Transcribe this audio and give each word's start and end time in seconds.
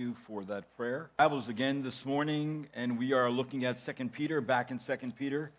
you 0.00 0.14
for 0.26 0.42
that 0.44 0.64
prayer. 0.78 1.10
Bibles 1.18 1.50
again 1.50 1.82
this 1.82 2.06
morning, 2.06 2.66
and 2.72 2.98
we 2.98 3.12
are 3.12 3.28
looking 3.28 3.66
at 3.66 3.78
Second 3.78 4.14
Peter, 4.14 4.40
back 4.40 4.70
in 4.70 4.78
Second 4.78 5.14
Peter, 5.14 5.50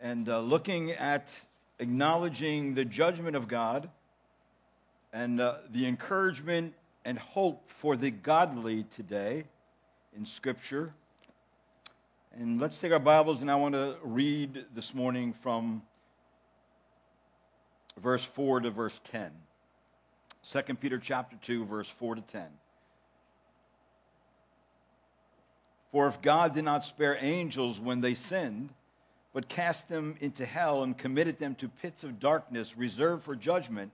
and 0.00 0.26
uh, 0.26 0.40
looking 0.40 0.92
at 0.92 1.30
acknowledging 1.78 2.74
the 2.74 2.86
judgment 2.86 3.36
of 3.36 3.46
God 3.46 3.90
and 5.12 5.38
uh, 5.38 5.56
the 5.70 5.84
encouragement 5.84 6.74
and 7.04 7.18
hope 7.18 7.68
for 7.68 7.94
the 7.94 8.10
godly 8.10 8.84
today 8.84 9.44
in 10.16 10.24
Scripture. 10.24 10.94
And 12.38 12.58
let's 12.58 12.80
take 12.80 12.90
our 12.90 12.98
Bibles, 12.98 13.42
and 13.42 13.50
I 13.50 13.56
want 13.56 13.74
to 13.74 13.96
read 14.02 14.64
this 14.74 14.94
morning 14.94 15.34
from 15.42 15.82
verse 18.00 18.24
4 18.24 18.60
to 18.60 18.70
verse 18.70 18.98
10. 19.12 19.30
2 20.50 20.74
Peter 20.76 20.96
chapter 20.98 21.36
2, 21.42 21.66
verse 21.66 21.88
4 21.88 22.14
to 22.14 22.22
10. 22.22 22.46
For 25.94 26.08
if 26.08 26.20
God 26.20 26.54
did 26.54 26.64
not 26.64 26.82
spare 26.82 27.16
angels 27.20 27.78
when 27.78 28.00
they 28.00 28.14
sinned, 28.16 28.70
but 29.32 29.48
cast 29.48 29.86
them 29.88 30.16
into 30.20 30.44
hell 30.44 30.82
and 30.82 30.98
committed 30.98 31.38
them 31.38 31.54
to 31.54 31.68
pits 31.68 32.02
of 32.02 32.18
darkness 32.18 32.76
reserved 32.76 33.22
for 33.22 33.36
judgment, 33.36 33.92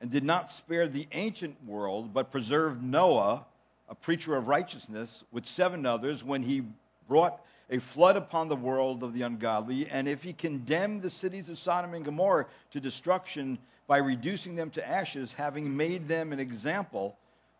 and 0.00 0.10
did 0.10 0.24
not 0.24 0.50
spare 0.50 0.88
the 0.88 1.06
ancient 1.12 1.64
world, 1.64 2.12
but 2.12 2.32
preserved 2.32 2.82
Noah, 2.82 3.46
a 3.88 3.94
preacher 3.94 4.34
of 4.34 4.48
righteousness, 4.48 5.22
with 5.30 5.46
seven 5.46 5.86
others, 5.86 6.24
when 6.24 6.42
he 6.42 6.64
brought 7.06 7.40
a 7.70 7.78
flood 7.78 8.16
upon 8.16 8.48
the 8.48 8.56
world 8.56 9.04
of 9.04 9.14
the 9.14 9.22
ungodly, 9.22 9.86
and 9.86 10.08
if 10.08 10.24
he 10.24 10.32
condemned 10.32 11.02
the 11.02 11.10
cities 11.10 11.48
of 11.48 11.56
Sodom 11.56 11.94
and 11.94 12.04
Gomorrah 12.04 12.46
to 12.72 12.80
destruction 12.80 13.58
by 13.86 13.98
reducing 13.98 14.56
them 14.56 14.70
to 14.70 14.88
ashes, 14.88 15.32
having 15.32 15.76
made 15.76 16.08
them 16.08 16.32
an 16.32 16.40
example 16.40 17.16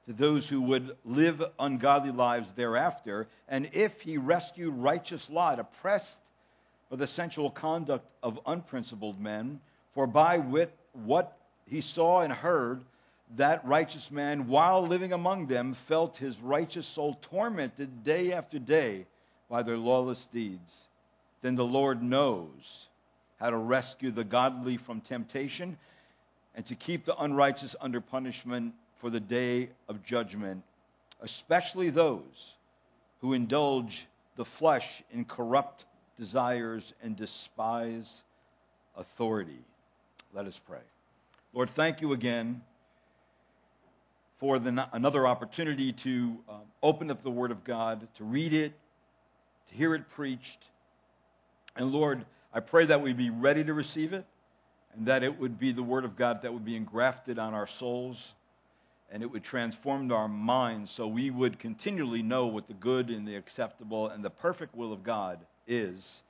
to 0.06 0.12
those 0.12 0.48
who 0.48 0.60
would 0.62 0.96
live 1.04 1.42
ungodly 1.58 2.10
lives 2.10 2.50
thereafter. 2.52 3.28
And 3.48 3.70
if 3.72 4.00
he 4.00 4.18
rescued 4.18 4.74
righteous 4.74 5.30
Lot, 5.30 5.60
oppressed 5.60 6.20
by 6.90 6.96
the 6.96 7.06
sensual 7.06 7.50
conduct 7.50 8.06
of 8.22 8.40
unprincipled 8.46 9.20
men, 9.20 9.60
for 9.94 10.06
by 10.06 10.38
wit, 10.38 10.76
what 10.92 11.36
he 11.66 11.80
saw 11.80 12.20
and 12.20 12.32
heard, 12.32 12.82
that 13.36 13.64
righteous 13.64 14.10
man, 14.10 14.48
while 14.48 14.86
living 14.86 15.12
among 15.12 15.46
them, 15.46 15.72
felt 15.72 16.16
his 16.16 16.38
righteous 16.40 16.86
soul 16.86 17.18
tormented 17.22 18.04
day 18.04 18.32
after 18.32 18.58
day 18.58 19.06
by 19.48 19.62
their 19.62 19.78
lawless 19.78 20.26
deeds. 20.26 20.88
Then 21.40 21.56
the 21.56 21.64
Lord 21.64 22.02
knows 22.02 22.88
how 23.38 23.50
to 23.50 23.56
rescue 23.56 24.10
the 24.10 24.24
godly 24.24 24.76
from 24.76 25.00
temptation 25.00 25.76
and 26.54 26.66
to 26.66 26.74
keep 26.74 27.04
the 27.04 27.16
unrighteous 27.16 27.74
under 27.80 28.00
punishment 28.00 28.74
for 29.02 29.10
the 29.10 29.20
day 29.20 29.68
of 29.88 30.04
judgment, 30.04 30.62
especially 31.22 31.90
those 31.90 32.54
who 33.20 33.32
indulge 33.32 34.06
the 34.36 34.44
flesh 34.44 35.02
in 35.10 35.24
corrupt 35.24 35.84
desires 36.16 36.94
and 37.02 37.16
despise 37.16 38.22
authority. 38.96 39.58
Let 40.32 40.46
us 40.46 40.56
pray. 40.56 40.78
Lord, 41.52 41.68
thank 41.70 42.00
you 42.00 42.12
again 42.12 42.62
for 44.38 44.60
the, 44.60 44.88
another 44.92 45.26
opportunity 45.26 45.92
to 45.92 46.38
um, 46.48 46.60
open 46.80 47.10
up 47.10 47.24
the 47.24 47.30
Word 47.30 47.50
of 47.50 47.64
God, 47.64 48.06
to 48.14 48.24
read 48.24 48.52
it, 48.52 48.72
to 49.68 49.74
hear 49.74 49.96
it 49.96 50.08
preached. 50.10 50.64
And 51.74 51.90
Lord, 51.90 52.24
I 52.54 52.60
pray 52.60 52.84
that 52.86 53.00
we 53.00 53.14
be 53.14 53.30
ready 53.30 53.64
to 53.64 53.74
receive 53.74 54.12
it 54.12 54.24
and 54.94 55.06
that 55.06 55.24
it 55.24 55.40
would 55.40 55.58
be 55.58 55.72
the 55.72 55.82
Word 55.82 56.04
of 56.04 56.14
God 56.14 56.42
that 56.42 56.52
would 56.52 56.64
be 56.64 56.76
engrafted 56.76 57.40
on 57.40 57.52
our 57.52 57.66
souls 57.66 58.32
and 59.12 59.22
it 59.22 59.30
would 59.30 59.44
transform 59.44 60.10
our 60.10 60.26
minds 60.26 60.90
so 60.90 61.06
we 61.06 61.30
would 61.30 61.58
continually 61.58 62.22
know 62.22 62.46
what 62.46 62.66
the 62.66 62.74
good 62.74 63.10
and 63.10 63.28
the 63.28 63.36
acceptable 63.36 64.08
and 64.08 64.24
the 64.24 64.30
perfect 64.30 64.74
will 64.74 64.90
of 64.90 65.04
God 65.04 65.38
is. 65.66 66.22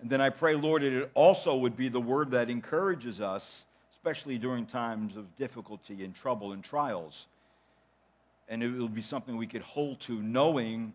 And 0.00 0.08
then 0.08 0.20
I 0.20 0.30
pray, 0.30 0.54
Lord, 0.54 0.84
it 0.84 1.10
also 1.14 1.56
would 1.56 1.76
be 1.76 1.88
the 1.88 2.00
word 2.00 2.30
that 2.30 2.48
encourages 2.48 3.20
us, 3.20 3.66
especially 3.92 4.38
during 4.38 4.64
times 4.64 5.16
of 5.16 5.36
difficulty 5.36 6.04
and 6.04 6.14
trouble 6.14 6.52
and 6.52 6.62
trials. 6.62 7.26
And 8.48 8.62
it 8.62 8.70
will 8.70 8.88
be 8.88 9.02
something 9.02 9.36
we 9.36 9.48
could 9.48 9.62
hold 9.62 10.00
to, 10.02 10.22
knowing 10.22 10.92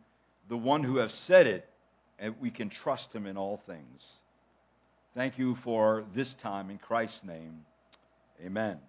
the 0.47 0.57
one 0.57 0.83
who 0.83 0.97
has 0.97 1.13
said 1.13 1.47
it, 1.47 1.67
and 2.17 2.33
we 2.39 2.49
can 2.49 2.69
trust 2.69 3.13
him 3.13 3.27
in 3.27 3.35
all 3.35 3.57
things. 3.57 4.19
Thank 5.13 5.37
you 5.37 5.55
for 5.55 6.05
this 6.13 6.33
time 6.33 6.69
in 6.69 6.77
Christ's 6.77 7.25
name. 7.25 7.65
Amen. 8.43 8.79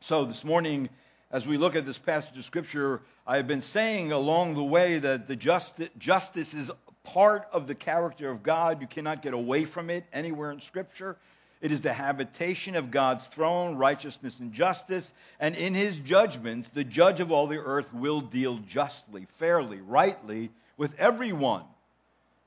So 0.00 0.24
this 0.24 0.44
morning, 0.44 0.88
as 1.34 1.48
we 1.48 1.56
look 1.56 1.74
at 1.74 1.84
this 1.84 1.98
passage 1.98 2.38
of 2.38 2.44
Scripture, 2.44 3.02
I 3.26 3.38
have 3.38 3.48
been 3.48 3.60
saying 3.60 4.12
along 4.12 4.54
the 4.54 4.62
way 4.62 5.00
that 5.00 5.26
the 5.26 5.34
justice, 5.34 5.88
justice 5.98 6.54
is 6.54 6.70
part 7.02 7.48
of 7.50 7.66
the 7.66 7.74
character 7.74 8.30
of 8.30 8.44
God. 8.44 8.80
You 8.80 8.86
cannot 8.86 9.20
get 9.20 9.34
away 9.34 9.64
from 9.64 9.90
it 9.90 10.04
anywhere 10.12 10.52
in 10.52 10.60
Scripture. 10.60 11.16
It 11.60 11.72
is 11.72 11.80
the 11.80 11.92
habitation 11.92 12.76
of 12.76 12.92
God's 12.92 13.26
throne, 13.26 13.74
righteousness 13.74 14.38
and 14.38 14.52
justice. 14.52 15.12
And 15.40 15.56
in 15.56 15.74
his 15.74 15.96
judgments, 15.96 16.68
the 16.72 16.84
judge 16.84 17.18
of 17.18 17.32
all 17.32 17.48
the 17.48 17.58
earth 17.58 17.92
will 17.92 18.20
deal 18.20 18.58
justly, 18.58 19.26
fairly, 19.30 19.80
rightly 19.80 20.52
with 20.76 20.94
everyone, 21.00 21.64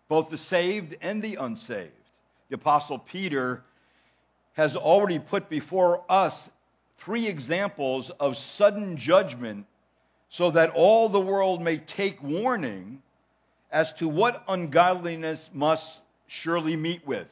both 0.08 0.30
the 0.30 0.38
saved 0.38 0.96
and 1.02 1.22
the 1.22 1.36
unsaved. 1.36 1.92
The 2.48 2.56
Apostle 2.56 3.00
Peter 3.00 3.64
has 4.54 4.78
already 4.78 5.19
put 5.19 5.50
before 5.50 6.06
us 6.08 6.50
three 6.97 7.28
examples 7.28 8.09
of 8.09 8.38
sudden 8.38 8.97
judgment 8.97 9.66
so 10.30 10.52
that 10.52 10.72
all 10.72 11.09
the 11.09 11.19
world 11.19 11.62
may 11.62 11.78
take 11.78 12.22
warning 12.22 13.02
as 13.72 13.94
to 13.94 14.08
what 14.08 14.44
ungodliness 14.47 15.50
must 15.53 16.02
surely 16.28 16.75
meet 16.75 17.06
with. 17.06 17.28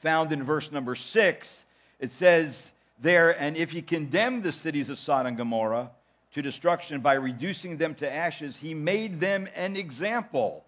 Found 0.00 0.32
in 0.32 0.42
verse 0.42 0.72
number 0.72 0.94
6, 0.94 1.64
it 2.00 2.10
says 2.10 2.72
there, 3.00 3.40
And 3.40 3.56
if 3.56 3.70
he 3.70 3.82
condemned 3.82 4.42
the 4.42 4.52
cities 4.52 4.90
of 4.90 4.98
Sodom 4.98 5.28
and 5.28 5.36
Gomorrah 5.36 5.90
to 6.34 6.42
destruction 6.42 7.00
by 7.00 7.14
reducing 7.14 7.76
them 7.76 7.94
to 7.96 8.12
ashes, 8.12 8.56
he 8.56 8.74
made 8.74 9.20
them 9.20 9.48
an 9.54 9.76
example 9.76 10.64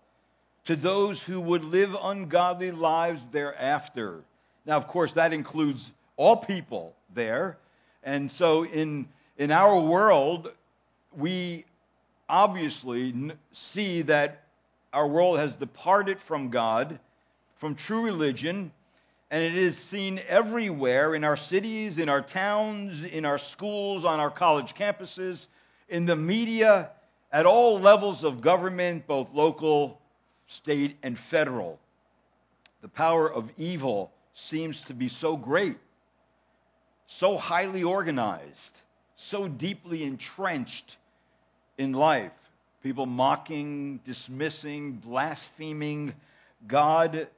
to 0.67 0.77
those 0.77 1.23
who 1.23 1.41
would 1.41 1.65
live 1.65 1.97
ungodly 2.01 2.71
lives 2.71 3.23
thereafter. 3.33 4.21
Now, 4.67 4.77
of 4.77 4.87
course, 4.87 5.13
that 5.13 5.33
includes 5.33 5.91
all 6.17 6.37
people 6.37 6.95
there. 7.15 7.57
And 8.05 8.31
so 8.31 8.65
in, 8.67 9.09
in 9.39 9.51
our 9.51 9.81
world, 9.81 10.53
we 11.17 11.65
obviously 12.29 13.33
see 13.53 14.03
that 14.03 14.43
our 14.93 15.07
world 15.09 15.39
has 15.39 15.57
departed 15.57 16.21
from 16.21 16.51
God, 16.51 16.99
from 17.57 17.75
true 17.75 18.05
religion, 18.05 18.71
and 19.31 19.43
it 19.43 19.55
is 19.55 19.77
seen 19.77 20.21
everywhere 20.29 21.15
in 21.15 21.25
our 21.25 21.37
cities, 21.37 21.99
in 21.99 22.09
our 22.09 22.23
towns, 22.23 23.03
in 23.03 23.25
our 23.25 23.39
schools, 23.39 24.05
on 24.05 24.21
our 24.21 24.31
college 24.31 24.75
campuses, 24.75 25.47
in 25.89 26.05
the 26.05 26.15
media, 26.15 26.91
at 27.33 27.47
all 27.47 27.81
levels 27.81 28.23
of 28.23 28.41
government, 28.41 29.07
both 29.07 29.33
local, 29.33 30.01
state, 30.47 30.97
and 31.03 31.19
federal. 31.19 31.81
The 32.83 32.89
power 32.89 33.33
of 33.33 33.51
evil 33.57 34.13
seems 34.35 34.85
to 34.85 34.95
be 34.95 35.09
so 35.09 35.37
great 35.37 35.79
so 37.07 37.37
highly 37.37 37.83
organized, 37.83 38.81
so 39.17 39.49
deeply 39.49 40.05
entrenched 40.05 40.97
in 41.79 41.93
life. 41.93 42.33
People 42.83 43.07
mocking, 43.07 43.99
dismissing, 44.05 44.93
blaspheming 44.93 46.13
God. 46.67 47.29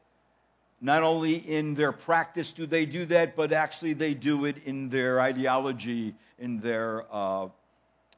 Not 0.80 1.02
only 1.02 1.34
in 1.34 1.74
their 1.74 1.92
practice 1.92 2.52
do 2.52 2.66
they 2.66 2.84
do 2.84 3.06
that, 3.06 3.36
but 3.36 3.52
actually 3.52 3.94
they 3.94 4.14
do 4.14 4.44
it 4.44 4.58
in 4.64 4.88
their 4.88 5.20
ideology, 5.20 6.14
in 6.38 6.60
their, 6.60 7.04
uh, 7.10 7.48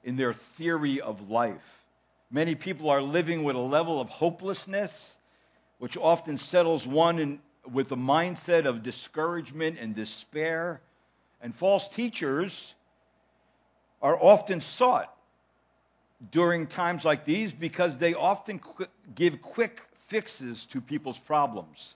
in 0.05 0.17
their 0.17 0.33
theory 0.33 1.01
of 1.01 1.31
life. 1.31 1.85
Many 2.31 2.55
people 2.55 2.91
are 2.91 3.01
living 3.01 3.45
with 3.45 3.57
a 3.57 3.61
level 3.61 4.01
of 4.01 4.09
hopelessness, 4.09 5.17
which 5.79 5.97
often 5.97 6.37
settles 6.37 6.87
one 6.87 7.19
in, 7.19 7.41
with 7.71 7.93
a 7.93 7.97
mindset 7.97 8.67
of 8.67 8.83
discouragement 8.83 9.79
and 9.81 9.95
despair. 9.95 10.81
And 11.41 11.55
false 11.55 11.89
teachers 11.89 12.75
are 14.03 14.19
often 14.21 14.61
sought 14.61 15.15
during 16.31 16.67
times 16.67 17.05
like 17.05 17.25
these 17.25 17.53
because 17.53 17.97
they 17.99 18.15
often 18.15 18.59
qu- 18.59 18.87
give 19.15 19.41
quick 19.41 19.83
fixes 20.09 20.67
to 20.67 20.81
people's 20.81 21.19
problems. 21.19 21.95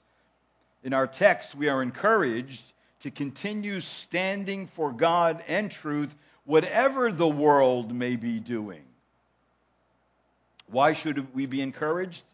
In 0.85 0.93
our 0.93 1.07
text, 1.07 1.55
we 1.55 1.69
are 1.69 1.83
encouraged 1.83 2.65
to 3.01 3.11
continue 3.11 3.81
standing 3.81 4.67
for 4.67 4.93
God 4.93 5.43
and 5.49 5.71
truth, 5.71 6.15
whatever 6.45 7.11
the 7.11 7.29
world 7.29 7.95
may 7.95 8.17
be 8.17 8.39
doing. 8.39 8.83
Why 10.69 10.93
should 10.93 11.35
we 11.35 11.47
be 11.47 11.61
encouraged? 11.61 12.25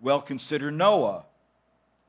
Well, 0.00 0.20
consider 0.20 0.70
Noah. 0.70 1.24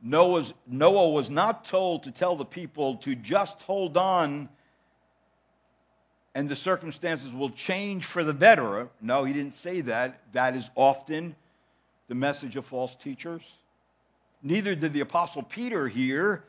Noah's, 0.02 0.54
Noah 0.66 1.10
was 1.10 1.30
not 1.30 1.66
told 1.66 2.04
to 2.04 2.12
tell 2.12 2.36
the 2.36 2.46
people 2.46 2.98
to 2.98 3.16
just 3.16 3.62
hold 3.64 3.98
on 3.98 4.50
and 6.36 6.48
the 6.48 6.56
circumstances 6.56 7.34
will 7.34 7.50
change 7.50 8.06
for 8.06 8.24
the 8.24 8.34
better. 8.34 8.88
No, 9.02 9.24
he 9.24 9.34
didn't 9.34 9.56
say 9.56 9.82
that. 9.82 10.22
That 10.34 10.56
is 10.56 10.70
often 10.76 11.36
the 12.08 12.16
message 12.16 12.56
of 12.56 12.66
false 12.66 12.96
teachers. 12.96 13.42
Neither 14.42 14.76
did 14.76 14.94
the 14.94 15.02
Apostle 15.02 15.44
Peter 15.44 15.88
here 15.88 16.44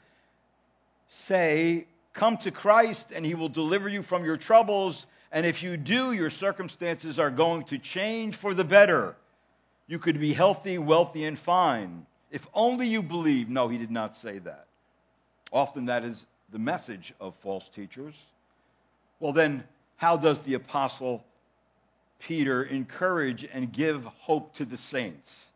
say, 1.09 1.87
Come 2.13 2.37
to 2.39 2.51
Christ 2.51 3.13
and 3.15 3.25
he 3.25 3.35
will 3.35 3.49
deliver 3.49 3.89
you 3.89 4.03
from 4.03 4.25
your 4.25 4.37
troubles. 4.37 5.07
And 5.33 5.47
if 5.47 5.63
you 5.63 5.77
do, 5.77 6.13
your 6.13 6.31
circumstances 6.31 7.19
are 7.19 7.31
going 7.31 7.65
to 7.65 7.79
change 7.79 8.37
for 8.37 8.53
the 8.53 8.65
better. 8.65 9.17
You 9.87 9.99
could 9.99 10.21
be 10.21 10.33
healthy, 10.33 10.79
wealthy, 10.79 11.25
and 11.25 11.39
fine. 11.39 12.07
If 12.31 12.47
only 12.55 12.87
you 12.87 13.03
believe. 13.03 13.49
No, 13.49 13.69
he 13.69 13.79
did 13.79 13.91
not 13.91 14.17
say 14.17 14.39
that. 14.39 14.67
Often 15.53 15.87
that 15.87 16.05
is 16.05 16.25
the 16.53 16.59
message 16.59 17.13
of 17.21 17.35
false 17.37 17.69
teachers. 17.69 18.15
Well, 19.19 19.33
then, 19.33 19.65
how 19.97 20.17
does 20.17 20.39
the 20.41 20.55
apostle 20.55 21.25
Peter 22.21 22.63
encourage 22.63 23.45
and 23.45 23.73
give 23.73 24.05
hope 24.05 24.55
to 24.55 24.65
the 24.65 24.77
saints? 24.77 25.51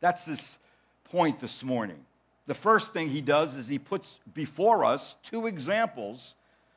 That's 0.00 0.24
this 0.24 0.56
point 1.04 1.40
this 1.40 1.62
morning. 1.62 1.98
The 2.46 2.54
first 2.54 2.92
thing 2.92 3.08
he 3.08 3.22
does 3.22 3.56
is 3.56 3.66
he 3.66 3.78
puts 3.78 4.18
before 4.34 4.84
us 4.84 5.16
two 5.24 5.46
examples 5.46 6.34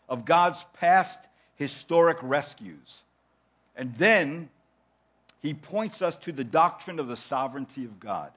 of 0.07 0.25
God's 0.25 0.65
past 0.79 1.19
historic 1.55 2.17
rescues. 2.21 3.03
And 3.75 3.93
then 3.95 4.49
he 5.41 5.53
points 5.53 6.01
us 6.01 6.15
to 6.17 6.31
the 6.31 6.43
doctrine 6.43 6.99
of 6.99 7.07
the 7.07 7.17
sovereignty 7.17 7.85
of 7.85 7.99
God. 7.99 8.31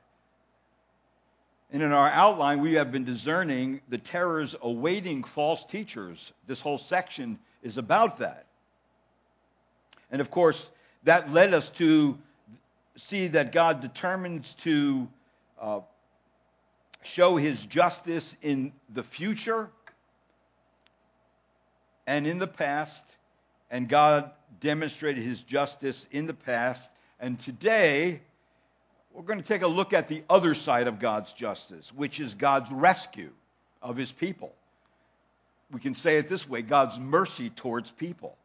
And 1.73 1.83
in 1.83 1.93
our 1.93 2.09
outline, 2.09 2.61
we 2.61 2.75
have 2.75 2.91
been 2.91 3.05
discerning 3.05 3.81
the 3.89 3.99
terrors 3.99 4.57
awaiting 4.61 5.23
false 5.23 5.65
teachers. 5.65 6.33
This 6.47 6.61
whole 6.61 6.79
section 6.79 7.39
is 7.63 7.79
about 7.79 8.19
that. 8.19 8.47
And 10.11 10.21
of 10.21 10.31
course, 10.31 10.69
that 11.05 11.33
led 11.33 11.55
us 11.55 11.69
to 11.71 12.19
see 12.97 13.29
that 13.29 13.53
God 13.53 13.81
determines 13.81 14.55
to 14.55 15.09
uh, 15.61 15.81
show 17.03 17.37
his 17.37 17.65
justice 17.65 18.37
in 18.43 18.73
the 18.93 19.05
future 19.05 19.71
and 22.07 22.27
in 22.27 22.39
the 22.39 22.49
past. 22.49 23.17
And 23.71 23.89
God 23.89 24.33
demonstrated 24.59 25.23
his 25.23 25.41
justice 25.41 26.09
in 26.11 26.27
the 26.27 26.35
past. 26.35 26.91
And 27.21 27.39
today, 27.39 28.21
we're 29.13 29.23
going 29.23 29.41
to 29.41 29.47
take 29.47 29.63
a 29.63 29.69
look 29.69 29.93
at 29.93 30.09
the 30.09 30.23
other 30.31 30.55
side 30.55 30.87
of 30.87 30.99
God's 30.99 31.33
justice, 31.33 31.93
which 31.95 32.21
is 32.21 32.35
God's 32.35 32.71
rescue 32.71 33.31
of 33.83 33.97
his 33.97 34.13
people. 34.13 34.53
We 35.71 35.81
can 35.81 35.95
say 35.95 36.19
it 36.19 36.29
this 36.29 36.49
way 36.49 36.63
God's 36.63 36.99
mercy 36.99 37.51
towards 37.51 37.91
people. 37.91 38.37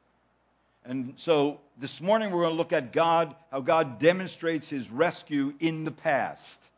And 0.85 1.13
so 1.15 1.59
this 1.79 1.99
morning 1.99 2.29
we're 2.29 2.43
going 2.43 2.53
to 2.53 2.57
look 2.57 2.73
at 2.73 2.93
God, 2.93 3.35
how 3.51 3.61
God 3.61 3.99
demonstrates 3.99 4.69
his 4.69 4.89
rescue 4.89 5.53
in 5.59 5.83
the 5.83 5.91
past. 5.91 6.69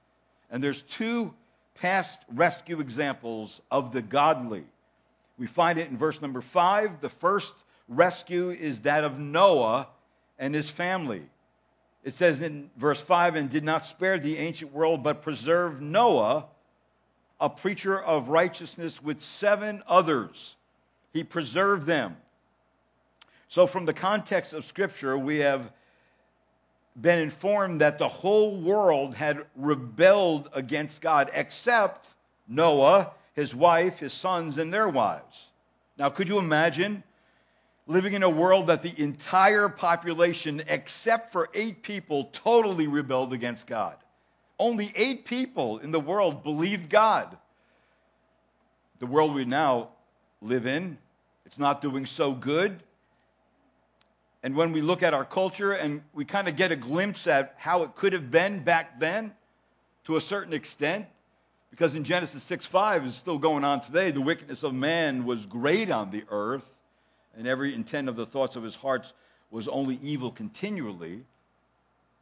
And 0.49 0.63
there's 0.63 0.81
two 0.81 1.33
past 1.75 2.21
rescue 2.33 2.79
examples 2.79 3.61
of 3.69 3.91
the 3.91 4.01
godly. 4.01 4.63
We 5.37 5.47
find 5.47 5.77
it 5.77 5.89
in 5.89 5.97
verse 5.97 6.21
number 6.21 6.41
5. 6.41 7.01
The 7.01 7.09
first 7.09 7.53
rescue 7.89 8.51
is 8.51 8.81
that 8.81 9.03
of 9.03 9.19
Noah 9.19 9.87
and 10.39 10.55
his 10.55 10.69
family. 10.69 11.23
It 12.07 12.13
says 12.13 12.41
in 12.41 12.69
verse 12.77 13.01
5 13.01 13.35
and 13.35 13.49
did 13.49 13.65
not 13.65 13.85
spare 13.85 14.17
the 14.17 14.37
ancient 14.37 14.71
world, 14.71 15.03
but 15.03 15.23
preserved 15.23 15.81
Noah, 15.81 16.45
a 17.41 17.49
preacher 17.49 18.01
of 18.01 18.29
righteousness, 18.29 19.03
with 19.03 19.21
seven 19.21 19.83
others. 19.85 20.55
He 21.11 21.25
preserved 21.25 21.85
them. 21.85 22.15
So, 23.49 23.67
from 23.67 23.85
the 23.85 23.93
context 23.93 24.53
of 24.53 24.63
Scripture, 24.63 25.17
we 25.17 25.39
have 25.39 25.69
been 26.95 27.19
informed 27.19 27.81
that 27.81 27.97
the 27.97 28.07
whole 28.07 28.55
world 28.55 29.13
had 29.13 29.45
rebelled 29.57 30.47
against 30.53 31.01
God 31.01 31.29
except 31.33 32.15
Noah, 32.47 33.11
his 33.33 33.53
wife, 33.53 33.99
his 33.99 34.13
sons, 34.13 34.57
and 34.57 34.73
their 34.73 34.87
wives. 34.87 35.49
Now, 35.97 36.09
could 36.09 36.29
you 36.29 36.39
imagine 36.39 37.03
living 37.87 38.13
in 38.13 38.23
a 38.23 38.29
world 38.29 38.67
that 38.67 38.83
the 38.83 38.93
entire 39.01 39.69
population, 39.69 40.61
except 40.67 41.31
for 41.31 41.49
eight 41.53 41.83
people, 41.83 42.25
totally 42.33 42.87
rebelled 42.87 43.31
against 43.33 43.65
God. 43.65 43.95
Only 44.59 44.91
eight 44.95 45.25
people 45.25 45.79
in 45.79 45.91
the 45.91 45.99
world 45.99 46.43
believed 46.43 46.89
God. 46.89 47.35
The 48.99 49.05
world 49.05 49.33
we 49.33 49.45
now 49.45 49.89
live 50.41 50.65
in, 50.65 50.97
it's 51.45 51.57
not 51.57 51.81
doing 51.81 52.05
so 52.05 52.33
good. 52.33 52.83
And 54.43 54.55
when 54.55 54.71
we 54.73 54.81
look 54.81 55.01
at 55.01 55.13
our 55.13 55.25
culture 55.25 55.71
and 55.71 56.01
we 56.13 56.25
kind 56.25 56.47
of 56.47 56.55
get 56.55 56.71
a 56.71 56.75
glimpse 56.75 57.25
at 57.25 57.55
how 57.57 57.83
it 57.83 57.95
could 57.95 58.13
have 58.13 58.29
been 58.29 58.63
back 58.63 58.99
then, 58.99 59.33
to 60.05 60.15
a 60.15 60.21
certain 60.21 60.53
extent, 60.53 61.05
because 61.69 61.95
in 61.95 62.03
Genesis 62.03 62.43
6 62.43 62.65
5 62.65 63.05
is 63.05 63.15
still 63.15 63.37
going 63.37 63.63
on 63.63 63.81
today, 63.81 64.11
the 64.11 64.21
wickedness 64.21 64.63
of 64.63 64.73
man 64.73 65.25
was 65.25 65.45
great 65.45 65.89
on 65.89 66.11
the 66.11 66.23
earth 66.29 66.76
and 67.37 67.47
every 67.47 67.73
intent 67.73 68.09
of 68.09 68.15
the 68.15 68.25
thoughts 68.25 68.55
of 68.55 68.63
his 68.63 68.75
heart 68.75 69.11
was 69.51 69.67
only 69.67 69.99
evil 70.01 70.31
continually. 70.31 71.23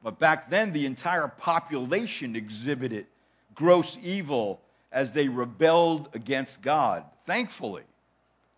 But 0.03 0.19
back 0.19 0.49
then, 0.49 0.71
the 0.71 0.85
entire 0.85 1.27
population 1.27 2.35
exhibited 2.35 3.07
gross 3.55 3.97
evil 4.03 4.59
as 4.91 5.11
they 5.11 5.27
rebelled 5.27 6.09
against 6.13 6.61
God. 6.61 7.03
Thankfully, 7.25 7.83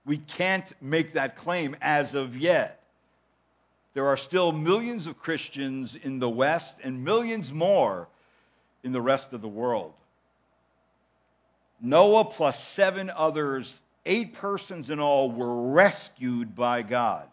we 0.05 0.17
can't 0.17 0.71
make 0.81 1.13
that 1.13 1.37
claim 1.37 1.75
as 1.81 2.15
of 2.15 2.35
yet. 2.35 2.81
There 3.93 4.07
are 4.07 4.17
still 4.17 4.51
millions 4.51 5.07
of 5.07 5.19
Christians 5.19 5.95
in 5.95 6.19
the 6.19 6.29
West 6.29 6.79
and 6.83 7.03
millions 7.03 7.51
more 7.51 8.07
in 8.83 8.91
the 8.91 9.01
rest 9.01 9.33
of 9.33 9.41
the 9.41 9.47
world. 9.47 9.93
Noah 11.81 12.25
plus 12.25 12.61
seven 12.63 13.09
others 13.09 13.79
Eight 14.07 14.33
persons 14.33 14.89
in 14.89 15.01
all 15.01 15.29
were 15.29 15.73
rescued 15.73 16.55
by 16.55 16.81
God. 16.81 17.27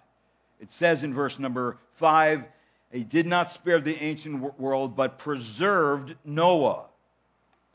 It 0.61 0.73
says 0.73 1.05
in 1.05 1.15
verse 1.15 1.38
number 1.38 1.79
5 1.94 2.44
He 2.91 3.05
did 3.05 3.26
not 3.26 3.50
spare 3.50 3.81
the 3.81 3.97
ancient 4.03 4.59
world, 4.59 4.97
but 4.97 5.19
preserved 5.19 6.17
Noah. 6.25 6.87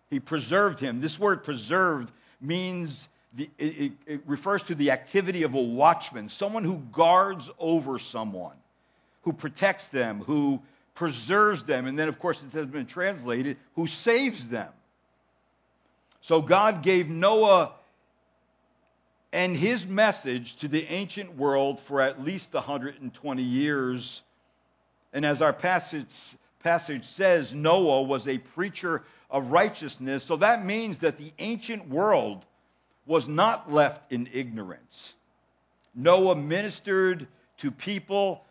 He 0.10 0.20
preserved 0.20 0.80
him. 0.80 1.00
This 1.00 1.18
word 1.18 1.44
preserved 1.44 2.12
means 2.42 3.08
the, 3.34 3.50
it, 3.58 3.94
it 4.06 4.22
refers 4.26 4.64
to 4.64 4.76
the 4.76 4.92
activity 4.92 5.44
of 5.44 5.54
a 5.54 5.62
watchman, 5.62 6.28
someone 6.28 6.66
who 6.66 6.80
guards 6.92 7.50
over 7.58 8.00
someone, 8.00 8.56
who 9.22 9.32
protects 9.32 9.88
them, 9.88 10.20
who 10.22 10.62
preserves 10.94 11.64
them. 11.64 11.86
And 11.86 11.98
then, 11.98 12.10
of 12.10 12.20
course, 12.20 12.44
it 12.44 12.52
has 12.52 12.66
been 12.66 12.86
translated, 12.86 13.56
who 13.76 13.88
saves 13.88 14.48
them. 14.48 14.70
So 16.22 16.42
God 16.42 16.84
gave 16.84 17.08
Noah 17.08 17.72
and 19.32 19.56
his 19.56 19.86
message 19.88 20.56
to 20.58 20.68
the 20.68 20.86
ancient 20.88 21.36
world 21.36 21.80
for 21.80 22.02
at 22.02 22.22
least 22.22 22.54
120 22.54 23.44
years. 23.44 24.22
And 25.14 25.26
as 25.26 25.42
our 25.42 25.54
passage, 25.54 26.36
passage 26.60 27.06
says, 27.06 27.54
Noah 27.54 28.04
was 28.04 28.28
a 28.28 28.38
preacher 28.38 29.04
of 29.30 29.52
righteousness. 29.52 30.24
So 30.24 30.38
that 30.38 30.66
means 30.66 31.00
that 31.00 31.18
the 31.18 31.32
ancient 31.38 31.88
world 31.88 32.44
was 33.06 33.28
not 33.28 33.72
left 33.72 34.12
in 34.12 34.30
ignorance. 34.34 35.14
Noah 35.96 36.36
ministered 36.36 37.28
to 37.58 37.72
people 37.72 38.46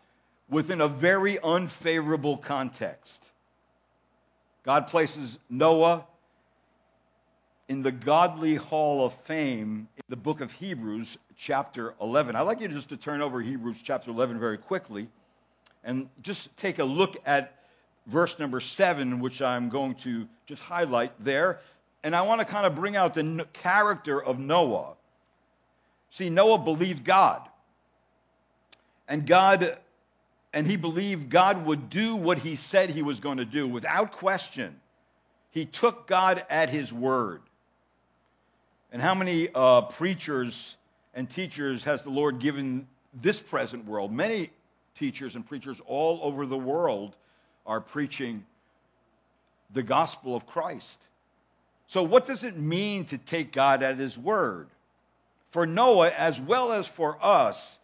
within 0.49 0.81
a 0.81 0.87
very 0.87 1.39
unfavorable 1.39 2.37
context. 2.37 3.23
God 4.63 4.87
places 4.87 5.39
Noah 5.49 6.05
in 7.69 7.83
the 7.83 7.91
Godly 7.91 8.55
Hall 8.55 9.05
of 9.05 9.13
Fame 9.13 9.87
in 9.95 10.03
the 10.09 10.17
book 10.17 10.41
of 10.41 10.51
Hebrews, 10.51 11.19
chapter 11.37 11.93
11. 12.01 12.35
I'd 12.35 12.41
like 12.41 12.61
you 12.61 12.67
just 12.67 12.89
to 12.89 12.97
turn 12.97 13.21
over 13.21 13.39
Hebrews 13.39 13.77
chapter 13.83 14.09
11 14.09 14.39
very 14.39 14.57
quickly 14.57 15.07
and 15.83 16.09
just 16.23 16.55
take 16.57 16.79
a 16.79 16.83
look 16.83 17.15
at 17.27 17.53
verse 18.07 18.39
number 18.39 18.59
7, 18.59 19.19
which 19.19 19.43
I'm 19.43 19.69
going 19.69 19.93
to 19.95 20.27
just 20.47 20.63
highlight 20.63 21.11
there. 21.23 21.59
And 22.03 22.15
I 22.15 22.23
want 22.23 22.41
to 22.41 22.45
kind 22.45 22.65
of 22.65 22.73
bring 22.73 22.95
out 22.95 23.13
the 23.13 23.45
character 23.53 24.21
of 24.21 24.39
Noah. 24.39 24.93
See, 26.09 26.31
Noah 26.31 26.57
believed 26.57 27.05
God. 27.05 27.47
And 29.07 29.27
God 29.27 29.77
and 30.53 30.65
he 30.65 30.75
believed 30.75 31.29
God 31.29 31.67
would 31.67 31.91
do 31.91 32.15
what 32.15 32.39
he 32.39 32.55
said 32.55 32.89
he 32.89 33.03
was 33.03 33.19
going 33.19 33.37
to 33.37 33.45
do 33.45 33.67
without 33.67 34.13
question. 34.13 34.75
He 35.51 35.65
took 35.65 36.07
God 36.07 36.43
at 36.49 36.71
his 36.71 36.91
word. 36.91 37.41
And 38.91 39.01
how 39.01 39.13
many 39.13 39.49
uh, 39.53 39.81
preachers 39.81 40.75
and 41.13 41.29
teachers 41.29 41.83
has 41.83 42.03
the 42.03 42.09
Lord 42.09 42.39
given 42.39 42.87
this 43.13 43.39
present 43.39 43.85
world? 43.85 44.11
Many 44.11 44.49
teachers 44.95 45.35
and 45.35 45.45
preachers 45.45 45.79
all 45.85 46.19
over 46.23 46.45
the 46.45 46.57
world 46.57 47.15
are 47.65 47.81
preaching 47.81 48.43
the 49.71 49.83
gospel 49.83 50.35
of 50.35 50.47
Christ. 50.47 50.99
So, 51.87 52.03
what 52.03 52.25
does 52.25 52.43
it 52.43 52.57
mean 52.57 53.05
to 53.05 53.17
take 53.17 53.51
God 53.51 53.83
at 53.83 53.97
His 53.97 54.17
word? 54.17 54.67
For 55.51 55.65
Noah, 55.65 56.09
as 56.09 56.39
well 56.39 56.71
as 56.71 56.87
for 56.87 57.17
us, 57.21 57.77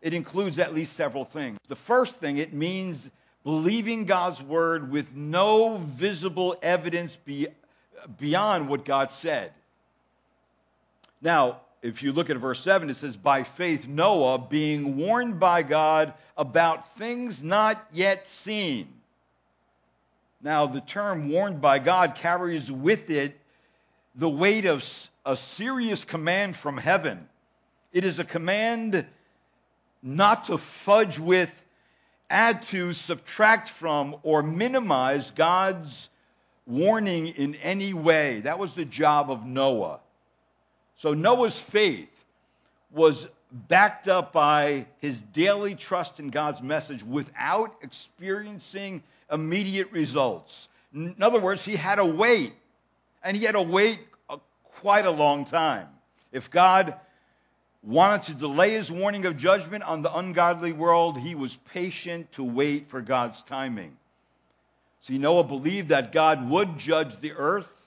it 0.00 0.14
includes 0.14 0.58
at 0.58 0.74
least 0.74 0.94
several 0.94 1.24
things. 1.24 1.58
The 1.68 1.76
first 1.76 2.16
thing, 2.16 2.38
it 2.38 2.52
means 2.52 3.08
believing 3.42 4.04
God's 4.04 4.42
word 4.42 4.90
with 4.90 5.14
no 5.14 5.76
visible 5.78 6.56
evidence 6.62 7.16
be, 7.16 7.48
beyond 8.18 8.68
what 8.68 8.84
God 8.84 9.10
said. 9.12 9.52
Now, 11.24 11.62
if 11.80 12.02
you 12.02 12.12
look 12.12 12.28
at 12.28 12.36
verse 12.36 12.60
7, 12.60 12.90
it 12.90 12.96
says, 12.96 13.16
By 13.16 13.44
faith, 13.44 13.88
Noah, 13.88 14.38
being 14.38 14.98
warned 14.98 15.40
by 15.40 15.62
God 15.62 16.12
about 16.36 16.96
things 16.96 17.42
not 17.42 17.82
yet 17.94 18.26
seen. 18.26 18.88
Now, 20.42 20.66
the 20.66 20.82
term 20.82 21.30
warned 21.30 21.62
by 21.62 21.78
God 21.78 22.14
carries 22.14 22.70
with 22.70 23.08
it 23.08 23.40
the 24.14 24.28
weight 24.28 24.66
of 24.66 24.84
a 25.24 25.34
serious 25.34 26.04
command 26.04 26.56
from 26.56 26.76
heaven. 26.76 27.26
It 27.94 28.04
is 28.04 28.18
a 28.18 28.24
command 28.24 29.06
not 30.02 30.44
to 30.44 30.58
fudge 30.58 31.18
with, 31.18 31.64
add 32.28 32.60
to, 32.64 32.92
subtract 32.92 33.70
from, 33.70 34.16
or 34.22 34.42
minimize 34.42 35.30
God's 35.30 36.10
warning 36.66 37.28
in 37.28 37.54
any 37.56 37.94
way. 37.94 38.40
That 38.40 38.58
was 38.58 38.74
the 38.74 38.84
job 38.84 39.30
of 39.30 39.46
Noah. 39.46 40.00
So 40.96 41.14
Noah's 41.14 41.58
faith 41.58 42.24
was 42.90 43.28
backed 43.50 44.08
up 44.08 44.32
by 44.32 44.86
his 44.98 45.22
daily 45.22 45.74
trust 45.74 46.20
in 46.20 46.30
God's 46.30 46.62
message 46.62 47.02
without 47.02 47.74
experiencing 47.82 49.02
immediate 49.30 49.92
results. 49.92 50.68
In 50.94 51.16
other 51.20 51.40
words, 51.40 51.64
he 51.64 51.76
had 51.76 51.96
to 51.96 52.04
wait, 52.04 52.52
and 53.22 53.36
he 53.36 53.44
had 53.44 53.52
to 53.52 53.62
wait 53.62 53.98
a, 54.28 54.38
quite 54.80 55.06
a 55.06 55.10
long 55.10 55.44
time. 55.44 55.88
If 56.32 56.50
God 56.50 56.94
wanted 57.82 58.26
to 58.26 58.34
delay 58.34 58.70
his 58.70 58.90
warning 58.90 59.26
of 59.26 59.36
judgment 59.36 59.84
on 59.84 60.02
the 60.02 60.16
ungodly 60.16 60.72
world, 60.72 61.18
he 61.18 61.34
was 61.34 61.56
patient 61.72 62.32
to 62.32 62.42
wait 62.42 62.88
for 62.88 63.00
God's 63.00 63.42
timing. 63.42 63.96
See, 65.02 65.18
Noah 65.18 65.44
believed 65.44 65.90
that 65.90 66.12
God 66.12 66.48
would 66.48 66.78
judge 66.78 67.20
the 67.20 67.32
earth 67.32 67.83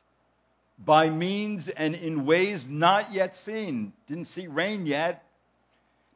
by 0.78 1.10
means 1.10 1.68
and 1.70 1.96
in 1.96 2.26
ways 2.26 2.68
not 2.68 3.12
yet 3.12 3.36
seen. 3.36 3.94
Didn't 4.08 4.26
see 4.26 4.48
rain 4.48 4.86
yet. 4.86 5.24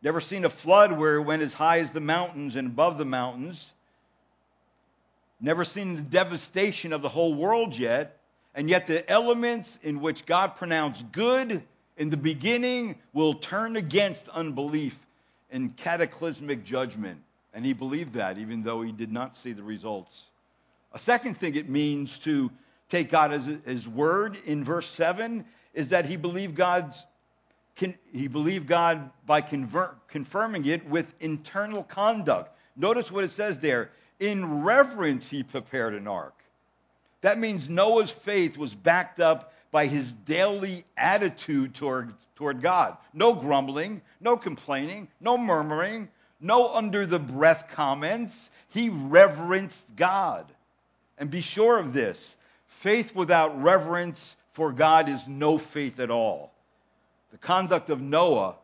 Never 0.03 0.21
seen 0.21 0.45
a 0.45 0.49
flood 0.49 0.97
where 0.97 1.15
it 1.15 1.23
went 1.23 1.41
as 1.41 1.53
high 1.53 1.79
as 1.79 1.91
the 1.91 1.99
mountains 1.99 2.55
and 2.55 2.67
above 2.67 2.97
the 2.97 3.05
mountains. 3.05 3.73
Never 5.39 5.63
seen 5.63 5.95
the 5.95 6.01
devastation 6.01 6.93
of 6.93 7.01
the 7.01 7.09
whole 7.09 7.33
world 7.33 7.77
yet. 7.77 8.17
And 8.53 8.69
yet, 8.69 8.87
the 8.87 9.09
elements 9.09 9.79
in 9.81 10.01
which 10.01 10.25
God 10.25 10.57
pronounced 10.57 11.11
good 11.11 11.63
in 11.97 12.09
the 12.09 12.17
beginning 12.17 12.95
will 13.13 13.35
turn 13.35 13.77
against 13.77 14.27
unbelief 14.29 14.97
in 15.51 15.69
cataclysmic 15.69 16.63
judgment. 16.63 17.21
And 17.53 17.65
he 17.65 17.73
believed 17.73 18.13
that, 18.13 18.37
even 18.37 18.63
though 18.63 18.81
he 18.81 18.91
did 18.91 19.11
not 19.11 19.35
see 19.35 19.53
the 19.53 19.63
results. 19.63 20.25
A 20.93 20.99
second 20.99 21.37
thing 21.37 21.55
it 21.55 21.69
means 21.69 22.19
to 22.19 22.51
take 22.91 23.09
God 23.09 23.31
as 23.31 23.49
his 23.65 23.87
word 23.87 24.37
in 24.45 24.63
verse 24.63 24.87
7 24.87 25.45
is 25.73 25.89
that 25.89 26.05
he 26.05 26.17
believed 26.17 26.55
God's 26.55 27.05
he 28.13 28.27
believed 28.27 28.67
God 28.67 29.09
by 29.25 29.41
convert, 29.41 30.07
confirming 30.09 30.65
it 30.65 30.87
with 30.87 31.11
internal 31.19 31.83
conduct. 31.83 32.55
Notice 32.75 33.09
what 33.09 33.23
it 33.23 33.31
says 33.31 33.57
there. 33.57 33.89
In 34.19 34.61
reverence, 34.61 35.29
he 35.29 35.41
prepared 35.41 35.95
an 35.95 36.07
ark. 36.07 36.35
That 37.21 37.39
means 37.39 37.69
Noah's 37.69 38.11
faith 38.11 38.57
was 38.57 38.75
backed 38.75 39.19
up 39.19 39.53
by 39.71 39.87
his 39.87 40.11
daily 40.11 40.83
attitude 40.97 41.73
toward, 41.73 42.13
toward 42.35 42.61
God. 42.61 42.97
No 43.13 43.33
grumbling, 43.33 44.01
no 44.19 44.37
complaining, 44.37 45.07
no 45.19 45.37
murmuring, 45.37 46.09
no 46.39 46.71
under 46.73 47.05
the 47.07 47.19
breath 47.19 47.69
comments. 47.69 48.51
He 48.69 48.89
reverenced 48.89 49.87
God. 49.95 50.45
And 51.17 51.31
be 51.31 51.41
sure 51.41 51.79
of 51.79 51.93
this 51.93 52.35
faith 52.81 53.15
without 53.15 53.61
reverence 53.61 54.35
for 54.53 54.71
God 54.71 55.07
is 55.07 55.27
no 55.27 55.57
faith 55.57 55.99
at 55.99 56.11
all. 56.11 56.51
The 57.31 57.37
conduct 57.37 57.89
of 57.89 58.01
Noah 58.01 58.55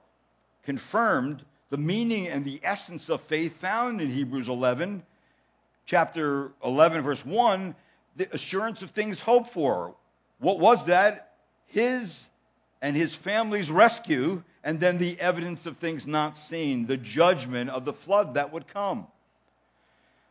confirmed 0.63 1.43
the 1.69 1.77
meaning 1.77 2.27
and 2.27 2.43
the 2.43 2.59
essence 2.63 3.09
of 3.09 3.21
faith 3.21 3.57
found 3.57 4.01
in 4.01 4.09
Hebrews 4.09 4.49
11 4.49 5.03
chapter 5.85 6.51
11, 6.63 7.03
verse 7.03 7.25
1, 7.25 7.75
the 8.17 8.33
assurance 8.33 8.81
of 8.81 8.89
things 8.89 9.19
hoped 9.19 9.49
for. 9.49 9.95
What 10.39 10.59
was 10.59 10.85
that? 10.85 11.33
His 11.67 12.27
and 12.81 12.95
his 12.95 13.15
family's 13.15 13.71
rescue, 13.71 14.43
and 14.63 14.79
then 14.79 14.97
the 14.97 15.19
evidence 15.19 15.65
of 15.65 15.77
things 15.77 16.05
not 16.05 16.37
seen, 16.37 16.85
the 16.85 16.97
judgment 16.97 17.69
of 17.69 17.85
the 17.85 17.93
flood 17.93 18.33
that 18.33 18.51
would 18.51 18.67
come. 18.67 19.07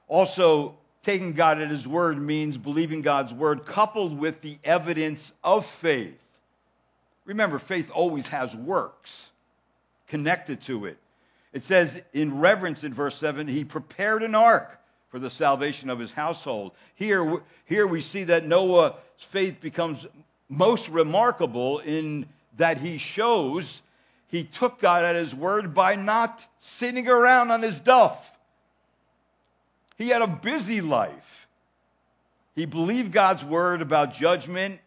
Also, 0.08 0.76
taking 1.06 1.34
God 1.34 1.60
at 1.60 1.70
his 1.70 1.86
word 1.86 2.18
means 2.18 2.58
believing 2.58 3.00
God's 3.00 3.32
word 3.32 3.64
coupled 3.64 4.18
with 4.18 4.40
the 4.40 4.58
evidence 4.64 5.32
of 5.44 5.64
faith. 5.64 6.18
Remember, 7.24 7.60
faith 7.60 7.92
always 7.94 8.26
has 8.26 8.56
works 8.56 9.30
connected 10.08 10.62
to 10.62 10.86
it. 10.86 10.98
It 11.52 11.62
says 11.62 12.02
in 12.12 12.40
reverence 12.40 12.82
in 12.82 12.92
verse 12.92 13.16
7, 13.18 13.46
he 13.46 13.62
prepared 13.62 14.24
an 14.24 14.34
ark 14.34 14.80
for 15.10 15.20
the 15.20 15.30
salvation 15.30 15.90
of 15.90 16.00
his 16.00 16.10
household. 16.10 16.72
Here, 16.96 17.40
here 17.66 17.86
we 17.86 18.00
see 18.00 18.24
that 18.24 18.44
Noah's 18.44 18.94
faith 19.16 19.60
becomes 19.60 20.08
most 20.48 20.88
remarkable 20.88 21.78
in 21.78 22.26
that 22.56 22.78
he 22.78 22.98
shows 22.98 23.80
he 24.26 24.42
took 24.42 24.80
God 24.80 25.04
at 25.04 25.14
his 25.14 25.32
word 25.32 25.72
by 25.72 25.94
not 25.94 26.44
sitting 26.58 27.08
around 27.08 27.52
on 27.52 27.62
his 27.62 27.80
duff. 27.80 28.35
He 29.96 30.08
had 30.08 30.22
a 30.22 30.26
busy 30.26 30.80
life. 30.80 31.48
He 32.54 32.66
believed 32.66 33.12
God's 33.12 33.44
word 33.44 33.82
about 33.82 34.14
judgment. 34.14 34.80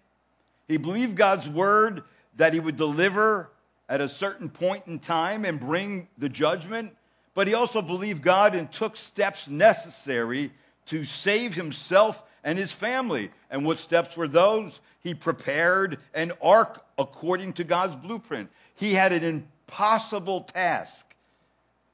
He 0.68 0.78
believed 0.78 1.16
God's 1.16 1.48
word 1.48 2.04
that 2.38 2.54
he 2.54 2.60
would 2.60 2.78
deliver 2.78 3.50
at 3.88 4.02
a 4.02 4.10
certain 4.10 4.50
point 4.50 4.84
in 4.88 5.00
time 5.00 5.46
and 5.46 5.60
bring 5.60 6.08
the 6.18 6.30
judgment 6.30 6.96
but 7.40 7.48
he 7.48 7.54
also 7.54 7.82
believed 7.82 8.22
God 8.22 8.54
and 8.54 8.70
took 8.70 8.98
steps 8.98 9.48
necessary 9.48 10.52
to 10.88 11.06
save 11.06 11.56
himself 11.56 12.22
and 12.44 12.58
his 12.58 12.74
family. 12.74 13.32
And 13.50 13.64
what 13.64 13.80
steps 13.80 14.18
were 14.18 14.28
those? 14.28 14.80
He 15.04 15.14
prepared 15.14 16.00
an 16.14 16.34
ark 16.42 16.84
according 16.98 17.54
to 17.54 17.64
God's 17.64 17.96
blueprint. 17.96 18.50
He 18.76 18.94
had 18.94 19.14
an 19.14 19.24
impossible 19.24 20.42
task, 20.42 21.06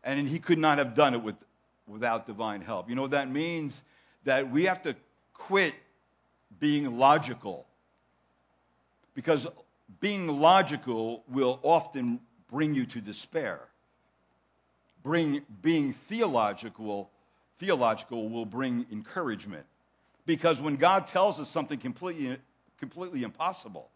and 0.04 0.28
he 0.28 0.40
could 0.40 0.58
not 0.58 0.80
have 0.80 0.96
done 0.96 1.14
it 1.14 1.22
with, 1.22 1.36
without 1.88 2.26
divine 2.26 2.62
help. 2.62 2.90
You 2.90 2.96
know 2.96 3.08
that 3.08 3.30
means? 3.30 3.82
That 4.24 4.50
we 4.52 4.66
have 4.66 4.82
to 4.84 4.96
quit 5.34 5.74
being 6.60 6.98
logical. 6.98 7.66
Because 9.14 9.48
being 10.00 10.28
logical 10.28 11.24
will 11.30 11.60
often 11.64 12.20
bring 12.50 12.74
you 12.74 12.86
to 12.86 13.02
despair 13.02 13.60
bring 15.06 15.44
being 15.62 15.94
theological 15.94 17.10
theological 17.60 18.28
will 18.28 18.46
bring 18.46 18.86
encouragement 18.92 19.66
because 20.26 20.60
when 20.60 20.76
god 20.76 21.08
tells 21.08 21.40
us 21.40 21.48
something 21.48 21.80
completely 21.80 22.38
completely 22.80 23.24
impossible 23.24 23.90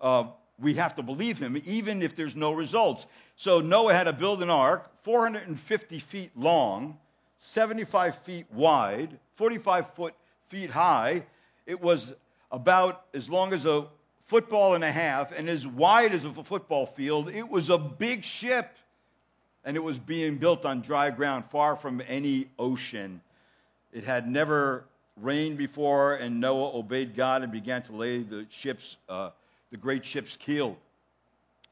uh, 0.00 0.24
we 0.60 0.74
have 0.74 0.94
to 0.94 1.02
believe 1.02 1.38
him 1.38 1.60
even 1.66 2.02
if 2.02 2.14
there's 2.14 2.36
no 2.36 2.52
results 2.52 3.04
so 3.36 3.60
noah 3.60 3.92
had 3.92 4.04
to 4.04 4.12
build 4.12 4.42
an 4.42 4.48
ark 4.48 4.88
450 5.02 5.98
feet 5.98 6.30
long 6.36 6.96
75 7.38 8.16
feet 8.18 8.46
wide 8.52 9.18
45 9.36 9.90
foot 9.94 10.14
feet 10.48 10.70
high 10.70 11.22
it 11.66 11.80
was 11.80 12.14
about 12.50 13.04
as 13.14 13.28
long 13.28 13.52
as 13.52 13.66
a 13.66 13.86
football 14.24 14.74
and 14.74 14.84
a 14.84 14.90
half 14.90 15.36
and 15.36 15.48
as 15.48 15.66
wide 15.66 16.12
as 16.12 16.24
a 16.24 16.32
football 16.32 16.86
field 16.86 17.30
it 17.30 17.48
was 17.48 17.70
a 17.70 17.78
big 17.78 18.24
ship 18.24 18.78
and 19.68 19.76
it 19.76 19.80
was 19.80 19.98
being 19.98 20.38
built 20.38 20.64
on 20.64 20.80
dry 20.80 21.10
ground 21.10 21.44
far 21.44 21.76
from 21.76 22.00
any 22.08 22.48
ocean. 22.58 23.20
It 23.92 24.02
had 24.02 24.26
never 24.26 24.84
rained 25.18 25.58
before, 25.58 26.14
and 26.14 26.40
Noah 26.40 26.74
obeyed 26.78 27.14
God 27.14 27.42
and 27.42 27.52
began 27.52 27.82
to 27.82 27.92
lay 27.92 28.22
the 28.22 28.46
ship's, 28.48 28.96
uh, 29.10 29.28
the 29.70 29.76
great 29.76 30.06
ship's 30.06 30.38
keel. 30.38 30.78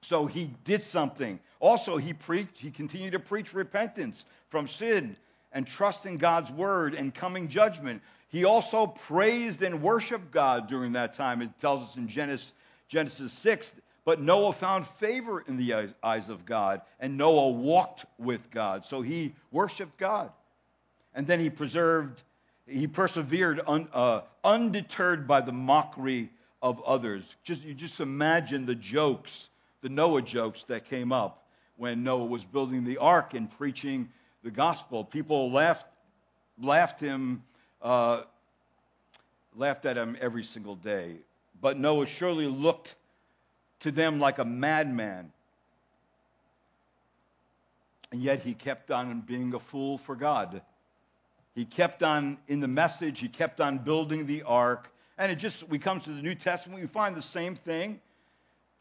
So 0.03 0.27
he 0.27 0.51
did 0.65 0.83
something. 0.83 1.41
Also, 1.59 1.97
he 1.97 2.13
preached. 2.13 2.59
He 2.59 2.71
continued 2.71 3.13
to 3.13 3.19
preach 3.19 3.55
repentance 3.55 4.27
from 4.51 4.69
sin 4.69 5.17
and 5.57 5.67
trust 5.67 6.05
in 6.05 6.19
God's 6.19 6.53
word 6.53 6.95
and 6.95 7.15
coming 7.15 7.49
judgment. 7.49 8.03
He 8.29 8.45
also 8.45 8.87
praised 8.87 9.63
and 9.63 9.81
worshiped 9.81 10.31
God 10.31 10.69
during 10.69 10.93
that 10.93 11.15
time. 11.15 11.41
It 11.41 11.49
tells 11.61 11.83
us 11.83 11.97
in 11.97 12.09
Genesis, 12.09 12.53
Genesis 12.89 13.33
6 13.33 13.73
but 14.05 14.21
Noah 14.21 14.53
found 14.53 14.87
favor 14.87 15.41
in 15.49 15.57
the 15.57 15.93
eyes 16.01 16.29
of 16.29 16.47
God, 16.47 16.81
and 17.01 17.19
Noah 17.19 17.51
walked 17.51 18.07
with 18.21 18.53
God. 18.53 18.85
So 18.85 19.03
he 19.03 19.35
worshiped 19.51 19.99
God. 19.99 20.31
And 21.13 21.27
then 21.27 21.41
he 21.41 21.51
preserved, 21.51 22.23
he 22.69 22.87
persevered 22.87 23.61
un, 23.67 23.89
uh, 23.93 24.21
undeterred 24.45 25.27
by 25.27 25.41
the 25.41 25.51
mockery 25.51 26.31
of 26.63 26.81
others. 26.85 27.35
Just, 27.43 27.65
you 27.65 27.75
just 27.75 27.99
imagine 27.99 28.65
the 28.65 28.77
jokes, 28.77 29.49
the 29.83 29.89
Noah 29.89 30.23
jokes 30.23 30.63
that 30.69 30.85
came 30.85 31.11
up 31.11 31.45
when 31.77 32.05
Noah 32.05 32.27
was 32.27 32.45
building 32.45 32.85
the 32.85 32.99
ark 32.99 33.35
and 33.35 33.51
preaching 33.59 34.09
the 34.47 34.53
gospel. 34.53 35.03
People 35.03 35.51
laughed, 35.51 35.89
laughed 36.63 37.01
him, 37.01 37.43
uh, 37.83 38.23
laughed 39.57 39.85
at 39.87 39.99
him 39.99 40.17
every 40.21 40.45
single 40.45 40.77
day. 40.77 41.17
But 41.61 41.79
Noah 41.79 42.07
surely 42.07 42.47
looked 42.47 42.95
to 43.81 43.91
them 43.91 44.21
like 44.21 44.39
a 44.39 44.45
madman. 44.45 45.33
And 48.13 48.23
yet 48.23 48.39
he 48.39 48.55
kept 48.55 48.93
on 48.93 49.21
being 49.21 49.53
a 49.53 49.59
fool 49.59 49.99
for 49.99 50.15
God. 50.15 50.63
He 51.57 51.65
kept 51.65 52.05
on 52.05 52.39
in 52.47 52.61
the 52.61 52.69
message, 52.69 53.19
he 53.19 53.29
kept 53.29 53.61
on 53.61 53.79
building 53.79 54.27
the 54.27 54.45
ark. 54.45 54.93
And 55.19 55.33
it 55.33 55.37
just, 55.37 55.69
we 55.69 55.81
come 55.81 56.01
to 56.03 56.11
the 56.11 56.23
New 56.23 56.37
Testament, 56.37 56.81
we 56.81 56.87
find 56.87 57.17
the 57.17 57.23
same 57.23 57.57
thing. 57.57 58.01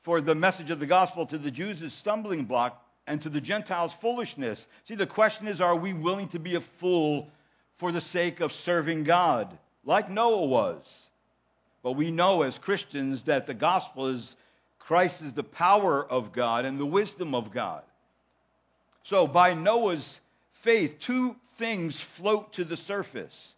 For 0.04 0.22
the 0.22 0.36
message 0.36 0.70
of 0.70 0.80
the 0.80 0.86
gospel 0.86 1.26
to 1.26 1.40
the 1.40 1.50
Jews 1.50 1.82
is 1.82 1.92
stumbling 1.92 2.46
block, 2.46 2.85
and 3.08 3.22
to 3.22 3.30
the 3.30 3.42
Gentiles 3.42 3.94
foolishness. 3.94 4.68
See, 4.86 4.96
the 4.96 5.08
question 5.08 5.48
is, 5.48 5.62
are 5.62 5.76
we 5.76 5.94
willing 5.94 6.28
to 6.30 6.40
be 6.40 6.56
a 6.56 6.62
fool 6.62 7.30
for 7.78 7.92
the 7.92 8.02
sake 8.02 8.40
of 8.40 8.52
serving 8.52 9.04
God, 9.04 9.56
like 9.84 10.10
Noah 10.10 10.46
was? 10.46 11.10
But 11.84 11.94
we 11.94 12.12
know 12.12 12.42
as 12.42 12.58
Christians 12.58 13.24
that 13.24 13.48
the 13.48 13.54
gospel 13.54 14.08
is 14.08 14.36
Christ 14.80 15.24
is 15.24 15.34
the 15.34 15.44
power 15.44 16.06
of 16.06 16.32
God 16.32 16.66
and 16.66 16.80
the 16.80 16.86
wisdom 16.86 17.34
of 17.34 17.52
God. 17.52 17.82
So 19.04 19.26
by 19.26 19.56
Noah's 19.56 20.20
faith, 20.52 21.00
two 21.00 21.36
things 21.54 22.00
float 22.00 22.54
to 22.54 22.64
the 22.64 22.78
surface. 22.78 23.55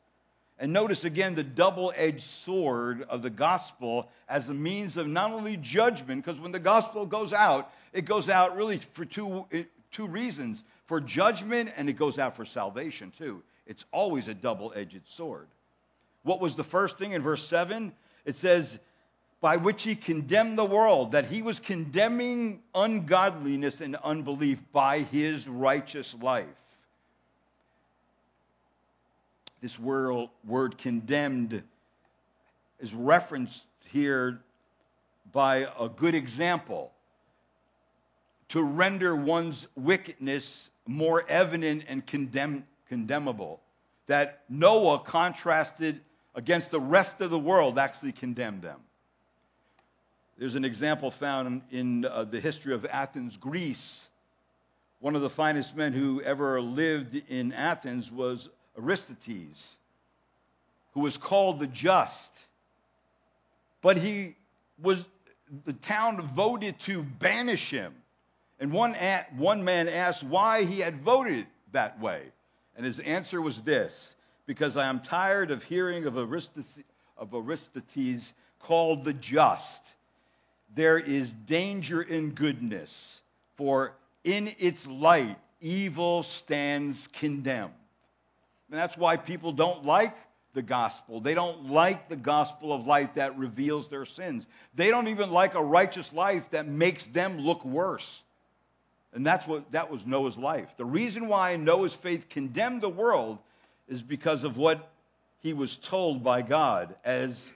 And 0.60 0.74
notice 0.74 1.04
again 1.06 1.36
the 1.36 1.44
double 1.44 1.94
edged 1.96 2.22
sword 2.22 3.04
of 3.04 3.22
the 3.22 3.30
gospel 3.30 4.10
as 4.28 4.50
a 4.50 4.54
means 4.54 4.98
of 4.98 5.08
not 5.08 5.32
only 5.32 5.58
judgment, 5.58 6.26
because 6.26 6.40
when 6.40 6.52
the 6.52 6.60
gospel 6.60 7.06
goes 7.06 7.32
out, 7.32 7.72
it 7.94 8.06
goes 8.06 8.28
out 8.28 8.58
really 8.58 8.78
for 8.78 9.06
two, 9.06 9.46
eh, 9.52 9.64
two 9.92 10.08
reasons 10.08 10.64
for 10.86 11.00
judgment, 11.00 11.72
and 11.78 11.90
it 11.90 11.94
goes 11.94 12.18
out 12.18 12.36
for 12.36 12.46
salvation 12.46 13.12
too. 13.18 13.44
It's 13.68 13.86
always 13.92 14.28
a 14.28 14.34
double 14.34 14.74
edged 14.76 15.08
sword. 15.08 15.48
What 16.24 16.42
was 16.42 16.56
the 16.56 16.64
first 16.64 16.98
thing 16.98 17.12
in 17.12 17.22
verse 17.22 17.48
7? 17.48 17.94
It 18.26 18.36
says, 18.36 18.80
by 19.40 19.58
which 19.58 19.84
he 19.84 19.96
condemned 19.96 20.58
the 20.58 20.66
world, 20.66 21.12
that 21.12 21.26
he 21.26 21.42
was 21.42 21.60
condemning 21.60 22.64
ungodliness 22.74 23.82
and 23.82 23.96
unbelief 23.98 24.60
by 24.72 25.00
his 25.00 25.48
righteous 25.48 26.16
life. 26.20 26.46
This 29.62 29.80
word, 29.80 30.30
word 30.46 30.78
condemned 30.78 31.64
is 32.80 32.94
referenced 32.94 33.66
here 33.90 34.40
by 35.32 35.68
a 35.80 35.90
good 35.90 36.16
example 36.16 36.92
to 38.50 38.64
render 38.64 39.16
one's 39.16 39.68
wickedness 39.76 40.70
more 40.86 41.26
evident 41.28 41.84
and 41.88 42.06
condemn, 42.06 42.66
condemnable. 42.88 43.60
That 44.06 44.44
Noah 44.48 45.00
contrasted 45.00 46.00
against 46.34 46.72
the 46.72 46.80
rest 46.80 47.20
of 47.20 47.30
the 47.30 47.40
world, 47.40 47.78
actually 47.78 48.14
condemned 48.14 48.62
them. 48.62 48.80
There's 50.38 50.56
an 50.56 50.64
example 50.64 51.10
found 51.10 51.64
in, 51.72 52.06
uh, 52.06 52.24
the 52.24 52.40
history 52.40 52.74
of 52.74 52.86
Athens, 52.86 53.36
Greece. 53.38 54.08
One 55.00 55.16
of 55.16 55.24
the 55.24 55.30
finest 55.30 55.76
men 55.76 55.94
who 55.94 56.22
ever 56.22 56.62
lived 56.62 57.16
in 57.28 57.54
Athens 57.54 58.12
was 58.12 58.50
Aristides, 58.78 59.76
who 60.94 61.02
was 61.02 61.18
called 61.18 61.60
the 61.60 61.68
Just. 61.68 62.34
But 63.82 63.98
he 63.98 64.36
was, 64.82 65.04
the 65.66 65.74
town 65.74 66.22
voted 66.22 66.80
to 66.82 67.04
banish 67.04 67.70
him. 67.70 67.94
And 68.60 68.72
one, 68.72 68.96
one 69.36 69.64
man 69.64 69.88
asked 69.88 70.24
why 70.24 70.64
he 70.64 70.80
had 70.80 71.02
voted 71.02 71.46
that 71.72 72.00
way. 72.00 72.24
And 72.76 72.86
his 72.86 73.00
answer 73.00 73.42
was 73.42 73.62
this 73.62 74.16
because 74.46 74.78
I 74.78 74.88
am 74.88 75.00
tired 75.00 75.52
of 75.52 75.64
hearing 75.64 76.06
of 76.06 76.18
Aristides, 76.18 76.80
of 77.18 77.34
Aristides 77.34 78.34
called 78.60 79.04
the 79.04 79.14
just. 79.14 79.84
There 80.76 81.00
is 81.00 81.34
danger 81.34 82.02
in 82.02 82.32
goodness, 82.32 83.20
for 83.56 83.94
in 84.24 84.50
its 84.60 84.86
light, 84.86 85.38
evil 85.62 86.24
stands 86.24 87.08
condemned. 87.08 87.74
And 88.70 88.80
that's 88.80 88.98
why 88.98 89.18
people 89.18 89.52
don't 89.52 89.86
like 89.86 90.16
the 90.54 90.62
gospel. 90.62 91.20
They 91.22 91.34
don't 91.34 91.70
like 91.70 92.10
the 92.10 92.16
gospel 92.16 92.74
of 92.74 92.88
light 92.88 93.16
that 93.16 93.38
reveals 93.38 93.88
their 93.88 94.06
sins. 94.06 94.46
They 94.76 94.90
don't 94.90 95.08
even 95.08 95.32
like 95.32 95.56
a 95.56 95.64
righteous 95.64 96.12
life 96.12 96.50
that 96.52 96.68
makes 96.68 97.08
them 97.08 97.40
look 97.40 97.64
worse. 97.64 98.24
And 99.14 99.26
that's 99.26 99.48
what 99.48 99.72
that 99.72 99.90
was 99.90 100.06
Noah's 100.06 100.38
life. 100.38 100.76
The 100.78 100.86
reason 100.86 101.28
why 101.28 101.56
Noah's 101.56 101.94
faith 101.94 102.28
condemned 102.30 102.82
the 102.82 102.90
world 102.90 103.40
is 103.88 104.02
because 104.02 104.44
of 104.44 104.58
what 104.58 104.92
he 105.42 105.54
was 105.54 105.78
told 105.78 106.24
by 106.24 106.42
God 106.42 106.96
as 107.06 107.54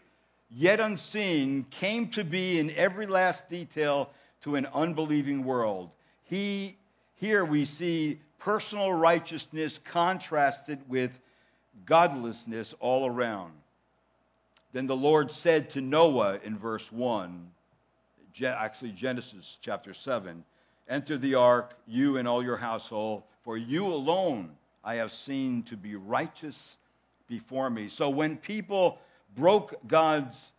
yet 0.50 0.80
unseen 0.80 1.65
came 1.69 2.08
to 2.10 2.24
be 2.24 2.60
in 2.60 2.71
every 2.71 3.06
last 3.06 3.50
detail 3.50 4.10
to 4.43 4.56
an 4.56 4.67
unbelieving 4.74 5.43
world. 5.43 5.89
He 6.24 6.78
here 7.15 7.45
we 7.45 7.65
see 7.65 8.19
personal 8.41 8.91
righteousness 8.91 9.80
contrasted 9.84 10.80
with 10.88 11.19
godlessness 11.86 12.73
all 12.80 13.06
around. 13.06 13.54
Then 14.73 14.88
the 14.88 14.95
Lord 14.95 15.32
said 15.32 15.69
to 15.71 15.82
Noah 15.82 16.39
in 16.43 16.58
verse 16.58 16.91
1, 16.91 17.49
actually 18.43 18.91
Genesis 18.93 19.58
chapter 19.62 19.93
7, 19.93 20.43
Enter 20.89 21.17
the 21.17 21.36
ark, 21.36 21.75
you 21.88 22.17
and 22.17 22.27
all 22.27 22.43
your 22.43 22.58
household, 22.58 23.23
for 23.43 23.58
you 23.58 23.86
alone 23.88 24.51
I 24.84 24.95
have 24.95 25.12
seen 25.12 25.63
to 25.63 25.77
be 25.77 25.95
righteous 25.95 26.75
before 27.27 27.69
me. 27.69 27.89
So 27.89 28.10
when 28.10 28.38
people 28.38 28.97
broke 29.36 29.75
God's 29.88 30.51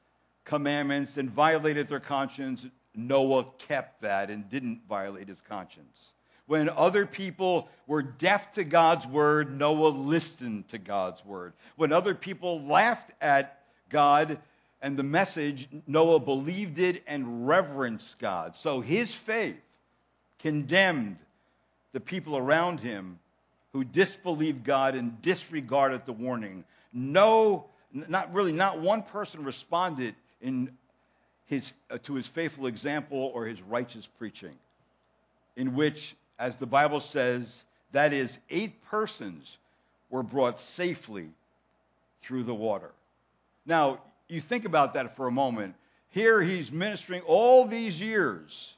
commandments 0.45 1.17
and 1.17 1.29
violated 1.29 1.89
their 1.89 2.01
conscience, 2.01 2.65
Noah 2.95 3.47
kept 3.59 4.03
that 4.03 4.31
and 4.31 4.49
didn't 4.49 4.83
violate 4.89 5.29
his 5.29 5.41
conscience. 5.41 6.13
When 6.47 6.69
other 6.69 7.07
people 7.07 7.69
were 7.87 8.03
deaf 8.03 8.53
to 8.55 8.65
God's 8.65 9.07
word, 9.07 9.57
Noah 9.57 9.89
listened 9.89 10.69
to 10.69 10.79
God's 10.79 11.25
word. 11.25 11.53
When 11.77 11.93
other 11.93 12.15
people 12.15 12.63
laughed 12.63 13.11
at 13.21 13.63
God 13.89 14.39
and 14.81 14.97
the 14.97 15.05
message, 15.05 15.69
Noah 15.87 16.21
believed 16.21 16.79
it 16.79 17.03
and 17.07 17.47
reverenced 17.47 18.19
God. 18.19 18.57
So 18.57 18.81
his 18.81 19.15
faith 19.15 19.61
condemned 20.41 21.17
the 21.93 22.01
people 22.01 22.37
around 22.37 22.81
him 22.81 23.19
who 23.73 23.85
disbelieved 23.85 24.65
God 24.65 24.95
and 24.95 25.21
disregarded 25.23 26.05
the 26.05 26.13
warning. 26.13 26.65
No, 26.93 27.67
not 27.93 28.33
really, 28.35 28.53
not 28.53 28.81
one 28.81 29.03
person 29.03 29.45
responded 29.45 30.15
in 30.41 30.77
his, 31.47 31.73
uh, 31.91 31.99
to 32.03 32.15
his 32.15 32.27
faithful 32.27 32.67
example 32.67 33.31
or 33.35 33.47
his 33.47 33.63
righteous 33.63 34.07
preaching, 34.19 34.55
in 35.57 35.75
which, 35.75 36.15
as 36.43 36.57
the 36.57 36.67
Bible 36.67 36.99
says, 36.99 37.63
that 37.93 38.13
is, 38.13 38.37
eight 38.51 38.85
persons 38.87 39.59
were 40.11 40.25
brought 40.25 40.59
safely 40.59 41.29
through 42.21 42.43
the 42.43 42.55
water. 42.55 42.91
Now, 43.65 44.01
you 44.27 44.41
think 44.41 44.65
about 44.65 44.95
that 44.95 45.15
for 45.15 45.29
a 45.29 45.31
moment. 45.31 45.77
Here 46.11 46.43
he's 46.43 46.73
ministering 46.73 47.23
all 47.27 47.67
these 47.67 48.01
years 48.01 48.75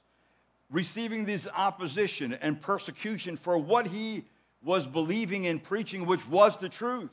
receiving 0.71 1.25
this 1.25 1.49
opposition 1.57 2.37
and 2.43 2.61
persecution 2.61 3.37
for 3.37 3.57
what 3.57 3.87
he 3.87 4.25
was 4.63 4.87
believing 4.87 5.47
and 5.47 5.63
preaching, 5.63 6.05
which 6.05 6.27
was 6.29 6.59
the 6.59 6.69
truth. 6.69 7.11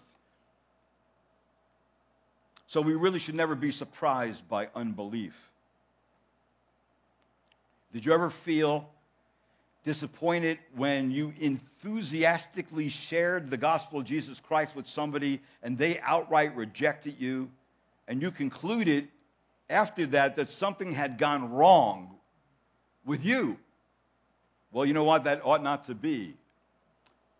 So 2.67 2.81
we 2.81 2.93
really 2.93 3.19
should 3.19 3.35
never 3.35 3.55
be 3.55 3.71
surprised 3.71 4.47
by 4.49 4.67
unbelief. 4.75 5.49
Did 7.93 8.05
you 8.05 8.13
ever 8.13 8.29
feel 8.29 8.89
disappointed 9.83 10.59
when 10.75 11.11
you 11.11 11.33
enthusiastically 11.39 12.89
shared 12.89 13.49
the 13.49 13.57
gospel 13.57 13.99
of 13.99 14.05
Jesus 14.05 14.39
Christ 14.39 14.75
with 14.75 14.87
somebody 14.87 15.41
and 15.63 15.77
they 15.77 15.99
outright 15.99 16.55
rejected 16.55 17.19
you 17.19 17.49
and 18.07 18.21
you 18.21 18.31
concluded 18.31 19.07
after 19.69 20.05
that 20.07 20.35
that 20.35 20.49
something 20.49 20.93
had 20.93 21.17
gone 21.17 21.51
wrong 21.51 22.15
with 23.05 23.25
you. 23.25 23.57
Well, 24.71 24.85
you 24.85 24.93
know 24.93 25.03
what? 25.03 25.23
That 25.23 25.41
ought 25.43 25.63
not 25.63 25.85
to 25.85 25.95
be. 25.95 26.35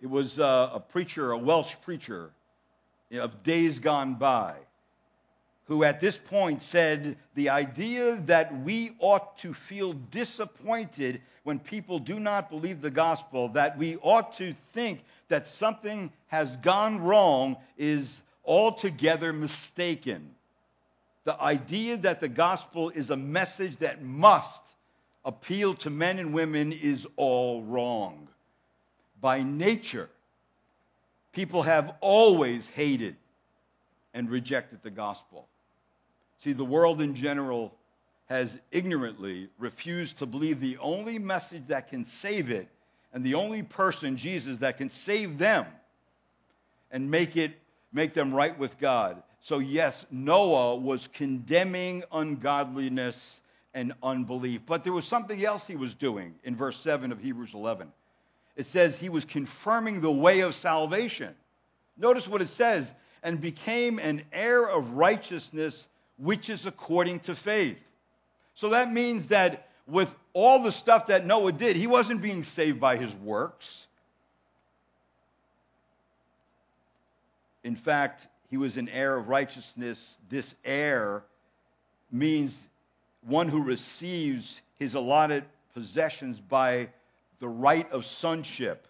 It 0.02 0.10
was 0.10 0.40
uh, 0.40 0.72
a 0.74 0.80
preacher, 0.80 1.32
a 1.32 1.38
Welsh 1.38 1.76
preacher 1.84 2.32
of 3.14 3.44
days 3.44 3.80
gone 3.80 4.16
by, 4.16 4.56
who 5.72 5.86
at 5.86 6.02
this 6.02 6.18
point 6.18 6.62
said 6.62 7.16
the 7.34 7.48
idea 7.48 8.18
that 8.26 8.62
we 8.62 8.92
ought 9.00 9.38
to 9.38 9.54
feel 9.54 9.94
disappointed 9.94 11.22
when 11.44 11.60
people 11.60 11.98
do 11.98 12.20
not 12.20 12.50
believe 12.50 12.82
the 12.82 12.92
gospel, 12.92 13.48
that 13.48 13.78
we 13.78 13.96
ought 14.02 14.34
to 14.34 14.52
think 14.74 15.02
that 15.30 15.48
something 15.48 16.12
has 16.28 16.58
gone 16.58 17.00
wrong, 17.00 17.56
is 17.78 18.22
altogether 18.44 19.32
mistaken. 19.32 20.36
The 21.24 21.42
idea 21.42 21.96
that 21.96 22.20
the 22.20 22.28
gospel 22.28 22.90
is 22.90 23.10
a 23.10 23.16
message 23.16 23.78
that 23.78 24.04
must 24.04 24.76
appeal 25.24 25.76
to 25.76 25.90
men 25.90 26.20
and 26.20 26.34
women 26.34 26.74
is 26.74 27.08
all 27.16 27.64
wrong. 27.64 28.28
By 29.22 29.42
nature, 29.42 30.10
people 31.32 31.62
have 31.62 31.96
always 32.02 32.70
hated 32.70 33.16
and 34.14 34.30
rejected 34.30 34.84
the 34.84 34.92
gospel. 34.92 35.48
See, 36.44 36.54
the 36.54 36.66
world 36.66 37.02
in 37.02 37.16
general 37.16 37.74
has 38.28 38.60
ignorantly 38.72 39.50
refused 39.60 40.18
to 40.20 40.26
believe 40.26 40.60
the 40.60 40.78
only 40.78 41.20
message 41.20 41.68
that 41.68 41.90
can 41.90 42.06
save 42.06 42.50
it 42.50 42.68
and 43.14 43.24
the 43.24 43.36
only 43.36 43.62
person, 43.62 44.18
Jesus, 44.18 44.60
that 44.60 44.78
can 44.78 44.90
save 44.90 45.38
them 45.38 45.66
and 46.92 47.12
make 47.12 47.36
it 47.36 47.54
make 47.94 48.14
them 48.14 48.34
right 48.34 48.58
with 48.58 48.80
God. 48.80 49.22
So 49.42 49.60
yes, 49.60 50.06
Noah 50.12 50.78
was 50.78 51.08
condemning 51.08 52.04
ungodliness 52.12 53.42
and 53.74 53.94
unbelief. 54.02 54.62
But 54.66 54.84
there 54.84 54.94
was 54.94 55.06
something 55.06 55.44
else 55.44 55.68
he 55.68 55.76
was 55.76 55.94
doing 55.94 56.36
in 56.44 56.56
verse 56.56 56.78
7 56.78 57.12
of 57.12 57.20
Hebrews 57.20 57.54
11. 57.54 57.92
It 58.56 58.66
says 58.66 58.98
he 58.98 59.10
was 59.10 59.26
confirming 59.26 60.02
the 60.02 60.12
way 60.12 60.42
of 60.42 60.56
salvation. 60.56 61.34
Notice 61.98 62.28
what 62.28 62.42
it 62.42 62.50
says, 62.50 62.94
and 63.24 63.40
became 63.40 64.00
an 64.00 64.24
heir 64.32 64.68
of 64.68 64.94
righteousness, 64.94 65.88
which 66.22 66.50
is 66.50 66.68
according 66.68 67.20
to 67.22 67.36
faith. 67.36 67.82
So 68.54 68.70
that 68.70 68.92
means 68.92 69.28
that 69.28 69.68
with 69.88 70.14
all 70.34 70.62
the 70.64 70.72
stuff 70.72 71.08
that 71.08 71.26
Noah 71.26 71.52
did, 71.52 71.76
he 71.76 71.88
wasn't 71.88 72.22
being 72.22 72.44
saved 72.44 72.80
by 72.80 72.96
his 72.96 73.14
works. 73.16 73.88
In 77.64 77.76
fact, 77.76 78.28
he 78.50 78.58
was 78.58 78.78
an 78.78 78.88
heir 78.90 79.18
of 79.18 79.30
righteousness. 79.30 80.18
This 80.30 80.54
heir 80.64 81.24
means 82.12 82.68
one 83.26 83.48
who 83.48 83.64
receives 83.64 84.62
his 84.78 84.94
allotted 84.94 85.44
possessions 85.74 86.40
by 86.40 86.90
the 87.40 87.48
right 87.48 87.92
of 87.92 88.06
sonship. 88.06 88.88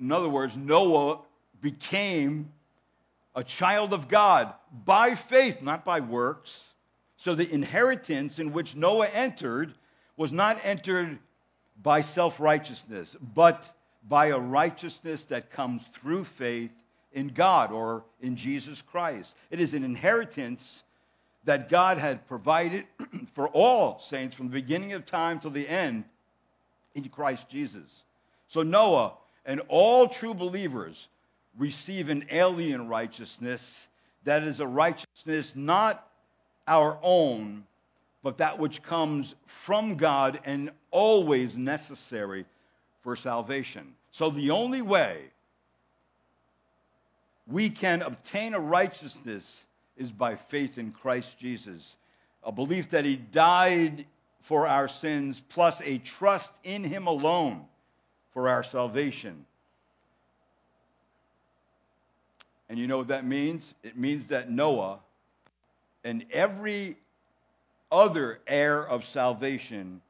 In 0.00 0.12
other 0.12 0.28
words, 0.28 0.56
Noah 0.56 1.18
became 1.60 2.52
a 3.34 3.44
child 3.44 3.92
of 3.92 4.08
God 4.08 4.52
by 4.84 5.14
faith, 5.14 5.62
not 5.62 5.84
by 5.84 6.00
works. 6.00 6.64
So 7.16 7.34
the 7.34 7.50
inheritance 7.50 8.38
in 8.38 8.52
which 8.52 8.76
Noah 8.76 9.08
entered 9.08 9.74
was 10.16 10.32
not 10.32 10.58
entered 10.64 11.18
by 11.82 12.00
self 12.00 12.40
righteousness, 12.40 13.16
but 13.34 13.70
by 14.08 14.26
a 14.26 14.38
righteousness 14.38 15.24
that 15.24 15.50
comes 15.50 15.84
through 15.92 16.24
faith 16.24 16.72
in 17.12 17.28
God 17.28 17.72
or 17.72 18.04
in 18.20 18.36
Jesus 18.36 18.82
Christ. 18.82 19.36
It 19.50 19.60
is 19.60 19.74
an 19.74 19.84
inheritance 19.84 20.82
that 21.44 21.68
God 21.68 21.98
had 21.98 22.26
provided 22.26 22.84
for 23.34 23.48
all 23.48 24.00
saints 24.00 24.36
from 24.36 24.46
the 24.46 24.52
beginning 24.52 24.92
of 24.92 25.06
time 25.06 25.38
till 25.38 25.50
the 25.50 25.68
end 25.68 26.04
in 26.94 27.08
Christ 27.08 27.48
Jesus. 27.48 28.02
So 28.48 28.62
Noah 28.62 29.14
and 29.44 29.60
all 29.68 30.08
true 30.08 30.34
believers 30.34 31.08
receive 31.58 32.08
an 32.08 32.24
alien 32.30 32.88
righteousness 32.88 33.88
that 34.24 34.42
is 34.42 34.60
a 34.60 34.66
righteousness 34.66 35.54
not 35.56 36.06
our 36.66 36.98
own, 37.02 37.64
but 38.22 38.38
that 38.38 38.58
which 38.58 38.82
comes 38.82 39.34
from 39.46 39.96
God 39.96 40.40
and 40.44 40.70
always 40.90 41.56
necessary 41.56 42.44
for 43.02 43.16
salvation. 43.16 43.94
So 44.12 44.30
the 44.30 44.50
only 44.50 44.82
way 44.82 45.22
we 47.46 47.70
can 47.70 48.02
obtain 48.02 48.54
a 48.54 48.60
righteousness 48.60 49.64
is 49.96 50.12
by 50.12 50.36
faith 50.36 50.78
in 50.78 50.92
Christ 50.92 51.38
Jesus. 51.38 51.96
A 52.44 52.52
belief 52.52 52.90
that 52.90 53.04
he 53.04 53.16
died 53.16 54.04
for 54.42 54.66
our 54.66 54.88
sins, 54.88 55.42
plus 55.48 55.80
a 55.82 55.98
trust 55.98 56.52
in 56.62 56.84
him 56.84 57.06
alone 57.06 57.64
for 58.32 58.48
our 58.48 58.62
salvation. 58.62 59.44
And 62.68 62.78
you 62.78 62.86
know 62.86 62.98
what 62.98 63.08
that 63.08 63.24
means? 63.24 63.74
It 63.82 63.96
means 63.96 64.28
that 64.28 64.50
Noah 64.50 64.98
and 66.04 66.24
every 66.30 66.96
other 67.90 68.40
heir 68.46 68.86
of 68.86 69.04
salvation 69.04 70.00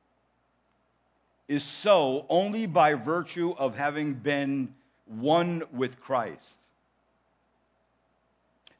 is 1.46 1.62
so 1.62 2.26
only 2.28 2.66
by 2.66 2.94
virtue 2.94 3.54
of 3.56 3.76
having 3.76 4.14
been 4.14 4.74
one 5.06 5.62
with 5.72 6.00
Christ. 6.00 6.58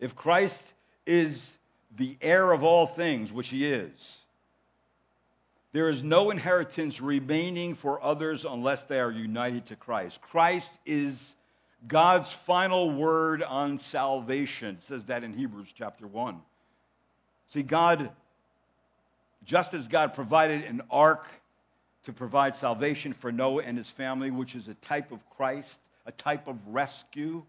If 0.01 0.15
Christ 0.15 0.73
is 1.07 1.57
the 1.97 2.17
heir 2.21 2.53
of 2.53 2.63
all 2.63 2.87
things, 2.87 3.33
which 3.33 3.49
he 3.49 3.67
is, 3.67 4.19
there 5.73 5.89
is 5.89 6.03
no 6.03 6.31
inheritance 6.31 7.01
remaining 7.01 7.75
for 7.75 8.03
others 8.03 8.45
unless 8.45 8.85
they 8.85 9.01
are 9.01 9.11
united 9.11 9.67
to 9.67 9.77
Christ. 9.77 10.21
Christ 10.23 10.79
is 10.87 11.37
God's 11.87 12.33
final 12.33 12.91
word 12.91 13.43
on 13.43 13.79
salvation. 13.79 14.77
It 14.77 14.85
says 14.85 15.07
that 15.07 15.23
in 15.23 15.33
Hebrews 15.33 15.73
chapter 15.75 16.07
1. 16.07 16.41
See, 17.49 17.63
God, 17.63 18.11
just 19.45 19.75
as 19.75 19.89
God 19.89 20.15
provided 20.15 20.65
an 20.65 20.83
ark 20.91 21.27
to 22.05 22.13
provide 22.13 22.57
salvation 22.57 23.13
for 23.13 23.31
Noah 23.31 23.63
and 23.63 23.79
his 23.79 23.89
family, 23.89 24.31
which 24.31 24.55
is 24.55 24.67
a 24.69 24.75
type 24.75 25.13
of 25.13 25.21
Christ, 25.31 25.81
a 26.05 26.13
type 26.13 26.49
of 26.49 26.57
rescue, 26.69 27.45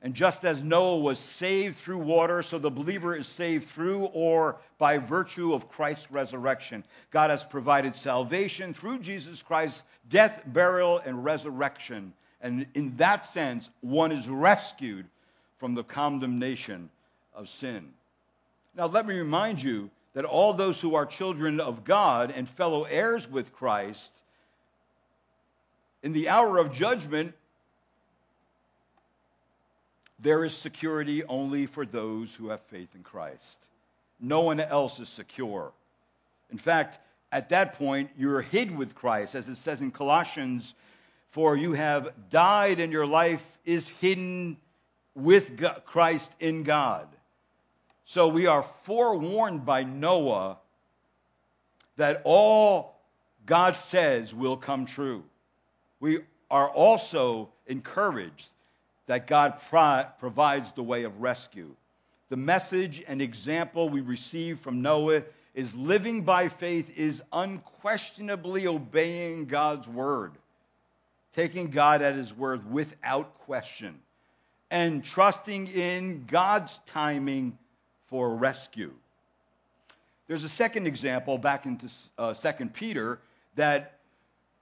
and 0.00 0.14
just 0.14 0.44
as 0.44 0.62
Noah 0.62 0.98
was 0.98 1.18
saved 1.18 1.76
through 1.76 1.98
water, 1.98 2.42
so 2.42 2.58
the 2.58 2.70
believer 2.70 3.16
is 3.16 3.26
saved 3.26 3.68
through 3.68 4.04
or 4.04 4.56
by 4.78 4.98
virtue 4.98 5.54
of 5.54 5.68
Christ's 5.68 6.10
resurrection. 6.10 6.84
God 7.10 7.30
has 7.30 7.42
provided 7.42 7.96
salvation 7.96 8.74
through 8.74 9.00
Jesus 9.00 9.42
Christ's 9.42 9.82
death, 10.08 10.42
burial, 10.46 10.98
and 11.04 11.24
resurrection. 11.24 12.12
And 12.40 12.66
in 12.74 12.96
that 12.96 13.26
sense, 13.26 13.68
one 13.80 14.12
is 14.12 14.28
rescued 14.28 15.06
from 15.58 15.74
the 15.74 15.84
condemnation 15.84 16.88
of 17.34 17.48
sin. 17.48 17.88
Now, 18.76 18.86
let 18.86 19.06
me 19.06 19.18
remind 19.18 19.60
you 19.60 19.90
that 20.14 20.24
all 20.24 20.52
those 20.52 20.80
who 20.80 20.94
are 20.94 21.06
children 21.06 21.60
of 21.60 21.84
God 21.84 22.32
and 22.34 22.48
fellow 22.48 22.84
heirs 22.84 23.28
with 23.28 23.52
Christ, 23.52 24.12
in 26.02 26.12
the 26.12 26.28
hour 26.28 26.58
of 26.58 26.72
judgment, 26.72 27.34
there 30.20 30.44
is 30.44 30.54
security 30.54 31.24
only 31.24 31.66
for 31.66 31.84
those 31.84 32.34
who 32.34 32.48
have 32.48 32.60
faith 32.62 32.94
in 32.94 33.02
Christ. 33.02 33.58
No 34.20 34.40
one 34.40 34.60
else 34.60 34.98
is 35.00 35.08
secure. 35.08 35.72
In 36.50 36.58
fact, 36.58 36.98
at 37.30 37.50
that 37.50 37.74
point, 37.74 38.10
you're 38.16 38.40
hid 38.40 38.76
with 38.76 38.94
Christ, 38.94 39.34
as 39.34 39.48
it 39.48 39.56
says 39.56 39.80
in 39.80 39.90
Colossians, 39.90 40.74
for 41.30 41.56
you 41.56 41.72
have 41.72 42.12
died 42.30 42.80
and 42.80 42.92
your 42.92 43.06
life 43.06 43.44
is 43.64 43.88
hidden 43.88 44.56
with 45.14 45.60
Christ 45.84 46.32
in 46.40 46.62
God. 46.62 47.08
So 48.04 48.28
we 48.28 48.46
are 48.46 48.62
forewarned 48.84 49.66
by 49.66 49.84
Noah 49.84 50.58
that 51.96 52.22
all 52.24 52.98
God 53.44 53.76
says 53.76 54.32
will 54.32 54.56
come 54.56 54.86
true. 54.86 55.24
We 56.00 56.20
are 56.50 56.68
also 56.68 57.50
encouraged 57.66 58.48
that 59.06 59.26
God 59.26 59.58
pro- 59.68 60.04
provides 60.18 60.72
the 60.72 60.82
way 60.82 61.04
of 61.04 61.20
rescue. 61.20 61.74
The 62.30 62.36
message 62.36 63.02
and 63.06 63.20
example 63.20 63.88
we 63.88 64.00
receive 64.00 64.60
from 64.60 64.82
Noah 64.82 65.22
is 65.54 65.74
living 65.74 66.22
by 66.22 66.48
faith 66.48 66.96
is 66.96 67.22
unquestionably 67.32 68.66
obeying 68.66 69.46
God's 69.46 69.88
word, 69.88 70.32
taking 71.38 71.70
God 71.70 72.02
at 72.02 72.16
his 72.16 72.36
word 72.36 72.68
without 72.68 73.32
question, 73.46 74.00
and 74.72 75.04
trusting 75.04 75.68
in 75.68 76.24
God's 76.24 76.80
timing 76.86 77.56
for 78.06 78.34
rescue. 78.34 78.92
There's 80.26 80.42
a 80.42 80.48
second 80.48 80.88
example 80.88 81.38
back 81.38 81.64
into 81.64 81.86
uh, 82.18 82.34
2 82.34 82.70
Peter 82.70 83.20
that 83.54 84.00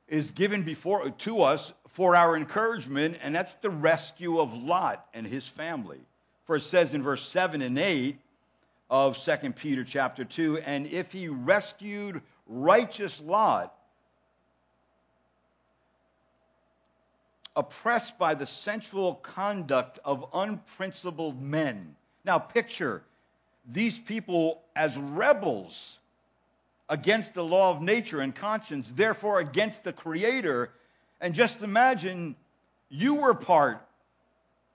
is 0.07 0.33
given 0.33 0.65
before 0.65 1.09
to 1.09 1.41
us 1.41 1.73
for 1.89 2.15
our 2.15 2.37
encouragement, 2.37 3.17
and 3.23 3.35
that's 3.35 3.55
the 3.55 3.71
rescue 3.71 4.39
of 4.39 4.53
Lot 4.53 5.03
and 5.15 5.27
his 5.27 5.47
family. 5.47 6.01
For 6.45 6.57
it 6.57 6.61
says 6.61 6.93
in 6.93 7.03
verse 7.03 7.27
7 7.27 7.63
and 7.63 7.79
8 7.79 8.19
of 8.91 9.17
2 9.17 9.53
Peter 9.55 9.83
chapter 9.83 10.27
2, 10.27 10.59
and 10.59 10.87
if 10.89 11.11
he 11.11 11.29
rescued 11.29 12.21
righteous 12.47 13.19
Lot, 13.19 13.76
oppressed 17.57 18.19
by 18.19 18.35
the 18.35 18.47
sensual 18.47 19.15
conduct 19.15 19.99
of 20.05 20.29
unprincipled 20.35 21.41
men. 21.41 21.97
Now 22.25 22.39
picture 22.39 23.03
these 23.67 23.99
people 23.99 24.63
as 24.77 24.97
rebels 24.97 25.99
against 26.89 27.35
the 27.35 27.43
law 27.43 27.73
of 27.73 27.83
nature 27.83 28.21
and 28.21 28.35
conscience, 28.35 28.89
therefore 28.95 29.41
against 29.41 29.83
the 29.83 29.93
Creator. 29.93 30.71
And 31.21 31.35
just 31.35 31.63
imagine 31.63 32.37
you 32.89 33.15
were 33.15 33.35
part 33.35 33.83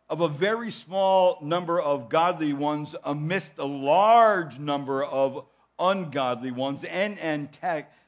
of 0.10 0.20
a 0.20 0.28
very 0.28 0.72
small 0.72 1.38
number 1.42 1.80
of 1.80 2.10
godly 2.10 2.52
ones 2.52 2.96
amidst 3.06 3.58
a 3.60 3.66
large 3.66 4.60
number 4.60 5.04
of 5.04 5.46
ungodly 5.80 6.52
ones 6.52 6.84
and 6.84 7.18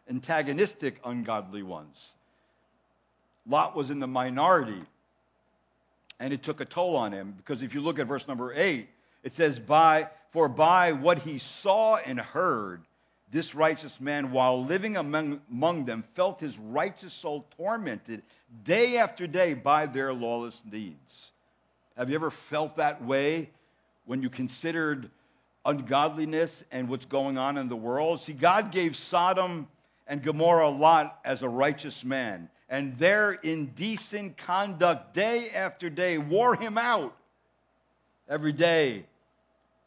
antagonistic 0.09 0.99
ungodly 1.05 1.63
ones. 1.63 2.13
Lot 3.47 3.75
was 3.75 3.91
in 3.91 3.99
the 3.99 4.07
minority, 4.07 4.81
and 6.19 6.31
it 6.31 6.43
took 6.43 6.61
a 6.61 6.65
toll 6.65 6.95
on 6.95 7.11
him 7.11 7.33
because 7.37 7.61
if 7.61 7.73
you 7.73 7.81
look 7.81 7.99
at 7.99 8.07
verse 8.07 8.27
number 8.27 8.53
8, 8.53 8.87
it 9.23 9.31
says, 9.31 9.59
by, 9.59 10.09
For 10.31 10.47
by 10.47 10.93
what 10.93 11.19
he 11.19 11.39
saw 11.39 11.95
and 11.95 12.19
heard, 12.19 12.81
this 13.31 13.55
righteous 13.55 13.99
man, 13.99 14.31
while 14.31 14.63
living 14.63 14.95
among, 14.95 15.41
among 15.51 15.85
them, 15.85 16.03
felt 16.13 16.39
his 16.39 16.57
righteous 16.59 17.13
soul 17.13 17.45
tormented 17.57 18.21
day 18.63 18.97
after 18.97 19.25
day 19.25 19.55
by 19.55 19.87
their 19.87 20.13
lawless 20.13 20.61
deeds. 20.61 21.31
Have 21.97 22.09
you 22.09 22.15
ever 22.15 22.29
felt 22.29 22.77
that 22.77 23.03
way 23.03 23.49
when 24.05 24.21
you 24.21 24.29
considered 24.29 25.09
ungodliness 25.65 26.63
and 26.71 26.87
what's 26.87 27.05
going 27.05 27.37
on 27.37 27.57
in 27.57 27.69
the 27.69 27.75
world? 27.75 28.21
See, 28.21 28.33
God 28.33 28.71
gave 28.71 28.95
Sodom 28.95 29.67
and 30.07 30.21
Gomorrah 30.21 30.69
Lot 30.69 31.19
as 31.25 31.41
a 31.41 31.49
righteous 31.49 32.03
man, 32.03 32.49
and 32.73 32.97
their 32.97 33.33
indecent 33.33 34.35
conduct 34.35 35.13
day 35.13 35.51
after 35.53 35.91
day 35.91 36.17
wore 36.17 36.55
him 36.55 36.75
out. 36.75 37.15
Every 38.27 38.51
day 38.51 39.05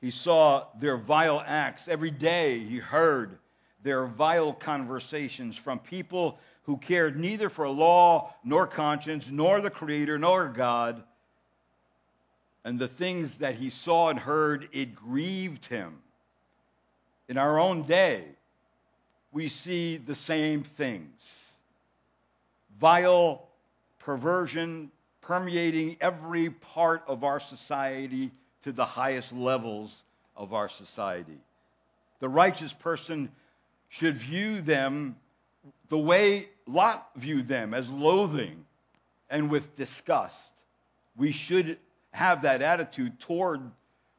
he 0.01 0.13
saw 0.13 0.69
their 0.79 0.97
vile 0.97 1.43
acts. 1.45 1.89
Every 1.89 2.13
day 2.13 2.61
he 2.61 2.79
heard 2.79 3.39
their 3.83 4.07
vile 4.07 4.53
conversations 4.53 5.57
from 5.57 5.81
people 5.81 6.39
who 6.63 6.77
cared 6.77 7.19
neither 7.19 7.49
for 7.49 7.69
law 7.69 8.33
nor 8.45 8.69
conscience, 8.69 9.29
nor 9.29 9.61
the 9.61 9.69
Creator, 9.69 10.19
nor 10.19 10.47
God. 10.47 11.03
And 12.65 12.79
the 12.79 12.87
things 12.87 13.39
that 13.39 13.57
he 13.57 13.71
saw 13.71 14.11
and 14.11 14.19
heard, 14.19 14.69
it 14.71 14.95
grieved 14.95 15.67
him. 15.67 15.99
In 17.29 17.37
our 17.37 17.59
own 17.59 17.83
day, 17.83 18.23
we 19.33 19.49
see 19.49 19.97
the 19.97 20.15
same 20.15 20.63
things 20.63 21.46
vile 22.79 23.47
perversion 23.99 24.91
permeating 25.23 25.97
every 26.01 26.51
part 26.51 27.03
of 27.09 27.25
our 27.25 27.41
society 27.41 28.31
to 28.63 28.73
the 28.73 28.85
highest 28.85 29.33
levels 29.33 30.03
of 30.37 30.55
our 30.55 30.69
society. 30.69 31.39
The 32.21 32.29
righteous 32.29 32.73
person 32.73 33.31
should 33.89 34.15
view 34.15 34.61
them 34.61 35.17
the 35.89 35.99
way 35.99 36.49
Lot 36.67 37.09
viewed 37.17 37.49
them 37.49 37.75
as 37.75 37.91
loathing 37.91 38.65
and 39.31 39.51
with 39.51 39.77
disgust. 39.77 40.55
We 41.17 41.33
should 41.33 41.79
have 42.13 42.43
that 42.43 42.63
attitude 42.63 43.19
toward 43.21 43.61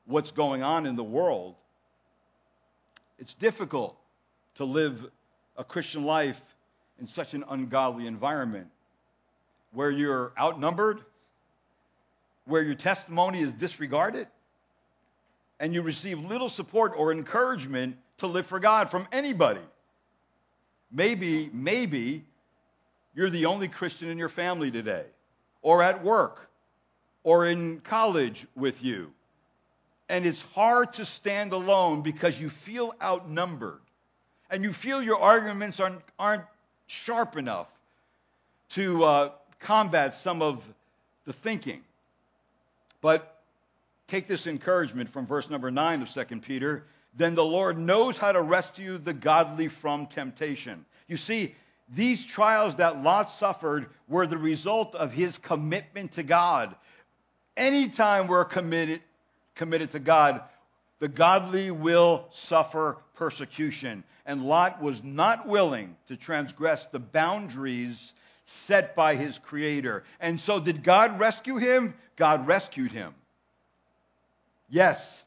what's 0.06 0.32
going 0.32 0.64
on 0.64 0.86
in 0.86 0.96
the 0.96 1.04
world. 1.04 1.56
It's 3.20 3.34
difficult 3.34 3.98
to 4.56 4.66
live 4.66 5.06
a 5.58 5.64
Christian 5.64 6.06
life 6.06 6.42
in 7.00 7.08
such 7.08 7.34
an 7.34 7.44
ungodly 7.50 8.08
environment 8.08 8.68
where 9.72 9.92
you're 9.92 10.32
outnumbered, 10.40 11.02
where 12.46 12.64
your 12.64 12.76
testimony 12.76 13.42
is 13.42 13.54
disregarded, 13.54 14.28
and 15.60 15.74
you 15.74 15.82
receive 15.82 16.20
little 16.20 16.50
support 16.50 16.94
or 16.96 17.12
encouragement 17.12 17.98
to 18.18 18.28
live 18.28 18.46
for 18.46 18.60
God 18.60 18.90
from 18.90 19.08
anybody. 19.12 19.62
Maybe, 20.92 21.50
maybe 21.54 22.24
you're 23.14 23.30
the 23.30 23.46
only 23.46 23.68
Christian 23.68 24.10
in 24.10 24.18
your 24.18 24.30
family 24.30 24.72
today, 24.72 25.06
or 25.62 25.84
at 25.84 26.04
work, 26.04 26.50
or 27.24 27.46
in 27.46 27.80
college 27.82 28.48
with 28.56 28.84
you. 28.84 29.12
And 30.10 30.26
it's 30.26 30.42
hard 30.42 30.94
to 30.94 31.06
stand 31.06 31.52
alone 31.52 32.02
because 32.02 32.40
you 32.40 32.50
feel 32.50 32.94
outnumbered. 33.02 33.82
And 34.50 34.64
you 34.64 34.72
feel 34.72 35.02
your 35.02 35.20
arguments 35.20 35.82
aren't, 35.82 36.00
aren't 36.18 36.44
sharp 36.88 37.38
enough 37.38 37.68
to 38.70 39.04
uh, 39.04 39.32
combat 39.60 40.14
some 40.14 40.42
of 40.42 40.68
the 41.26 41.34
thinking. 41.34 41.82
But 43.02 43.40
take 44.08 44.28
this 44.28 44.48
encouragement 44.48 45.10
from 45.10 45.28
verse 45.28 45.50
number 45.50 45.70
9 45.70 46.02
of 46.02 46.10
2 46.10 46.40
Peter. 46.42 46.84
Then 47.16 47.36
the 47.36 47.46
Lord 47.46 47.78
knows 47.78 48.18
how 48.18 48.32
to 48.32 48.42
rescue 48.42 48.98
the 48.98 49.14
godly 49.14 49.68
from 49.68 50.08
temptation. 50.08 50.86
You 51.08 51.18
see, 51.18 51.56
these 51.90 52.26
trials 52.26 52.76
that 52.76 53.02
Lot 53.02 53.32
suffered 53.32 53.88
were 54.08 54.28
the 54.28 54.38
result 54.38 54.96
of 54.96 55.12
his 55.14 55.38
commitment 55.38 56.14
to 56.14 56.24
God. 56.24 56.76
Anytime 57.56 58.28
we're 58.28 58.46
committed, 58.46 59.02
committed 59.56 59.92
to 59.92 60.00
God, 60.00 60.42
the 61.00 61.08
godly 61.08 61.72
will 61.72 62.28
suffer 62.32 62.98
persecution. 63.16 64.04
And 64.26 64.44
Lot 64.44 64.82
was 64.82 65.04
not 65.04 65.48
willing 65.48 65.96
to 66.08 66.18
transgress 66.18 66.88
the 66.88 67.00
boundaries 67.00 68.14
set 68.46 68.96
by 68.96 69.16
his 69.16 69.40
Creator. 69.40 70.04
And 70.20 70.40
so, 70.40 70.60
did 70.60 70.84
God 70.84 71.20
rescue 71.20 71.58
him? 71.58 71.94
God 72.16 72.48
rescued 72.48 72.92
him. 72.92 73.14
Yes, 74.70 75.24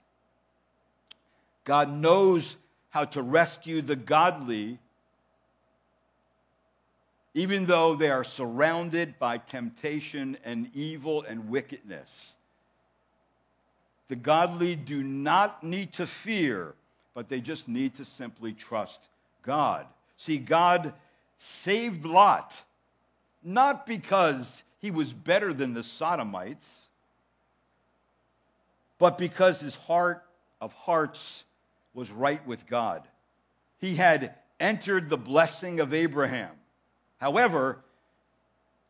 God 1.64 1.90
knows 1.90 2.56
how 2.90 3.04
to 3.04 3.22
rescue 3.22 3.80
the 3.80 3.96
godly, 3.96 4.78
even 7.32 7.66
though 7.66 7.94
they 7.94 8.10
are 8.10 8.24
surrounded 8.24 9.18
by 9.18 9.38
temptation 9.38 10.36
and 10.44 10.70
evil 10.74 11.22
and 11.22 11.48
wickedness. 11.48 12.36
The 14.10 14.16
godly 14.16 14.74
do 14.74 15.04
not 15.04 15.62
need 15.62 15.92
to 15.92 16.06
fear, 16.06 16.74
but 17.14 17.28
they 17.28 17.40
just 17.40 17.68
need 17.68 17.94
to 17.98 18.04
simply 18.04 18.52
trust 18.52 19.00
God. 19.44 19.86
See, 20.16 20.36
God 20.36 20.92
saved 21.38 22.04
Lot, 22.04 22.60
not 23.44 23.86
because 23.86 24.64
he 24.80 24.90
was 24.90 25.12
better 25.12 25.52
than 25.52 25.74
the 25.74 25.84
Sodomites, 25.84 26.80
but 28.98 29.16
because 29.16 29.60
his 29.60 29.76
heart 29.76 30.24
of 30.60 30.72
hearts 30.72 31.44
was 31.94 32.10
right 32.10 32.44
with 32.48 32.66
God. 32.66 33.04
He 33.78 33.94
had 33.94 34.34
entered 34.58 35.08
the 35.08 35.18
blessing 35.18 35.78
of 35.78 35.94
Abraham. 35.94 36.50
However, 37.18 37.78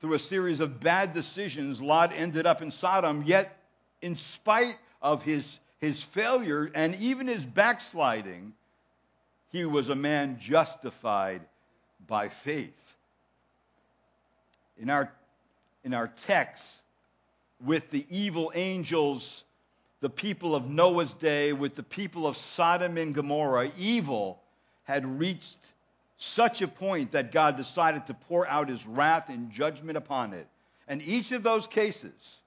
through 0.00 0.14
a 0.14 0.18
series 0.18 0.60
of 0.60 0.80
bad 0.80 1.12
decisions, 1.12 1.78
Lot 1.78 2.10
ended 2.14 2.46
up 2.46 2.62
in 2.62 2.70
Sodom, 2.70 3.24
yet, 3.26 3.54
in 4.00 4.16
spite 4.16 4.78
of 5.02 5.22
his, 5.22 5.58
his 5.78 6.02
failure 6.02 6.70
and 6.74 6.94
even 6.96 7.26
his 7.26 7.44
backsliding, 7.44 8.52
he 9.52 9.64
was 9.64 9.88
a 9.88 9.94
man 9.94 10.38
justified 10.40 11.40
by 12.06 12.28
faith. 12.28 12.96
In 14.78 14.90
our, 14.90 15.12
in 15.84 15.94
our 15.94 16.08
text, 16.08 16.82
with 17.64 17.90
the 17.90 18.06
evil 18.08 18.52
angels, 18.54 19.44
the 20.00 20.10
people 20.10 20.54
of 20.54 20.68
Noah's 20.68 21.14
day, 21.14 21.52
with 21.52 21.74
the 21.74 21.82
people 21.82 22.26
of 22.26 22.36
Sodom 22.36 22.96
and 22.96 23.14
Gomorrah, 23.14 23.70
evil 23.78 24.40
had 24.84 25.04
reached 25.18 25.58
such 26.18 26.62
a 26.62 26.68
point 26.68 27.12
that 27.12 27.32
God 27.32 27.56
decided 27.56 28.06
to 28.06 28.14
pour 28.14 28.46
out 28.46 28.68
his 28.68 28.86
wrath 28.86 29.28
and 29.28 29.50
judgment 29.50 29.96
upon 29.96 30.32
it. 30.32 30.46
And 30.88 31.02
each 31.02 31.32
of 31.32 31.42
those 31.42 31.66
cases, 31.66 32.39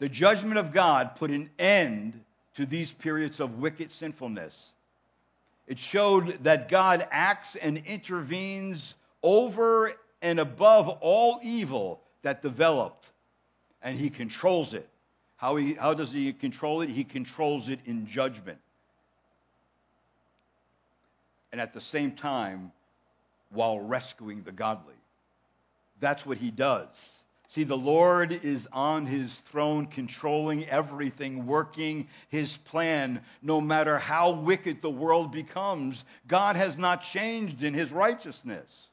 the 0.00 0.08
judgment 0.08 0.58
of 0.58 0.72
God 0.72 1.14
put 1.16 1.30
an 1.30 1.50
end 1.58 2.18
to 2.54 2.66
these 2.66 2.92
periods 2.92 3.38
of 3.38 3.60
wicked 3.60 3.92
sinfulness. 3.92 4.72
It 5.68 5.78
showed 5.78 6.42
that 6.42 6.68
God 6.68 7.06
acts 7.12 7.54
and 7.54 7.78
intervenes 7.86 8.94
over 9.22 9.92
and 10.22 10.40
above 10.40 10.88
all 10.88 11.38
evil 11.44 12.00
that 12.22 12.42
developed, 12.42 13.06
and 13.82 13.96
he 13.96 14.10
controls 14.10 14.74
it. 14.74 14.88
How, 15.36 15.56
he, 15.56 15.74
how 15.74 15.94
does 15.94 16.10
he 16.10 16.32
control 16.32 16.80
it? 16.80 16.90
He 16.90 17.04
controls 17.04 17.68
it 17.68 17.78
in 17.84 18.06
judgment. 18.06 18.58
And 21.52 21.60
at 21.60 21.72
the 21.72 21.80
same 21.80 22.12
time, 22.12 22.72
while 23.50 23.80
rescuing 23.80 24.42
the 24.42 24.52
godly. 24.52 24.94
That's 25.98 26.24
what 26.24 26.38
he 26.38 26.50
does. 26.50 27.19
See, 27.50 27.64
the 27.64 27.76
Lord 27.76 28.30
is 28.30 28.68
on 28.72 29.06
his 29.06 29.34
throne, 29.34 29.86
controlling 29.86 30.68
everything, 30.68 31.46
working 31.46 32.06
his 32.28 32.56
plan, 32.56 33.22
no 33.42 33.60
matter 33.60 33.98
how 33.98 34.30
wicked 34.30 34.80
the 34.80 34.88
world 34.88 35.32
becomes. 35.32 36.04
God 36.28 36.54
has 36.54 36.78
not 36.78 37.02
changed 37.02 37.64
in 37.64 37.74
his 37.74 37.90
righteousness. 37.90 38.88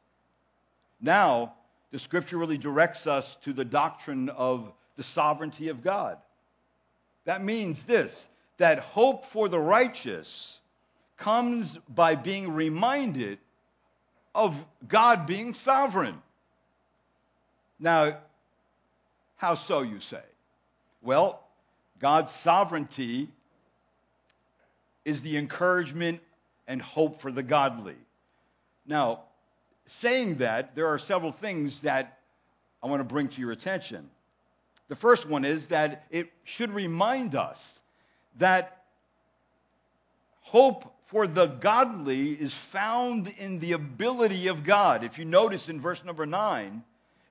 Now, 0.99 1.53
the 1.91 1.99
scripture 1.99 2.39
really 2.39 2.57
directs 2.57 3.05
us 3.05 3.35
to 3.43 3.53
the 3.53 3.63
doctrine 3.63 4.29
of 4.29 4.73
the 4.95 5.03
sovereignty 5.03 5.69
of 5.69 5.83
God. 5.83 6.17
That 7.25 7.43
means 7.43 7.83
this 7.83 8.27
that 8.57 8.79
hope 8.79 9.25
for 9.25 9.49
the 9.49 9.59
righteous 9.59 10.59
comes 11.17 11.77
by 11.87 12.15
being 12.15 12.51
reminded 12.51 13.37
of 14.33 14.65
God 14.87 15.27
being 15.27 15.53
sovereign. 15.53 16.19
Now, 17.79 18.17
how 19.37 19.55
so, 19.55 19.81
you 19.81 19.99
say? 19.99 20.21
Well, 21.01 21.41
God's 21.99 22.33
sovereignty 22.33 23.29
is 25.05 25.21
the 25.21 25.37
encouragement 25.37 26.19
and 26.67 26.81
hope 26.81 27.21
for 27.21 27.31
the 27.31 27.43
godly. 27.43 27.95
Now, 28.85 29.21
saying 29.85 30.35
that, 30.35 30.75
there 30.75 30.87
are 30.87 30.99
several 30.99 31.31
things 31.31 31.79
that 31.81 32.19
I 32.83 32.87
want 32.87 32.99
to 32.99 33.05
bring 33.05 33.29
to 33.29 33.41
your 33.41 33.51
attention. 33.51 34.09
The 34.89 34.95
first 34.95 35.27
one 35.27 35.45
is 35.45 35.67
that 35.67 36.05
it 36.11 36.31
should 36.43 36.71
remind 36.71 37.35
us 37.35 37.79
that 38.37 38.83
hope 40.41 40.93
for 41.05 41.27
the 41.27 41.45
godly 41.47 42.31
is 42.31 42.53
found 42.53 43.27
in 43.37 43.59
the 43.59 43.73
ability 43.73 44.47
of 44.47 44.63
God. 44.63 45.03
If 45.03 45.19
you 45.19 45.25
notice 45.25 45.69
in 45.69 45.79
verse 45.79 46.03
number 46.03 46.25
9, 46.25 46.83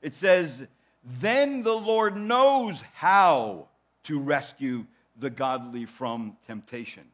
it 0.03 0.15
says, 0.15 0.67
Then 1.07 1.63
the 1.63 1.77
Lord 1.77 2.17
knows 2.17 2.83
how 2.93 3.69
to 4.05 4.19
rescue 4.19 4.87
the 5.19 5.31
godly 5.31 5.87
from 5.87 6.37
temptation. 6.47 7.05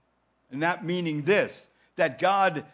And 0.51 0.63
that 0.63 0.85
meaning 0.85 1.23
this, 1.23 1.69
that 1.97 2.19
God 2.19 2.65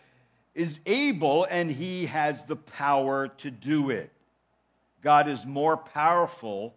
is 0.55 0.79
able 0.87 1.45
and 1.45 1.71
he 1.71 2.07
has 2.07 2.45
the 2.45 2.57
power 2.57 3.29
to 3.29 3.51
do 3.51 3.91
it. 3.91 4.11
God 5.03 5.29
is 5.29 5.45
more 5.45 5.77
powerful 5.77 6.75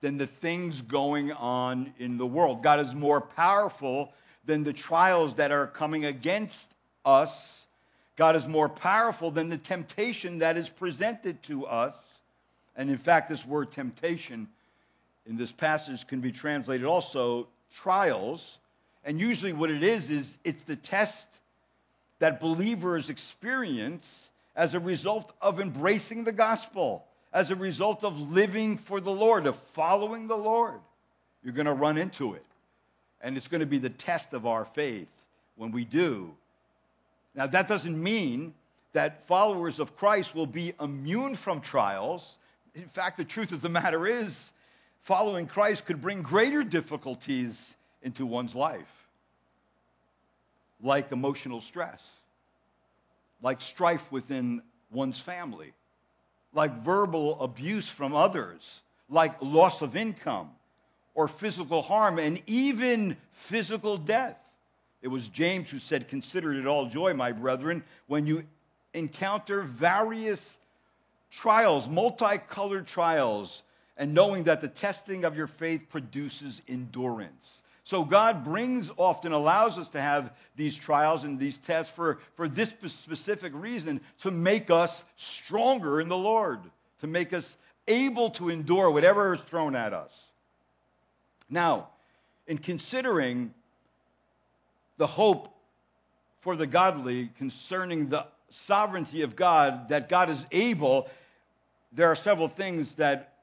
than 0.00 0.18
the 0.18 0.26
things 0.26 0.80
going 0.80 1.32
on 1.32 1.92
in 1.98 2.18
the 2.18 2.26
world. 2.26 2.62
God 2.62 2.80
is 2.80 2.94
more 2.94 3.20
powerful 3.20 4.12
than 4.44 4.64
the 4.64 4.72
trials 4.72 5.34
that 5.34 5.52
are 5.52 5.66
coming 5.66 6.04
against 6.04 6.70
us. 7.04 7.66
God 8.16 8.36
is 8.36 8.46
more 8.48 8.68
powerful 8.68 9.30
than 9.30 9.48
the 9.48 9.58
temptation 9.58 10.38
that 10.38 10.56
is 10.56 10.68
presented 10.68 11.42
to 11.44 11.66
us. 11.66 12.07
And 12.78 12.88
in 12.88 12.96
fact, 12.96 13.28
this 13.28 13.44
word 13.44 13.70
temptation 13.70 14.48
in 15.26 15.36
this 15.36 15.52
passage 15.52 16.06
can 16.06 16.22
be 16.22 16.32
translated 16.32 16.86
also 16.86 17.46
trials. 17.74 18.56
And 19.04 19.20
usually, 19.20 19.52
what 19.52 19.70
it 19.70 19.82
is, 19.82 20.10
is 20.10 20.38
it's 20.44 20.62
the 20.62 20.76
test 20.76 21.28
that 22.20 22.40
believers 22.40 23.10
experience 23.10 24.30
as 24.56 24.74
a 24.74 24.80
result 24.80 25.30
of 25.42 25.60
embracing 25.60 26.24
the 26.24 26.32
gospel 26.32 27.04
as 27.32 27.50
a 27.50 27.56
result 27.56 28.04
of 28.04 28.32
living 28.32 28.76
for 28.78 29.00
the 29.00 29.10
Lord, 29.10 29.46
of 29.46 29.56
following 29.56 30.28
the 30.28 30.36
Lord. 30.36 30.80
You're 31.44 31.52
going 31.52 31.66
to 31.66 31.72
run 31.72 31.98
into 31.98 32.34
it. 32.34 32.44
And 33.20 33.36
it's 33.36 33.48
going 33.48 33.60
to 33.60 33.66
be 33.66 33.78
the 33.78 33.90
test 33.90 34.32
of 34.32 34.46
our 34.46 34.64
faith 34.64 35.08
when 35.56 35.72
we 35.72 35.84
do. 35.84 36.32
Now, 37.34 37.46
that 37.48 37.68
doesn't 37.68 38.00
mean 38.02 38.54
that 38.92 39.26
followers 39.26 39.80
of 39.80 39.96
Christ 39.96 40.34
will 40.34 40.46
be 40.46 40.72
immune 40.80 41.34
from 41.34 41.60
trials. 41.60 42.37
In 42.78 42.88
fact, 42.88 43.16
the 43.16 43.24
truth 43.24 43.50
of 43.50 43.60
the 43.60 43.68
matter 43.68 44.06
is, 44.06 44.52
following 45.00 45.46
Christ 45.46 45.84
could 45.84 46.00
bring 46.00 46.22
greater 46.22 46.62
difficulties 46.62 47.76
into 48.02 48.24
one's 48.24 48.54
life, 48.54 49.08
like 50.80 51.10
emotional 51.10 51.60
stress, 51.60 52.14
like 53.42 53.60
strife 53.60 54.12
within 54.12 54.62
one's 54.92 55.18
family, 55.18 55.72
like 56.54 56.72
verbal 56.82 57.40
abuse 57.42 57.88
from 57.88 58.14
others, 58.14 58.80
like 59.10 59.34
loss 59.42 59.82
of 59.82 59.96
income 59.96 60.50
or 61.14 61.26
physical 61.26 61.82
harm, 61.82 62.20
and 62.20 62.40
even 62.46 63.16
physical 63.32 63.98
death. 63.98 64.38
It 65.02 65.08
was 65.08 65.26
James 65.26 65.68
who 65.68 65.80
said, 65.80 66.06
Consider 66.06 66.52
it 66.52 66.66
all 66.66 66.86
joy, 66.86 67.12
my 67.12 67.32
brethren, 67.32 67.82
when 68.06 68.24
you 68.24 68.44
encounter 68.94 69.62
various 69.62 70.60
trials, 71.30 71.88
multicolored 71.88 72.86
trials, 72.86 73.62
and 73.96 74.14
knowing 74.14 74.44
that 74.44 74.60
the 74.60 74.68
testing 74.68 75.24
of 75.24 75.36
your 75.36 75.46
faith 75.46 75.88
produces 75.88 76.62
endurance. 76.68 77.62
So 77.84 78.04
God 78.04 78.44
brings, 78.44 78.90
often 78.96 79.32
allows 79.32 79.78
us 79.78 79.88
to 79.90 80.00
have 80.00 80.32
these 80.56 80.76
trials 80.76 81.24
and 81.24 81.38
these 81.38 81.58
tests 81.58 81.90
for, 81.90 82.18
for 82.34 82.48
this 82.48 82.74
specific 82.86 83.52
reason 83.54 84.02
to 84.20 84.30
make 84.30 84.70
us 84.70 85.04
stronger 85.16 86.00
in 86.00 86.08
the 86.08 86.16
Lord, 86.16 86.60
to 87.00 87.06
make 87.06 87.32
us 87.32 87.56
able 87.86 88.30
to 88.32 88.50
endure 88.50 88.90
whatever 88.90 89.34
is 89.34 89.40
thrown 89.40 89.74
at 89.74 89.94
us. 89.94 90.30
Now, 91.48 91.88
in 92.46 92.58
considering 92.58 93.54
the 94.98 95.06
hope 95.06 95.48
for 96.40 96.56
the 96.56 96.66
godly 96.66 97.30
concerning 97.38 98.10
the 98.10 98.26
sovereignty 98.50 99.22
of 99.22 99.36
God, 99.36 99.88
that 99.90 100.08
God 100.08 100.30
is 100.30 100.44
able, 100.52 101.08
there 101.92 102.08
are 102.08 102.16
several 102.16 102.48
things 102.48 102.94
that 102.96 103.34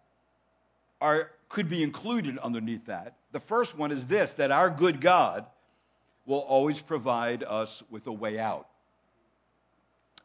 are, 1.01 1.31
could 1.49 1.69
be 1.69 1.83
included 1.83 2.37
underneath 2.37 2.85
that. 2.85 3.15
The 3.31 3.39
first 3.39 3.77
one 3.77 3.91
is 3.91 4.05
this 4.07 4.33
that 4.33 4.51
our 4.51 4.69
good 4.69 5.01
God 5.01 5.45
will 6.25 6.39
always 6.39 6.81
provide 6.81 7.43
us 7.43 7.83
with 7.89 8.07
a 8.07 8.11
way 8.11 8.39
out. 8.39 8.67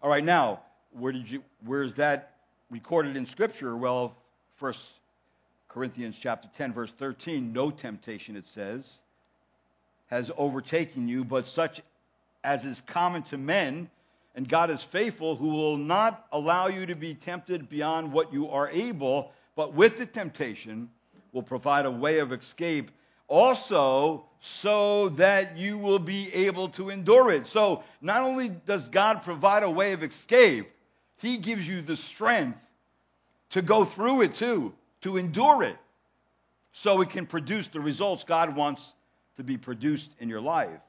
All 0.02 0.08
right, 0.08 0.24
now, 0.24 0.60
where 0.92 1.12
did 1.12 1.30
you 1.30 1.42
where 1.64 1.82
is 1.82 1.94
that 1.94 2.34
recorded 2.70 3.16
in 3.16 3.26
scripture? 3.26 3.76
Well, 3.76 4.16
first 4.56 5.00
Corinthians 5.68 6.16
chapter 6.18 6.48
10 6.56 6.72
verse 6.72 6.90
13, 6.90 7.52
no 7.52 7.70
temptation 7.70 8.36
it 8.36 8.46
says 8.46 8.98
has 10.08 10.30
overtaken 10.36 11.06
you 11.06 11.24
but 11.24 11.46
such 11.46 11.80
as 12.42 12.64
is 12.64 12.80
common 12.80 13.22
to 13.22 13.38
men, 13.38 13.88
and 14.34 14.48
God 14.48 14.70
is 14.70 14.82
faithful 14.82 15.36
who 15.36 15.48
will 15.48 15.76
not 15.76 16.26
allow 16.32 16.68
you 16.68 16.86
to 16.86 16.94
be 16.94 17.14
tempted 17.14 17.68
beyond 17.68 18.12
what 18.12 18.32
you 18.32 18.48
are 18.50 18.68
able, 18.70 19.32
but 19.56 19.74
with 19.74 19.98
the 19.98 20.06
temptation 20.06 20.88
will 21.32 21.42
provide 21.42 21.86
a 21.86 21.90
way 21.90 22.18
of 22.20 22.32
escape 22.32 22.90
also 23.28 24.24
so 24.40 25.10
that 25.10 25.56
you 25.56 25.78
will 25.78 25.98
be 25.98 26.32
able 26.34 26.68
to 26.70 26.90
endure 26.90 27.30
it. 27.30 27.46
So 27.46 27.82
not 28.00 28.22
only 28.22 28.48
does 28.48 28.88
God 28.88 29.22
provide 29.22 29.62
a 29.62 29.70
way 29.70 29.92
of 29.92 30.02
escape, 30.02 30.70
He 31.18 31.36
gives 31.36 31.66
you 31.66 31.82
the 31.82 31.96
strength 31.96 32.60
to 33.50 33.62
go 33.62 33.84
through 33.84 34.22
it 34.22 34.34
too, 34.34 34.74
to 35.02 35.16
endure 35.16 35.62
it, 35.62 35.76
so 36.72 37.00
it 37.00 37.10
can 37.10 37.26
produce 37.26 37.68
the 37.68 37.80
results 37.80 38.24
God 38.24 38.56
wants 38.56 38.92
to 39.36 39.44
be 39.44 39.56
produced 39.56 40.10
in 40.18 40.28
your 40.28 40.40
life. 40.40 40.80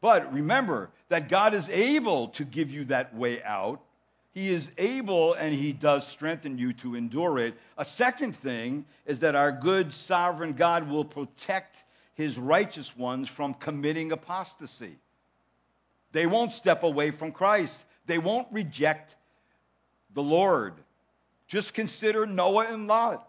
But 0.00 0.32
remember 0.32 0.90
that 1.08 1.28
God 1.28 1.54
is 1.54 1.68
able 1.68 2.28
to 2.28 2.44
give 2.44 2.70
you 2.70 2.84
that 2.84 3.14
way 3.14 3.42
out. 3.42 3.80
He 4.32 4.50
is 4.50 4.70
able 4.78 5.34
and 5.34 5.52
he 5.52 5.72
does 5.72 6.06
strengthen 6.06 6.58
you 6.58 6.72
to 6.74 6.94
endure 6.94 7.38
it. 7.38 7.54
A 7.76 7.84
second 7.84 8.36
thing 8.36 8.84
is 9.06 9.20
that 9.20 9.34
our 9.34 9.50
good 9.50 9.92
sovereign 9.92 10.52
God 10.52 10.88
will 10.88 11.04
protect 11.04 11.84
his 12.14 12.38
righteous 12.38 12.96
ones 12.96 13.28
from 13.28 13.54
committing 13.54 14.12
apostasy. 14.12 14.96
They 16.12 16.26
won't 16.26 16.52
step 16.52 16.82
away 16.82 17.10
from 17.10 17.32
Christ. 17.32 17.84
They 18.06 18.18
won't 18.18 18.48
reject 18.52 19.16
the 20.14 20.22
Lord. 20.22 20.74
Just 21.48 21.74
consider 21.74 22.26
Noah 22.26 22.66
and 22.70 22.86
Lot. 22.86 23.28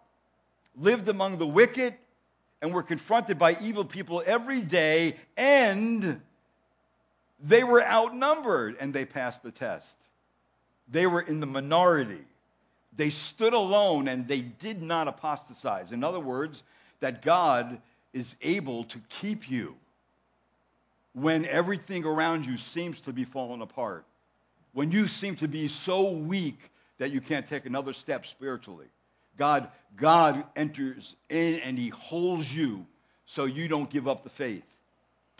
Lived 0.75 1.09
among 1.09 1.37
the 1.37 1.47
wicked 1.47 1.95
and 2.61 2.73
were 2.73 2.83
confronted 2.83 3.39
by 3.39 3.57
evil 3.61 3.85
people 3.85 4.21
every 4.25 4.61
day, 4.61 5.15
and 5.37 6.21
they 7.41 7.63
were 7.63 7.83
outnumbered 7.83 8.77
and 8.79 8.93
they 8.93 9.05
passed 9.05 9.43
the 9.43 9.51
test. 9.51 9.97
They 10.89 11.07
were 11.07 11.21
in 11.21 11.39
the 11.39 11.45
minority. 11.45 12.23
They 12.95 13.11
stood 13.11 13.53
alone 13.53 14.07
and 14.07 14.27
they 14.27 14.41
did 14.41 14.81
not 14.81 15.07
apostatize. 15.07 15.91
In 15.91 16.03
other 16.03 16.19
words, 16.19 16.63
that 16.99 17.21
God 17.21 17.79
is 18.11 18.35
able 18.41 18.85
to 18.85 18.99
keep 19.21 19.49
you 19.49 19.75
when 21.13 21.45
everything 21.45 22.05
around 22.05 22.45
you 22.45 22.57
seems 22.57 23.01
to 23.01 23.13
be 23.13 23.23
falling 23.23 23.61
apart. 23.61 24.05
When 24.73 24.91
you 24.91 25.07
seem 25.07 25.35
to 25.37 25.47
be 25.47 25.67
so 25.67 26.11
weak 26.11 26.59
that 26.97 27.11
you 27.11 27.21
can't 27.21 27.47
take 27.47 27.65
another 27.65 27.93
step 27.93 28.25
spiritually. 28.25 28.87
God, 29.37 29.69
God 29.95 30.43
enters 30.55 31.15
in 31.29 31.59
and 31.59 31.77
he 31.77 31.89
holds 31.89 32.53
you 32.53 32.85
so 33.25 33.45
you 33.45 33.67
don't 33.67 33.89
give 33.89 34.07
up 34.07 34.23
the 34.23 34.29
faith. 34.29 34.63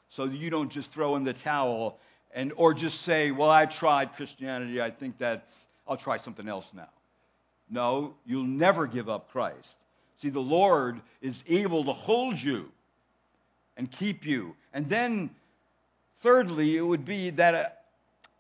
So 0.10 0.26
you 0.26 0.50
don't 0.50 0.70
just 0.70 0.92
throw 0.92 1.16
in 1.16 1.24
the 1.24 1.34
towel 1.34 2.00
and 2.34 2.52
or 2.56 2.74
just 2.74 3.02
say, 3.02 3.32
"Well, 3.32 3.50
I 3.50 3.66
tried 3.66 4.14
Christianity. 4.14 4.82
I 4.82 4.90
think 4.90 5.18
that's 5.18 5.68
I'll 5.88 5.98
try 5.98 6.18
something 6.18 6.48
else 6.48 6.72
now." 6.74 6.90
No, 7.70 8.16
you'll 8.26 8.44
never 8.44 8.88
give 8.88 9.10
up 9.10 9.32
Christ. 9.32 9.78
See, 10.18 10.30
the 10.30 10.40
Lord 10.40 11.00
is 11.22 11.44
able 11.48 11.86
to 11.86 11.94
hold 11.94 12.42
you 12.42 12.72
and 13.78 13.90
keep 13.90 14.26
you. 14.26 14.56
And 14.74 14.90
then 14.90 15.30
thirdly, 16.22 16.76
it 16.76 16.82
would 16.82 17.06
be 17.06 17.30
that 17.32 17.56
uh, 17.56 17.70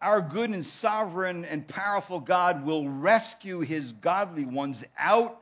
our 0.01 0.21
good 0.21 0.49
and 0.49 0.65
sovereign 0.65 1.45
and 1.45 1.67
powerful 1.67 2.19
God 2.19 2.65
will 2.65 2.89
rescue 2.89 3.59
his 3.59 3.93
godly 3.93 4.45
ones 4.45 4.83
out 4.97 5.39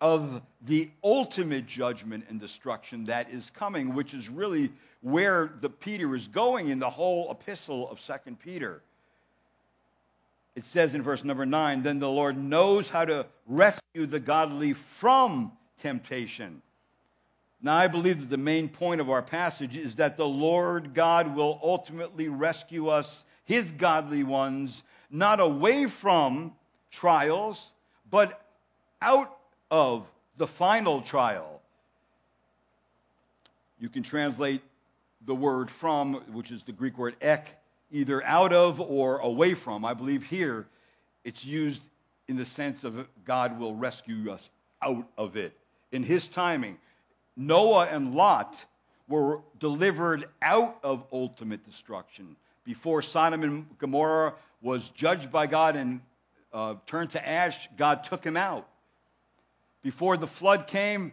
of 0.00 0.42
the 0.62 0.90
ultimate 1.02 1.66
judgment 1.66 2.24
and 2.28 2.40
destruction 2.40 3.06
that 3.06 3.30
is 3.30 3.50
coming, 3.50 3.94
which 3.94 4.14
is 4.14 4.28
really 4.28 4.70
where 5.00 5.50
the 5.60 5.68
Peter 5.68 6.14
is 6.14 6.28
going 6.28 6.68
in 6.68 6.78
the 6.78 6.90
whole 6.90 7.30
epistle 7.30 7.90
of 7.90 8.00
Second 8.00 8.38
Peter. 8.38 8.82
It 10.54 10.64
says 10.64 10.94
in 10.94 11.02
verse 11.02 11.24
number 11.24 11.46
9, 11.46 11.82
then 11.82 12.00
the 12.00 12.08
Lord 12.08 12.36
knows 12.36 12.90
how 12.90 13.04
to 13.04 13.26
rescue 13.46 14.06
the 14.06 14.20
godly 14.20 14.72
from 14.72 15.52
temptation. 15.78 16.62
Now, 17.60 17.76
I 17.76 17.88
believe 17.88 18.20
that 18.20 18.30
the 18.30 18.36
main 18.36 18.68
point 18.68 19.00
of 19.00 19.10
our 19.10 19.22
passage 19.22 19.76
is 19.76 19.96
that 19.96 20.16
the 20.16 20.26
Lord 20.26 20.94
God 20.94 21.34
will 21.34 21.58
ultimately 21.62 22.28
rescue 22.28 22.88
us, 22.88 23.24
his 23.44 23.72
godly 23.72 24.22
ones, 24.22 24.84
not 25.10 25.40
away 25.40 25.86
from 25.86 26.54
trials, 26.90 27.72
but 28.10 28.40
out 29.02 29.37
of 29.70 30.08
the 30.36 30.46
final 30.46 31.02
trial. 31.02 31.60
You 33.80 33.88
can 33.88 34.02
translate 34.02 34.62
the 35.26 35.34
word 35.34 35.70
from, 35.70 36.14
which 36.32 36.50
is 36.50 36.62
the 36.62 36.72
Greek 36.72 36.98
word 36.98 37.16
ek, 37.20 37.54
either 37.90 38.24
out 38.24 38.52
of 38.52 38.80
or 38.80 39.18
away 39.18 39.54
from. 39.54 39.84
I 39.84 39.94
believe 39.94 40.24
here 40.24 40.66
it's 41.24 41.44
used 41.44 41.82
in 42.28 42.36
the 42.36 42.44
sense 42.44 42.84
of 42.84 43.06
God 43.24 43.58
will 43.58 43.74
rescue 43.74 44.30
us 44.30 44.50
out 44.82 45.06
of 45.16 45.36
it. 45.36 45.52
In 45.92 46.02
his 46.02 46.28
timing, 46.28 46.78
Noah 47.36 47.86
and 47.90 48.14
Lot 48.14 48.64
were 49.08 49.40
delivered 49.58 50.28
out 50.42 50.78
of 50.82 51.04
ultimate 51.12 51.64
destruction. 51.64 52.36
Before 52.64 53.00
Sodom 53.00 53.42
and 53.42 53.78
Gomorrah 53.78 54.34
was 54.60 54.90
judged 54.90 55.32
by 55.32 55.46
God 55.46 55.76
and 55.76 56.00
uh, 56.52 56.74
turned 56.86 57.10
to 57.10 57.28
ash, 57.28 57.68
God 57.76 58.04
took 58.04 58.24
him 58.24 58.36
out. 58.36 58.68
Before 59.82 60.16
the 60.16 60.26
flood 60.26 60.66
came, 60.66 61.12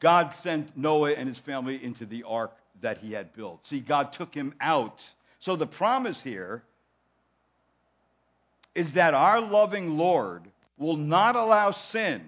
God 0.00 0.32
sent 0.32 0.76
Noah 0.76 1.12
and 1.12 1.28
his 1.28 1.38
family 1.38 1.82
into 1.82 2.06
the 2.06 2.24
ark 2.24 2.56
that 2.80 2.98
he 2.98 3.12
had 3.12 3.32
built. 3.34 3.66
See, 3.66 3.80
God 3.80 4.12
took 4.12 4.34
him 4.34 4.54
out. 4.60 5.02
So 5.40 5.56
the 5.56 5.66
promise 5.66 6.20
here 6.22 6.62
is 8.74 8.92
that 8.92 9.14
our 9.14 9.40
loving 9.40 9.96
Lord 9.96 10.42
will 10.78 10.96
not 10.96 11.36
allow 11.36 11.70
sin 11.70 12.22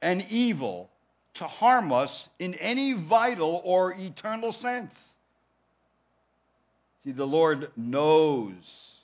and 0.00 0.24
evil 0.30 0.90
to 1.34 1.44
harm 1.44 1.92
us 1.92 2.28
in 2.38 2.54
any 2.54 2.92
vital 2.92 3.60
or 3.64 3.92
eternal 3.92 4.52
sense. 4.52 5.14
See, 7.04 7.12
the 7.12 7.26
Lord 7.26 7.70
knows 7.76 9.00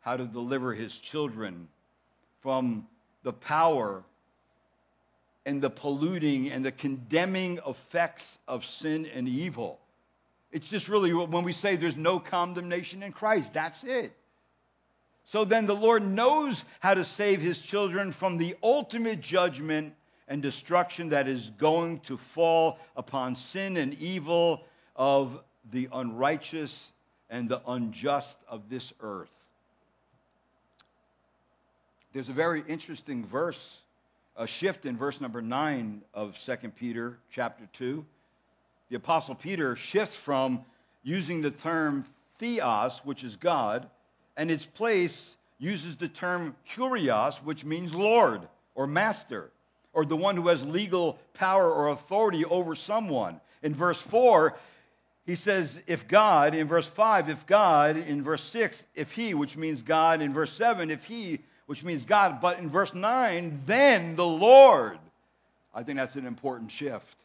how 0.00 0.16
to 0.16 0.24
deliver 0.24 0.72
his 0.72 0.96
children 0.96 1.68
from 2.40 2.86
the 3.22 3.32
power 3.32 4.02
and 5.44 5.60
the 5.60 5.70
polluting 5.70 6.50
and 6.50 6.64
the 6.64 6.72
condemning 6.72 7.58
effects 7.66 8.38
of 8.46 8.64
sin 8.64 9.06
and 9.14 9.28
evil. 9.28 9.80
It's 10.50 10.68
just 10.68 10.88
really 10.88 11.12
when 11.12 11.44
we 11.44 11.52
say 11.52 11.76
there's 11.76 11.96
no 11.96 12.20
condemnation 12.20 13.02
in 13.02 13.12
Christ, 13.12 13.54
that's 13.54 13.84
it. 13.84 14.12
So 15.24 15.44
then 15.44 15.66
the 15.66 15.74
Lord 15.74 16.02
knows 16.02 16.64
how 16.80 16.94
to 16.94 17.04
save 17.04 17.40
his 17.40 17.60
children 17.60 18.12
from 18.12 18.38
the 18.38 18.56
ultimate 18.62 19.20
judgment 19.20 19.94
and 20.28 20.42
destruction 20.42 21.10
that 21.10 21.28
is 21.28 21.50
going 21.50 22.00
to 22.00 22.16
fall 22.16 22.78
upon 22.96 23.36
sin 23.36 23.76
and 23.76 23.94
evil 23.94 24.64
of 24.96 25.42
the 25.70 25.88
unrighteous 25.92 26.92
and 27.30 27.48
the 27.48 27.62
unjust 27.66 28.38
of 28.48 28.68
this 28.68 28.92
earth. 29.00 29.30
There's 32.12 32.28
a 32.28 32.34
very 32.34 32.62
interesting 32.68 33.24
verse, 33.24 33.78
a 34.36 34.46
shift 34.46 34.86
in 34.86 34.96
verse 34.96 35.20
number 35.20 35.42
9 35.42 36.02
of 36.14 36.38
2 36.38 36.70
Peter 36.70 37.18
chapter 37.30 37.68
2. 37.74 38.04
The 38.88 38.96
apostle 38.96 39.34
Peter 39.34 39.76
shifts 39.76 40.14
from 40.14 40.64
using 41.02 41.42
the 41.42 41.50
term 41.50 42.04
theos, 42.38 43.00
which 43.04 43.24
is 43.24 43.36
God, 43.36 43.88
and 44.36 44.50
its 44.50 44.66
place 44.66 45.36
uses 45.58 45.96
the 45.96 46.08
term 46.08 46.56
kurios, 46.70 47.38
which 47.38 47.64
means 47.64 47.94
Lord 47.94 48.48
or 48.74 48.86
master 48.86 49.50
or 49.92 50.04
the 50.04 50.16
one 50.16 50.36
who 50.36 50.48
has 50.48 50.66
legal 50.66 51.18
power 51.34 51.70
or 51.70 51.88
authority 51.88 52.44
over 52.44 52.74
someone. 52.74 53.40
In 53.62 53.74
verse 53.74 54.00
4, 54.00 54.56
he 55.26 55.36
says, 55.36 55.80
if 55.86 56.08
God, 56.08 56.54
in 56.54 56.66
verse 56.66 56.88
5, 56.88 57.28
if 57.28 57.46
God, 57.46 57.96
in 57.96 58.22
verse 58.22 58.42
6, 58.42 58.84
if 58.94 59.12
he, 59.12 59.34
which 59.34 59.56
means 59.56 59.82
God, 59.82 60.20
in 60.20 60.32
verse 60.32 60.52
7, 60.52 60.90
if 60.90 61.04
he, 61.04 61.40
which 61.72 61.84
means 61.84 62.04
God, 62.04 62.42
but 62.42 62.58
in 62.58 62.68
verse 62.68 62.92
9, 62.92 63.62
then 63.64 64.14
the 64.14 64.26
Lord, 64.26 64.98
I 65.74 65.82
think 65.82 65.96
that's 65.96 66.16
an 66.16 66.26
important 66.26 66.70
shift, 66.70 67.16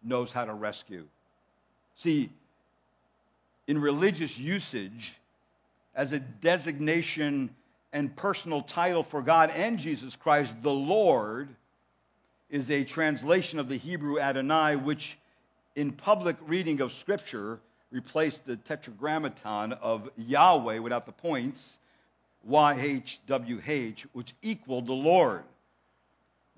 knows 0.00 0.30
how 0.30 0.44
to 0.44 0.54
rescue. 0.54 1.04
See, 1.96 2.30
in 3.66 3.80
religious 3.80 4.38
usage, 4.38 5.12
as 5.92 6.12
a 6.12 6.20
designation 6.20 7.50
and 7.92 8.14
personal 8.14 8.60
title 8.60 9.02
for 9.02 9.22
God 9.22 9.50
and 9.50 9.76
Jesus 9.76 10.14
Christ, 10.14 10.54
the 10.62 10.70
Lord, 10.70 11.48
is 12.50 12.70
a 12.70 12.84
translation 12.84 13.58
of 13.58 13.68
the 13.68 13.76
Hebrew 13.76 14.20
Adonai, 14.20 14.76
which 14.76 15.18
in 15.74 15.90
public 15.90 16.36
reading 16.46 16.80
of 16.80 16.92
Scripture 16.92 17.58
replaced 17.90 18.46
the 18.46 18.56
tetragrammaton 18.56 19.72
of 19.72 20.08
Yahweh 20.16 20.78
without 20.78 21.06
the 21.06 21.12
points, 21.12 21.77
YHWH, 22.50 24.06
which 24.12 24.34
equaled 24.42 24.86
the 24.86 24.92
Lord. 24.92 25.42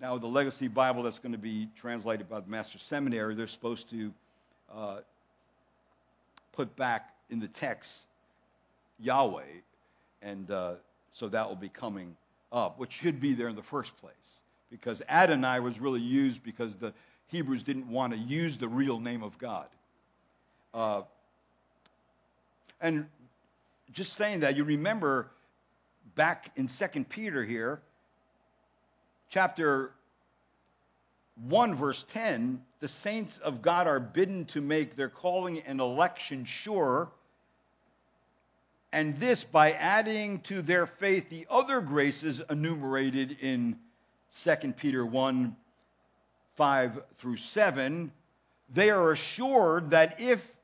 Now, 0.01 0.17
the 0.19 0.27
Legacy 0.27 0.69
Bible 0.69 1.03
that's 1.03 1.19
going 1.19 1.33
to 1.33 1.39
be 1.39 1.69
translated 1.77 2.29
by 2.29 2.41
the 2.41 2.49
Master 2.49 2.79
Seminary, 2.79 3.35
they're 3.35 3.47
supposed 3.47 3.91
to 3.91 4.13
uh, 4.75 4.97
put 6.53 6.75
back 6.77 7.15
in 7.29 7.41
the 7.41 7.49
text 7.49 8.07
Yahweh, 8.99 9.43
and 10.23 10.51
uh, 10.51 10.75
so 11.13 11.29
that 11.29 11.49
will 11.49 11.57
be 11.57 11.69
coming 11.69 12.17
up, 12.53 12.79
which 12.79 12.93
should 12.93 13.21
be 13.21 13.35
there 13.35 13.49
in 13.49 13.57
the 13.57 13.63
first 13.63 13.97
place 13.99 14.15
because 14.71 15.03
Adonai 15.09 15.61
was 15.61 15.81
really 15.81 16.01
used 16.01 16.43
because 16.43 16.75
the 16.77 16.93
Hebrews 17.29 17.63
didn't 17.63 17.89
want 17.89 18.13
to 18.13 18.19
use 18.19 18.57
the 18.57 18.69
real 18.69 19.01
name 19.01 19.23
of 19.23 19.37
God. 19.39 19.67
Uh, 20.73 21.03
and 22.81 23.07
just 23.93 24.15
saying 24.15 24.41
that, 24.41 24.57
you 24.57 24.65
remember 24.65 25.29
back 26.15 26.51
in 26.57 26.69
2 26.69 27.05
Peter 27.05 27.45
here, 27.45 27.81
chapter 29.29 29.93
1, 31.49 31.75
verse 31.75 32.05
10, 32.05 32.63
the 32.81 32.89
saints 32.89 33.39
of 33.39 33.63
God 33.63 33.87
are 33.87 34.01
bidden 34.01 34.45
to 34.47 34.61
make 34.61 34.97
their 34.97 35.09
calling 35.09 35.61
and 35.61 35.81
election 35.81 36.45
sure, 36.45 37.11
and 38.93 39.17
this 39.17 39.45
by 39.45 39.73
adding 39.73 40.41
to 40.41 40.63
their 40.63 40.87
faith 40.87 41.29
the 41.29 41.47
other 41.49 41.81
graces 41.81 42.43
enumerated 42.51 43.37
in 43.41 43.79
2 44.43 44.73
Peter 44.75 45.05
1 45.05 45.57
5 46.57 47.01
through 47.17 47.37
7, 47.37 48.13
they 48.73 48.91
are 48.91 49.13
assured 49.13 49.91
that 49.91 50.21
if 50.21 50.57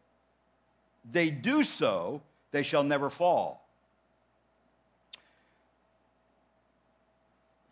they 1.10 1.30
do 1.30 1.64
so, 1.64 2.20
they 2.50 2.62
shall 2.62 2.84
never 2.84 3.08
fall. 3.08 3.65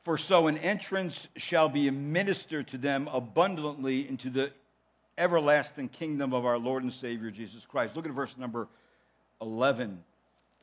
For 0.05 0.19
so 0.19 0.49
an 0.49 0.59
entrance 0.59 1.29
shall 1.37 1.71
be 1.71 1.89
administered 1.89 2.69
to 2.69 2.79
them 2.79 3.09
abundantly 3.11 4.07
into 4.07 4.29
the 4.29 4.53
everlasting 5.17 5.89
kingdom 5.89 6.35
of 6.35 6.45
our 6.45 6.59
Lord 6.59 6.83
and 6.83 6.93
Savior 6.93 7.31
Jesus 7.31 7.65
Christ. 7.65 7.97
Look 7.97 8.05
at 8.05 8.13
verse 8.13 8.37
number 8.37 8.69
11 9.41 10.05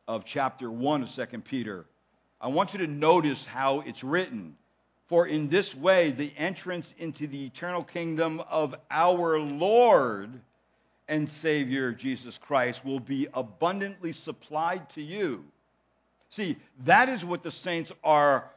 of 0.07 0.25
chapter 0.25 0.69
1 0.69 1.03
of 1.03 1.11
2 1.11 1.25
Peter. 1.39 1.85
I 2.39 2.49
want 2.49 2.73
you 2.73 2.79
to 2.85 2.87
notice 2.87 3.43
how 3.43 3.79
it's 3.79 4.03
written. 4.03 4.55
For 5.07 5.25
in 5.25 5.49
this 5.49 5.73
way, 5.73 6.11
the 6.11 6.31
entrance 6.37 6.93
into 6.99 7.25
the 7.25 7.45
eternal 7.45 7.83
kingdom 7.83 8.43
of 8.47 8.75
our 8.91 9.39
Lord 9.39 10.39
and 11.07 11.27
Savior 11.27 11.93
Jesus 11.93 12.37
Christ 12.37 12.85
will 12.85 12.99
be 12.99 13.27
abundantly 13.33 14.13
supplied 14.13 14.87
to 14.91 15.01
you. 15.01 15.43
See, 16.29 16.57
that 16.85 17.09
is 17.09 17.25
what 17.25 17.41
the 17.41 17.51
saints 17.51 17.91
are 18.03 18.49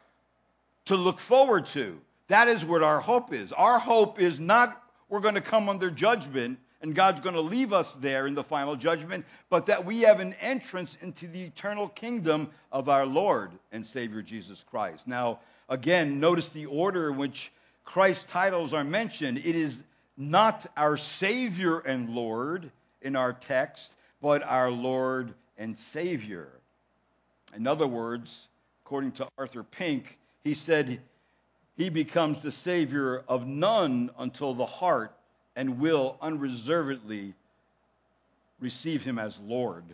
to 0.87 0.97
look 0.97 1.19
forward 1.19 1.67
to. 1.67 1.99
That 2.29 2.49
is 2.49 2.65
what 2.65 2.83
our 2.83 3.01
hope 3.01 3.33
is. 3.33 3.53
Our 3.53 3.79
hope 3.79 4.21
is 4.21 4.41
not 4.41 4.81
we're 5.09 5.21
going 5.21 5.35
to 5.35 5.41
come 5.41 5.69
under 5.69 5.91
judgment 5.91 6.59
and 6.81 6.95
God's 6.95 7.21
going 7.21 7.35
to 7.35 7.41
leave 7.41 7.73
us 7.73 7.95
there 7.95 8.27
in 8.27 8.35
the 8.35 8.43
final 8.43 8.77
judgment, 8.77 9.25
but 9.49 9.67
that 9.67 9.87
we 9.87 10.03
have 10.03 10.21
an 10.21 10.35
entrance 10.41 10.99
into 11.01 11.27
the 11.27 11.45
eternal 11.45 11.89
kingdom 11.89 12.51
of 12.71 12.89
our 12.89 13.07
Lord 13.07 13.53
and 13.73 13.87
Savior 13.87 14.21
Jesus 14.21 14.63
Christ. 14.69 15.07
Now, 15.07 15.39
Again, 15.69 16.21
notice 16.21 16.49
the 16.51 16.67
order 16.67 17.11
in 17.11 17.17
which 17.17 17.51
Christ's 17.85 18.25
titles 18.25 18.75
are 18.75 18.85
mentioned. 18.85 19.39
It 19.39 19.55
is 19.55 19.83
not 20.17 20.67
our 20.77 20.97
Savior 20.97 21.79
and 21.79 22.11
Lord 22.11 22.71
in 23.01 23.17
our 23.17 23.33
text, 23.33 23.93
but 24.21 24.43
our 24.43 24.71
Lord 24.71 25.33
and 25.57 25.79
Savior. 25.79 26.49
In 27.57 27.67
other 27.67 27.87
words, 27.87 28.47
according 28.85 29.13
to 29.13 29.29
Arthur 29.39 29.63
Pink, 29.63 30.19
he 30.45 30.55
said 30.55 31.01
he 31.77 31.89
becomes 31.89 32.43
the 32.43 32.53
Savior 32.53 33.25
of 33.27 33.47
none 33.47 34.11
until 34.19 34.55
the 34.55 34.67
heart 34.67 35.17
and 35.57 35.81
will 35.81 36.17
unreservedly 36.21 37.35
receive 38.61 39.03
him 39.03 39.19
as 39.19 39.39
Lord. 39.41 39.85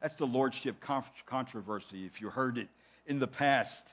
That's 0.00 0.16
the 0.16 0.26
lordship 0.26 0.76
controversy, 1.26 2.04
if 2.04 2.20
you 2.20 2.28
heard 2.28 2.58
it 2.58 2.68
in 3.06 3.18
the 3.18 3.26
past. 3.26 3.88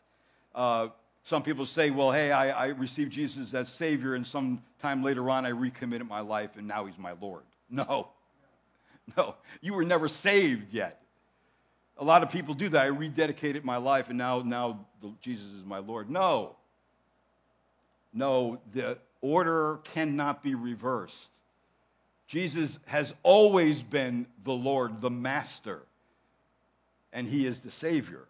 Uh, 0.53 0.89
some 1.23 1.41
people 1.41 1.65
say, 1.65 1.89
well, 1.89 2.11
hey, 2.11 2.31
I, 2.31 2.65
I 2.65 2.67
received 2.67 3.11
Jesus 3.11 3.53
as 3.53 3.69
Savior, 3.69 4.13
and 4.13 4.27
some 4.27 4.61
time 4.79 5.03
later 5.03 5.29
on 5.29 5.45
I 5.45 5.49
recommitted 5.49 6.07
my 6.07 6.19
life, 6.19 6.51
and 6.57 6.67
now 6.67 6.85
He's 6.85 6.97
my 6.97 7.13
Lord. 7.19 7.43
No. 7.69 8.09
No. 9.15 9.35
You 9.61 9.75
were 9.75 9.83
never 9.83 10.07
saved 10.07 10.73
yet. 10.73 10.99
A 11.97 12.03
lot 12.03 12.23
of 12.23 12.29
people 12.29 12.53
do 12.53 12.69
that. 12.69 12.81
I 12.83 12.89
rededicated 12.89 13.63
my 13.63 13.77
life 13.77 14.09
and 14.09 14.17
now, 14.17 14.41
now 14.41 14.85
Jesus 15.21 15.47
is 15.47 15.63
my 15.65 15.79
Lord. 15.79 16.09
No. 16.09 16.55
No, 18.13 18.59
the 18.73 18.97
order 19.21 19.79
cannot 19.93 20.43
be 20.43 20.55
reversed. 20.55 21.31
Jesus 22.27 22.79
has 22.87 23.13
always 23.23 23.83
been 23.83 24.25
the 24.43 24.53
Lord, 24.53 25.01
the 25.01 25.09
Master, 25.09 25.81
and 27.13 27.27
He 27.27 27.45
is 27.45 27.59
the 27.59 27.71
Savior. 27.71 28.25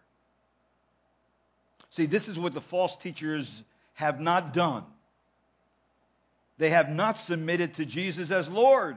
See, 1.90 2.06
this 2.06 2.28
is 2.28 2.38
what 2.38 2.52
the 2.52 2.60
false 2.60 2.94
teachers 2.96 3.62
have 3.94 4.20
not 4.20 4.52
done. 4.52 4.84
They 6.58 6.70
have 6.70 6.90
not 6.90 7.16
submitted 7.18 7.74
to 7.74 7.84
Jesus 7.84 8.30
as 8.30 8.48
Lord. 8.48 8.96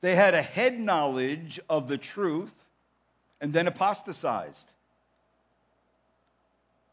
They 0.00 0.14
had 0.14 0.34
a 0.34 0.42
head 0.42 0.78
knowledge 0.78 1.60
of 1.68 1.88
the 1.88 1.98
truth 1.98 2.54
and 3.40 3.52
then 3.52 3.66
apostatized. 3.66 4.72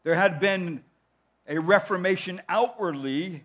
There 0.02 0.14
had 0.14 0.40
been 0.40 0.82
a 1.46 1.58
reformation 1.58 2.40
outwardly 2.48 3.44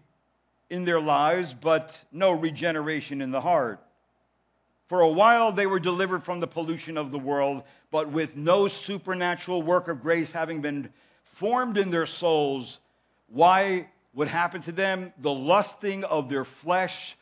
in 0.70 0.86
their 0.86 1.00
lives, 1.00 1.54
but 1.54 1.98
no 2.12 2.32
regeneration 2.32 3.22
in 3.22 3.32
the 3.32 3.42
heart. 3.42 3.80
For 4.88 5.02
a 5.02 5.08
while 5.08 5.52
they 5.52 5.66
were 5.66 5.80
delivered 5.80 6.24
from 6.24 6.40
the 6.40 6.48
pollution 6.48 6.98
of 6.98 7.12
the 7.12 7.20
world, 7.20 7.64
but 7.90 8.10
with 8.10 8.36
no 8.36 8.68
supernatural 8.68 9.62
work 9.62 9.88
of 9.88 10.02
grace 10.02 10.32
having 10.32 10.62
been 10.62 10.92
formed 11.24 11.78
in 11.78 11.90
their 11.90 12.06
souls, 12.06 12.80
why 13.28 13.88
would 14.14 14.28
happen 14.28 14.62
to 14.64 14.72
them? 14.72 15.14
The 15.20 15.34
lusting 15.34 16.04
of 16.04 16.30
their 16.30 16.46
flesh 16.46 17.16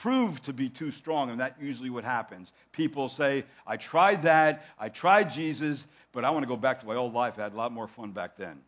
proved 0.00 0.44
to 0.44 0.52
be 0.52 0.68
too 0.68 0.90
strong, 0.90 1.30
and 1.30 1.40
that 1.40 1.56
usually 1.60 1.90
what 1.90 2.04
happens. 2.04 2.52
People 2.72 3.08
say, 3.08 3.44
I 3.66 3.76
tried 3.76 4.22
that, 4.22 4.64
I 4.78 4.88
tried 4.88 5.32
Jesus, 5.32 5.86
but 6.12 6.24
I 6.24 6.30
want 6.30 6.42
to 6.42 6.48
go 6.48 6.56
back 6.56 6.80
to 6.80 6.86
my 6.86 6.94
old 6.94 7.14
life. 7.14 7.34
I 7.38 7.42
had 7.42 7.52
a 7.52 7.56
lot 7.56 7.72
more 7.72 7.86
fun 7.86 8.10
back 8.10 8.36
then. 8.36 8.60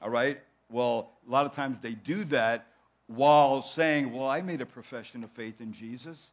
All 0.00 0.10
right? 0.10 0.40
Well, 0.70 1.10
a 1.26 1.30
lot 1.30 1.46
of 1.46 1.52
times 1.52 1.80
they 1.80 1.94
do 1.94 2.24
that 2.24 2.66
while 3.06 3.62
saying, 3.62 4.12
Well, 4.12 4.28
I 4.28 4.40
made 4.42 4.60
a 4.60 4.66
profession 4.66 5.24
of 5.24 5.30
faith 5.30 5.60
in 5.60 5.72
Jesus, 5.72 6.26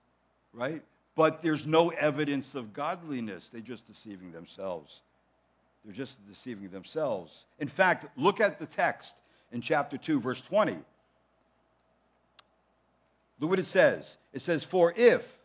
right? 0.53 0.82
But 1.16 1.41
there's 1.41 1.66
no 1.66 1.89
evidence 1.89 2.55
of 2.55 2.74
godliness. 2.74 3.49
They're 3.49 3.61
just 3.61 3.88
deceiving 3.88 4.32
themselves. 4.32 4.99
They're 5.86 5.93
just 5.93 6.18
deceiving 6.28 6.70
themselves. 6.70 7.45
In 7.59 7.68
fact, 7.68 8.05
look 8.18 8.41
at 8.41 8.59
the 8.59 8.66
text 8.66 9.16
in 9.51 9.61
chapter 9.61 9.97
2, 9.97 10.20
verse 10.20 10.41
20. 10.41 10.78
Look 13.39 13.49
what 13.49 13.59
it 13.59 13.65
says. 13.65 14.17
It 14.33 14.41
says, 14.41 14.63
For 14.63 14.93
if, 14.95 15.39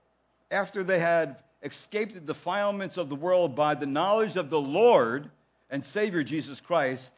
after 0.51 0.85
they 0.85 0.99
had 0.99 1.37
escaped 1.63 2.15
the 2.15 2.21
defilements 2.21 2.97
of 2.97 3.09
the 3.09 3.17
world 3.17 3.55
by 3.55 3.75
the 3.75 3.87
knowledge 3.87 4.37
of 4.37 4.51
the 4.51 4.61
Lord 4.61 5.31
and 5.71 5.85
Savior 5.85 6.23
Jesus 6.23 6.61
Christ, 6.61 7.13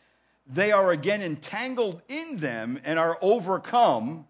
they 0.46 0.72
are 0.72 0.90
again 0.90 1.22
entangled 1.22 2.02
in 2.08 2.36
them 2.38 2.80
and 2.84 2.98
are 2.98 3.18
overcome, 3.20 4.26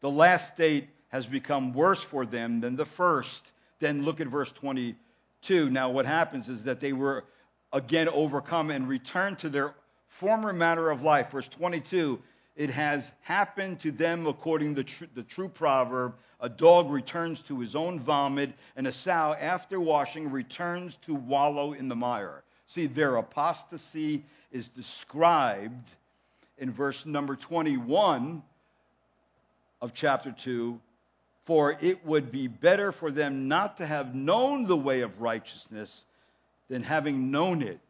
the 0.00 0.10
last 0.10 0.54
state 0.54 0.88
has 1.08 1.26
become 1.26 1.72
worse 1.72 2.02
for 2.02 2.26
them 2.26 2.60
than 2.60 2.76
the 2.76 2.84
first. 2.84 3.44
Then 3.78 4.04
look 4.04 4.20
at 4.20 4.26
verse 4.26 4.52
22. 4.52 5.70
Now, 5.70 5.90
what 5.90 6.06
happens 6.06 6.48
is 6.48 6.64
that 6.64 6.80
they 6.80 6.92
were 6.92 7.24
again 7.72 8.08
overcome 8.08 8.70
and 8.70 8.88
returned 8.88 9.38
to 9.40 9.48
their 9.48 9.74
former 10.08 10.52
manner 10.52 10.90
of 10.90 11.02
life. 11.02 11.30
Verse 11.30 11.48
22 11.48 12.20
it 12.60 12.68
has 12.68 13.14
happened 13.22 13.80
to 13.80 13.90
them 13.90 14.26
according 14.26 14.74
to 14.74 14.84
tr- 14.84 15.06
the 15.14 15.22
true 15.22 15.48
proverb 15.48 16.12
a 16.40 16.48
dog 16.50 16.90
returns 16.90 17.40
to 17.40 17.58
his 17.58 17.74
own 17.74 17.98
vomit, 17.98 18.52
and 18.76 18.86
a 18.86 18.92
sow, 18.92 19.34
after 19.40 19.80
washing, 19.80 20.30
returns 20.30 20.96
to 20.96 21.14
wallow 21.14 21.72
in 21.72 21.88
the 21.88 21.96
mire. 21.96 22.42
See, 22.66 22.84
their 22.86 23.16
apostasy 23.16 24.24
is 24.52 24.68
described 24.68 25.88
in 26.58 26.70
verse 26.70 27.06
number 27.06 27.34
21 27.34 28.42
of 29.80 29.94
chapter 29.94 30.30
2 30.30 30.78
For 31.46 31.78
it 31.80 32.04
would 32.04 32.30
be 32.30 32.46
better 32.46 32.92
for 32.92 33.10
them 33.10 33.48
not 33.48 33.78
to 33.78 33.86
have 33.86 34.14
known 34.14 34.66
the 34.66 34.76
way 34.76 35.00
of 35.00 35.22
righteousness 35.22 36.04
than 36.68 36.82
having 36.82 37.30
known 37.30 37.62
it, 37.62 37.80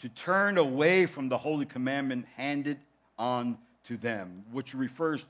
to 0.00 0.08
turn 0.08 0.58
away 0.58 1.06
from 1.06 1.28
the 1.28 1.38
holy 1.38 1.66
commandment 1.66 2.26
handed 2.36 2.78
on 3.16 3.56
to 3.84 3.96
them, 3.96 4.44
which 4.52 4.74
refers 4.74 5.24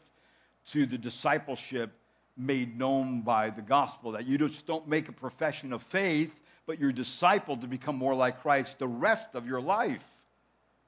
to 0.67 0.87
the 0.87 0.99
discipleship 0.99 1.93
made 2.37 2.79
known 2.79 3.21
by 3.23 3.51
the 3.51 3.63
gospel, 3.63 4.13
that 4.13 4.27
you 4.27 4.39
just 4.39 4.67
don't 4.67 4.89
make 4.89 5.09
a 5.09 5.13
profession 5.13 5.73
of 5.73 5.83
faith, 5.83 6.41
but 6.67 6.79
you're 6.79 6.93
discipled 6.93 7.61
to 7.61 7.67
become 7.67 7.97
more 7.97 8.15
like 8.15 8.41
Christ 8.41 8.79
the 8.79 8.89
rest 8.89 9.31
of 9.35 9.47
your 9.47 9.61
life. 9.61 10.07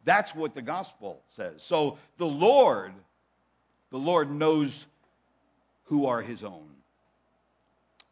That's 0.05 0.35
what 0.35 0.55
the 0.55 0.63
gospel 0.63 1.23
says. 1.31 1.63
So 1.63 1.99
the 2.19 2.27
Lord, 2.27 2.93
the 3.91 3.99
Lord 3.99 4.31
knows 4.31 4.87
who 5.85 6.07
are 6.07 6.23
his 6.23 6.45
own, 6.45 6.69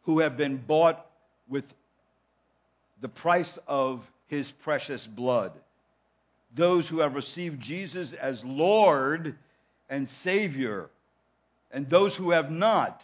who 0.03 0.19
have 0.19 0.37
been 0.37 0.57
bought 0.57 1.05
with 1.47 1.65
the 3.01 3.09
price 3.09 3.57
of 3.67 4.09
his 4.27 4.51
precious 4.51 5.05
blood. 5.05 5.51
Those 6.55 6.87
who 6.87 6.99
have 6.99 7.15
received 7.15 7.61
Jesus 7.61 8.13
as 8.13 8.45
Lord 8.45 9.35
and 9.89 10.07
Savior, 10.07 10.89
and 11.71 11.89
those 11.89 12.15
who 12.15 12.31
have 12.31 12.51
not 12.51 13.03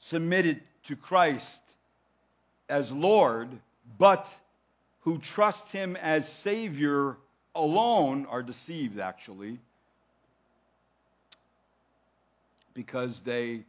submitted 0.00 0.60
to 0.84 0.96
Christ 0.96 1.62
as 2.68 2.92
Lord, 2.92 3.48
but 3.98 4.38
who 5.00 5.18
trust 5.18 5.72
him 5.72 5.96
as 5.96 6.28
Savior 6.28 7.16
alone 7.54 8.26
are 8.26 8.42
deceived, 8.42 8.98
actually, 8.98 9.58
because 12.74 13.20
they 13.22 13.64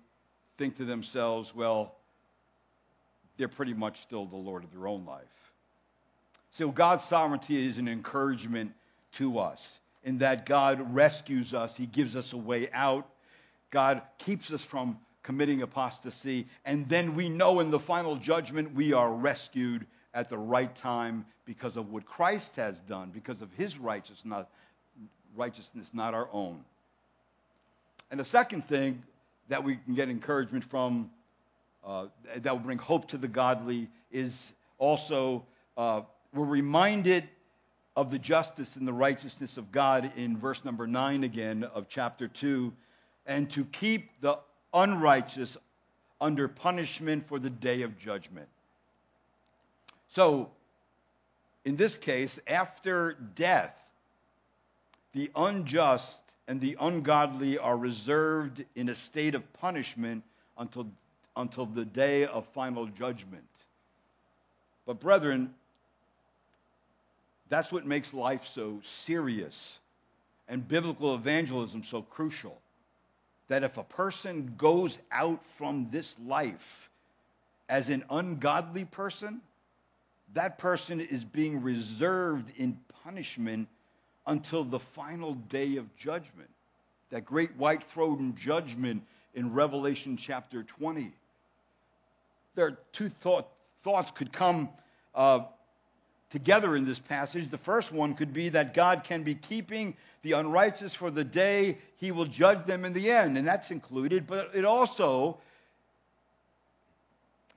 think 0.58 0.78
to 0.78 0.86
themselves, 0.86 1.54
well, 1.56 1.96
they're 3.38 3.48
pretty 3.48 3.74
much 3.74 4.02
still 4.02 4.26
the 4.26 4.36
Lord 4.36 4.64
of 4.64 4.72
their 4.72 4.88
own 4.88 5.06
life. 5.06 5.43
So 6.54 6.70
God's 6.70 7.04
sovereignty 7.04 7.68
is 7.68 7.80
an 7.80 7.88
encouragement 7.88 8.74
to 9.14 9.40
us 9.40 9.80
in 10.04 10.20
that 10.20 10.46
God 10.46 10.94
rescues 10.94 11.54
us, 11.54 11.76
He 11.76 11.88
gives 11.88 12.16
us 12.16 12.32
a 12.34 12.38
way 12.38 12.70
out, 12.72 13.10
God 13.72 14.04
keeps 14.20 14.52
us 14.52 14.62
from 14.62 15.00
committing 15.24 15.64
apostasy, 15.64 16.48
and 16.64 16.88
then 16.88 17.16
we 17.16 17.28
know 17.28 17.60
in 17.60 17.72
the 17.72 17.80
final 17.80 18.18
judgment 18.18 18.76
we 18.76 18.94
are 18.94 19.12
rescued 19.12 19.88
at 20.14 20.30
the 20.30 20.38
right 20.38 20.74
time 20.76 21.26
because 21.46 21.76
of 21.76 21.92
what 21.92 22.06
Christ 22.06 22.56
has 22.58 22.80
done, 22.82 23.10
because 23.10 23.42
of 23.42 23.52
his 23.54 23.80
righteousness, 23.80 24.24
not, 24.24 24.50
righteousness, 25.36 25.90
not 25.92 26.14
our 26.14 26.30
own. 26.32 26.64
And 28.12 28.20
the 28.20 28.26
second 28.26 28.68
thing 28.68 29.02
that 29.48 29.64
we 29.64 29.78
can 29.78 29.96
get 29.96 30.08
encouragement 30.08 30.66
from, 30.66 31.10
uh, 31.84 32.08
that 32.36 32.52
will 32.52 32.60
bring 32.60 32.78
hope 32.78 33.08
to 33.08 33.18
the 33.18 33.28
godly, 33.28 33.90
is 34.12 34.54
also 34.78 35.46
uh, 35.78 36.02
we're 36.34 36.46
reminded 36.46 37.28
of 37.96 38.10
the 38.10 38.20
justice 38.20 38.76
and 38.76 38.88
the 38.88 38.94
righteousness 38.94 39.58
of 39.58 39.72
God 39.72 40.12
in 40.16 40.38
verse 40.38 40.66
number 40.66 40.88
9 40.88 41.24
again 41.24 41.64
of 41.64 41.88
chapter 41.88 42.28
2, 42.28 42.74
and 43.28 43.50
to 43.52 43.66
keep 43.66 44.10
the 44.22 44.40
unrighteous 44.74 45.58
under 46.20 46.48
punishment 46.48 47.28
for 47.28 47.38
the 47.38 47.50
day 47.50 47.84
of 47.84 47.98
judgment. 48.00 48.48
So, 50.10 50.50
in 51.66 51.76
this 51.76 51.98
case, 51.98 52.40
after 52.48 53.14
death, 53.36 53.80
the 55.14 55.30
unjust 55.36 56.22
and 56.48 56.60
the 56.60 56.78
ungodly 56.80 57.58
are 57.58 57.78
reserved 57.78 58.66
in 58.76 58.90
a 58.90 58.96
state 58.96 59.36
of 59.36 59.54
punishment 59.54 60.24
until, 60.58 60.88
until 61.36 61.66
the 61.66 61.86
day 61.86 62.26
of 62.26 62.48
final 62.48 62.88
judgment. 62.88 63.48
But, 64.86 65.00
brethren, 65.00 65.54
that's 67.54 67.72
what 67.72 67.86
makes 67.86 68.16
life 68.16 68.48
so 68.48 68.82
serious 68.84 69.78
and 70.48 70.68
biblical 70.68 71.14
evangelism 71.14 71.84
so 71.84 72.02
crucial. 72.02 72.60
That 73.48 73.64
if 73.64 73.78
a 73.78 73.84
person 73.84 74.56
goes 74.58 74.98
out 75.12 75.46
from 75.46 75.90
this 75.92 76.16
life 76.26 76.90
as 77.70 77.90
an 77.90 78.06
ungodly 78.10 78.86
person, 78.86 79.40
that 80.34 80.58
person 80.58 81.00
is 81.00 81.24
being 81.24 81.62
reserved 81.62 82.52
in 82.58 82.80
punishment 83.04 83.68
until 84.26 84.64
the 84.64 84.80
final 84.80 85.36
day 85.36 85.76
of 85.76 85.96
judgment. 85.96 86.50
That 87.12 87.24
great 87.24 87.56
white 87.56 87.84
throne 87.84 88.36
judgment 88.36 89.04
in 89.36 89.54
Revelation 89.54 90.18
chapter 90.18 90.64
20. 90.64 91.12
There 92.56 92.66
are 92.66 92.78
two 92.94 93.10
thought, 93.10 93.48
thoughts 93.82 94.10
could 94.10 94.34
come 94.34 94.70
uh, 95.14 95.42
together 96.34 96.76
in 96.76 96.84
this 96.84 96.98
passage. 96.98 97.48
The 97.50 97.60
first 97.60 97.92
one 97.92 98.16
could 98.16 98.34
be 98.34 98.50
that 98.50 98.74
God 98.74 99.04
can 99.04 99.22
be 99.22 99.36
keeping 99.36 99.96
the 100.24 100.32
unrighteous 100.32 100.96
for 100.96 101.12
the 101.12 101.24
day 101.24 101.78
he 101.98 102.10
will 102.10 102.26
judge 102.26 102.66
them 102.66 102.86
in 102.86 102.94
the 102.94 103.12
end, 103.12 103.38
and 103.38 103.48
that's 103.48 103.70
included, 103.70 104.26
but 104.26 104.50
it 104.56 104.66
also 104.66 105.38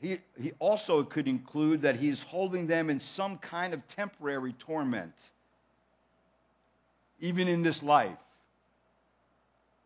he, 0.02 0.18
he 0.38 0.52
also 0.58 1.02
could 1.02 1.26
include 1.26 1.80
that 1.82 1.96
he 1.96 2.10
is 2.10 2.22
holding 2.22 2.66
them 2.66 2.90
in 2.90 3.00
some 3.00 3.38
kind 3.38 3.72
of 3.72 3.80
temporary 3.88 4.52
torment, 4.52 5.14
even 7.18 7.48
in 7.48 7.62
this 7.62 7.82
life. 7.82 8.18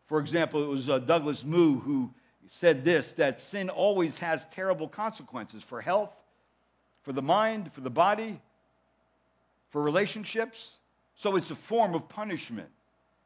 For 0.07 0.19
example, 0.19 0.61
it 0.65 0.67
was 0.67 0.89
uh, 0.89 0.99
Douglas 0.99 1.45
Moo 1.45 1.79
who 1.79 2.13
said 2.49 2.83
this 2.83 3.13
that 3.13 3.39
sin 3.39 3.69
always 3.69 4.17
has 4.17 4.43
terrible 4.51 4.89
consequences 4.89 5.63
for 5.63 5.79
health, 5.79 6.13
for 7.03 7.13
the 7.13 7.21
mind, 7.21 7.71
for 7.71 7.79
the 7.79 7.89
body, 7.89 8.37
for 9.71 9.81
relationships. 9.81 10.75
So 11.15 11.35
it's 11.35 11.51
a 11.51 11.55
form 11.55 11.95
of 11.95 12.07
punishment. 12.07 12.69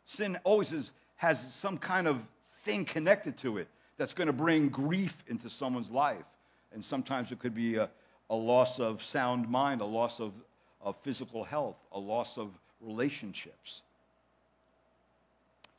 Sin 0.05 0.39
always 0.43 0.71
is, 0.71 0.91
has 1.17 1.53
some 1.53 1.77
kind 1.77 2.07
of 2.07 2.25
thing 2.63 2.85
connected 2.85 3.37
to 3.39 3.57
it 3.57 3.67
that's 3.97 4.13
going 4.13 4.27
to 4.27 4.33
bring 4.33 4.69
grief 4.69 5.23
into 5.27 5.49
someone's 5.49 5.91
life. 5.91 6.25
And 6.73 6.83
sometimes 6.83 7.31
it 7.31 7.39
could 7.39 7.55
be 7.55 7.75
a, 7.75 7.89
a 8.29 8.35
loss 8.35 8.79
of 8.79 9.03
sound 9.03 9.49
mind, 9.49 9.81
a 9.81 9.85
loss 9.85 10.19
of, 10.19 10.33
of 10.81 10.95
physical 10.97 11.43
health, 11.43 11.77
a 11.91 11.99
loss 11.99 12.37
of 12.37 12.49
relationships. 12.81 13.81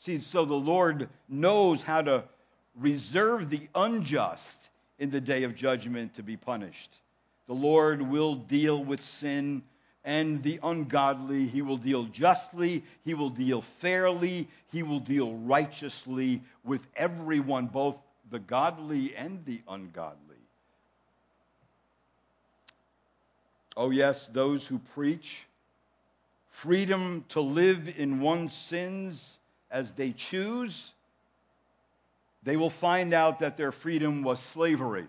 See, 0.00 0.18
so 0.18 0.44
the 0.44 0.54
Lord 0.54 1.08
knows 1.28 1.82
how 1.82 2.02
to 2.02 2.24
reserve 2.78 3.50
the 3.50 3.68
unjust 3.74 4.70
in 4.98 5.10
the 5.10 5.20
day 5.20 5.42
of 5.44 5.54
judgment 5.54 6.14
to 6.14 6.22
be 6.22 6.36
punished. 6.36 6.94
The 7.46 7.54
Lord 7.54 8.02
will 8.02 8.34
deal 8.34 8.82
with 8.82 9.02
sin 9.02 9.62
and 10.06 10.40
the 10.44 10.60
ungodly. 10.62 11.48
He 11.48 11.60
will 11.60 11.76
deal 11.76 12.04
justly. 12.04 12.84
He 13.04 13.12
will 13.12 13.28
deal 13.28 13.60
fairly. 13.60 14.48
He 14.70 14.82
will 14.84 15.00
deal 15.00 15.34
righteously 15.34 16.42
with 16.64 16.86
everyone, 16.96 17.66
both 17.66 17.98
the 18.30 18.38
godly 18.38 19.14
and 19.16 19.44
the 19.44 19.60
ungodly. 19.68 20.36
Oh, 23.76 23.90
yes, 23.90 24.28
those 24.28 24.66
who 24.66 24.78
preach 24.94 25.44
freedom 26.48 27.24
to 27.28 27.40
live 27.40 27.92
in 27.98 28.20
one's 28.20 28.54
sins 28.54 29.36
as 29.70 29.92
they 29.92 30.12
choose, 30.12 30.92
they 32.44 32.56
will 32.56 32.70
find 32.70 33.12
out 33.12 33.40
that 33.40 33.56
their 33.56 33.72
freedom 33.72 34.22
was 34.22 34.40
slavery. 34.40 35.08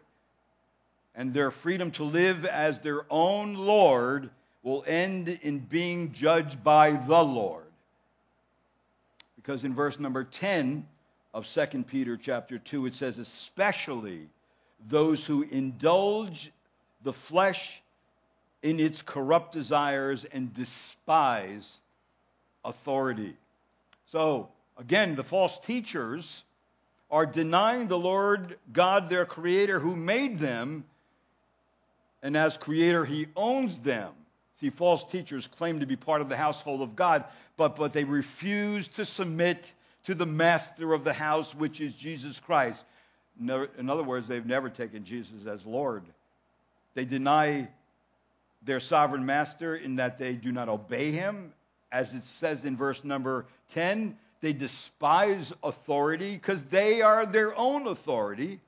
And 1.16 1.34
their 1.34 1.52
freedom 1.52 1.92
to 1.92 2.04
live 2.04 2.46
as 2.46 2.80
their 2.80 3.06
own 3.10 3.54
Lord 3.54 4.30
will 4.64 4.84
end 4.88 5.30
in 5.42 5.60
being 5.60 6.12
judged 6.12 6.64
by 6.64 6.92
the 6.92 7.24
Lord. 7.24 7.64
Because 9.36 9.64
in 9.64 9.74
verse 9.74 10.00
number 10.00 10.24
10 10.24 10.86
of 11.34 11.48
2 11.48 11.84
Peter 11.84 12.18
chapter 12.18 12.58
2, 12.58 12.88
it 12.88 12.96
says, 12.96 13.20
especially 13.20 14.28
those 14.88 15.24
who 15.24 15.44
indulge 15.44 16.52
the 17.04 17.14
flesh 17.14 17.82
in 18.62 18.80
its 18.80 19.02
corrupt 19.02 19.54
desires 19.54 20.26
and 20.26 20.54
despise 20.54 21.80
authority. 22.66 23.36
So, 24.12 24.50
again, 24.78 25.16
the 25.16 25.24
false 25.24 25.58
teachers 25.60 26.44
are 27.10 27.26
denying 27.26 27.88
the 27.88 27.98
Lord 27.98 28.58
God, 28.74 29.10
their 29.10 29.26
creator, 29.26 29.80
who 29.80 29.96
made 29.96 30.40
them, 30.40 30.84
and 32.22 32.36
as 32.36 32.58
creator, 32.58 33.06
he 33.06 33.28
owns 33.36 33.80
them. 33.80 34.12
See, 34.60 34.70
false 34.72 35.04
teachers 35.04 35.48
claim 35.48 35.82
to 35.82 35.86
be 35.86 35.96
part 35.96 36.22
of 36.22 36.30
the 36.30 36.36
household 36.36 36.82
of 36.82 36.96
God, 36.96 37.24
but, 37.58 37.76
but 37.76 37.94
they 37.94 38.04
refuse 38.04 38.88
to 38.90 39.06
submit 39.06 39.72
to 40.06 40.16
the 40.16 40.26
master 40.26 40.94
of 40.94 41.04
the 41.04 41.14
house, 41.14 41.54
which 41.54 41.80
is 41.80 41.94
Jesus 41.94 42.40
Christ. 42.40 42.84
In 43.40 43.90
other 43.90 44.04
words, 44.04 44.28
they've 44.28 44.46
never 44.46 44.70
taken 44.70 45.04
Jesus 45.04 45.46
as 45.46 45.66
Lord. 45.66 46.04
They 46.96 47.06
deny 47.06 47.68
their 48.64 48.80
sovereign 48.80 49.26
master 49.26 49.76
in 49.76 49.98
that 49.98 50.18
they 50.18 50.34
do 50.34 50.52
not 50.52 50.70
obey 50.70 51.12
him. 51.12 51.54
As 51.92 52.16
it 52.16 52.24
says 52.24 52.66
in 52.66 52.76
verse 52.76 53.04
number 53.04 53.46
10, 53.70 54.18
they 54.42 54.54
despise 54.54 55.54
authority 55.64 56.34
because 56.34 56.64
they 56.64 57.02
are 57.02 57.26
their 57.26 57.56
own 57.56 57.88
authority. 57.88 58.60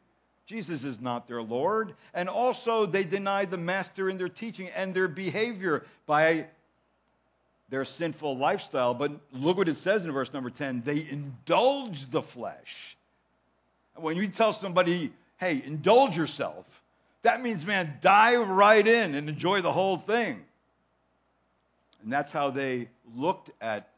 Jesus 0.50 0.84
is 0.84 1.00
not 1.00 1.28
their 1.28 1.43
Lord. 1.43 1.93
And 2.12 2.28
also, 2.28 2.88
they 2.88 3.04
deny 3.04 3.45
the 3.45 3.56
master 3.56 4.10
in 4.10 4.18
their 4.18 4.30
teaching 4.30 4.68
and 4.76 4.95
their 4.95 5.08
behavior 5.08 5.86
by 6.08 6.47
their 7.70 7.86
sinful 7.86 8.36
lifestyle. 8.36 8.95
But 8.95 9.12
look 9.32 9.58
what 9.58 9.70
it 9.70 9.78
says 9.78 10.04
in 10.06 10.12
verse 10.12 10.34
number 10.34 10.50
10 10.50 10.82
they 10.82 11.08
indulge 11.08 12.10
the 12.10 12.24
flesh. 12.24 12.97
When 13.93 14.18
you 14.18 14.28
tell 14.28 14.52
somebody, 14.52 15.14
hey, 15.38 15.62
indulge 15.64 16.18
yourself, 16.18 16.66
that 17.22 17.43
means, 17.43 17.64
man, 17.64 18.00
dive 18.02 18.50
right 18.50 18.88
in 18.88 19.14
and 19.14 19.30
enjoy 19.30 19.62
the 19.62 19.72
whole 19.72 19.97
thing. 19.97 20.43
And 22.02 22.12
that's 22.12 22.34
how 22.34 22.50
they 22.50 22.89
looked 23.16 23.52
at 23.62 23.89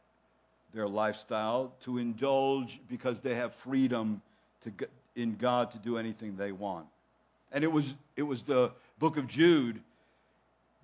their 0.74 0.86
lifestyle 0.86 1.72
to 1.84 1.96
indulge 1.96 2.78
because 2.90 3.20
they 3.20 3.36
have 3.36 3.54
freedom 3.54 4.20
to, 4.64 4.86
in 5.16 5.36
God 5.36 5.70
to 5.72 5.78
do 5.78 5.98
anything 5.98 6.36
they 6.36 6.52
want. 6.52 6.86
And 7.52 7.64
it 7.64 7.72
was, 7.72 7.92
it 8.16 8.22
was 8.22 8.42
the 8.42 8.72
book 8.98 9.16
of 9.16 9.26
Jude 9.26 9.80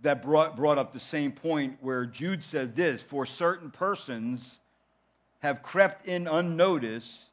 that 0.02 0.22
brought, 0.22 0.56
brought 0.56 0.78
up 0.78 0.92
the 0.92 1.00
same 1.00 1.32
point 1.32 1.78
where 1.80 2.04
Jude 2.04 2.44
said 2.44 2.76
this 2.76 3.02
For 3.02 3.26
certain 3.26 3.70
persons 3.70 4.58
have 5.40 5.62
crept 5.62 6.06
in 6.06 6.26
unnoticed, 6.26 7.24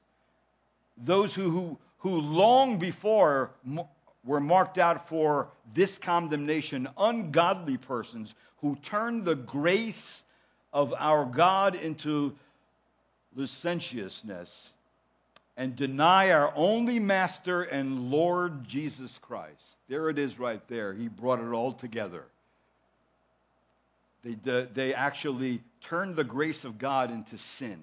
those 0.98 1.34
who, 1.34 1.50
who, 1.50 1.78
who 2.00 2.22
long 2.22 2.78
before 2.78 3.52
were 4.24 4.40
marked 4.40 4.78
out 4.78 5.08
for 5.08 5.50
this 5.74 5.98
condemnation 5.98 6.88
ungodly 6.98 7.78
persons 7.78 8.34
who 8.62 8.76
turn 8.78 9.24
the 9.24 9.36
grace 9.36 10.24
of 10.72 10.94
our 10.98 11.26
God 11.26 11.76
into 11.76 12.36
licentiousness 13.36 14.74
and 15.58 15.76
deny 15.76 16.32
our 16.32 16.52
only 16.56 17.00
master 17.00 17.62
and 17.62 18.12
Lord 18.12 18.68
Jesus 18.68 19.18
Christ. 19.20 19.80
There 19.88 20.10
it 20.10 20.20
is 20.20 20.40
right 20.40 20.66
there. 20.68 20.94
He 20.94 21.08
brought 21.08 21.40
it 21.40 21.52
all 21.52 21.72
together. 21.72 22.26
They, 24.24 24.66
they 24.74 24.94
actually 24.94 25.62
turned 25.82 26.16
the 26.16 26.24
grace 26.24 26.66
of 26.66 26.80
God 26.80 27.12
into 27.12 27.38
sin. 27.38 27.80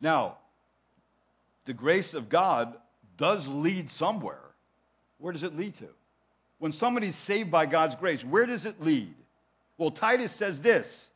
Now, 0.00 0.36
the 1.64 1.72
grace 1.72 2.14
of 2.14 2.28
God 2.28 2.74
does 3.16 3.48
lead 3.48 3.90
somewhere. 3.90 4.40
Where 5.18 5.32
does 5.32 5.42
it 5.42 5.56
lead 5.56 5.76
to? 5.76 5.88
When 6.58 6.72
somebody's 6.72 7.16
saved 7.16 7.50
by 7.50 7.66
God's 7.66 7.94
grace, 7.94 8.24
where 8.24 8.46
does 8.46 8.66
it 8.66 8.82
lead? 8.82 9.14
Well, 9.78 9.90
Titus 9.90 10.32
says 10.32 10.60
this 10.60 11.10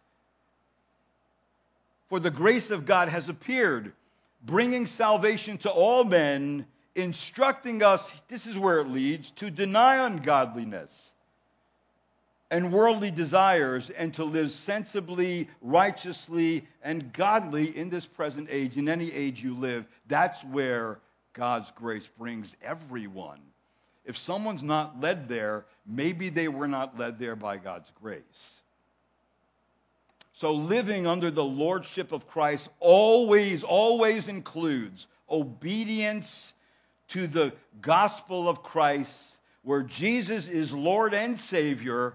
For 2.09 2.19
the 2.19 2.31
grace 2.31 2.71
of 2.71 2.87
God 2.87 3.09
has 3.09 3.29
appeared, 3.29 3.93
bringing 4.45 4.87
salvation 4.87 5.59
to 5.59 5.71
all 5.71 6.05
men, 6.05 6.67
instructing 6.95 7.83
us, 7.83 8.11
this 8.29 8.47
is 8.47 8.59
where 8.59 8.81
it 8.81 8.89
leads, 8.89 9.31
to 9.33 9.51
deny 9.51 10.07
ungodliness 10.07 11.15
and 12.51 12.73
worldly 12.73 13.11
desires 13.11 13.91
and 13.91 14.15
to 14.15 14.25
live 14.25 14.53
sensibly, 14.53 15.49
righteously, 15.61 16.67
and 16.83 17.13
godly 17.13 17.77
in 17.77 17.89
this 17.89 18.07
present 18.07 18.49
age, 18.51 18.77
in 18.77 18.89
any 18.89 19.13
age 19.13 19.43
you 19.43 19.55
live. 19.55 19.87
That's 20.07 20.45
where 20.45 21.01
God's 21.33 21.73
grace 21.73 22.09
brings 22.19 22.55
everyone. 22.63 23.41
If 24.05 24.19
someone's 24.19 24.63
not 24.63 25.01
led 25.01 25.29
there, 25.29 25.65
maybe 25.87 26.29
they 26.29 26.49
were 26.49 26.69
not 26.69 26.99
led 26.99 27.19
there 27.19 27.35
by 27.35 27.57
God's 27.57 27.91
grace. 28.01 28.61
So 30.45 30.53
living 30.53 31.07
under 31.07 31.31
the 31.31 31.43
lordship 31.43 32.13
of 32.13 32.29
Christ 32.29 32.69
always, 32.79 33.65
always 33.65 34.29
includes 34.29 35.07
obedience 35.31 36.53
to 37.09 37.27
the 37.27 37.55
gospel 37.81 38.47
of 38.47 38.63
Christ, 38.63 39.39
where 39.63 39.83
Jesus 39.83 40.47
is 40.49 40.75
Lord 40.75 41.15
and 41.15 41.39
Savior, 41.39 42.13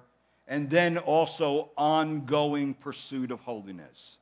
and 0.47 0.69
then 0.69 0.99
also 0.99 1.71
ongoing 1.75 2.75
pursuit 2.75 3.31
of 3.31 3.39
holiness. 3.39 4.19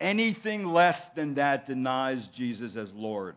Anything 0.00 0.64
less 0.64 1.08
than 1.08 1.34
that 1.34 1.66
denies 1.66 2.28
Jesus 2.28 2.76
as 2.76 2.94
Lord. 2.94 3.34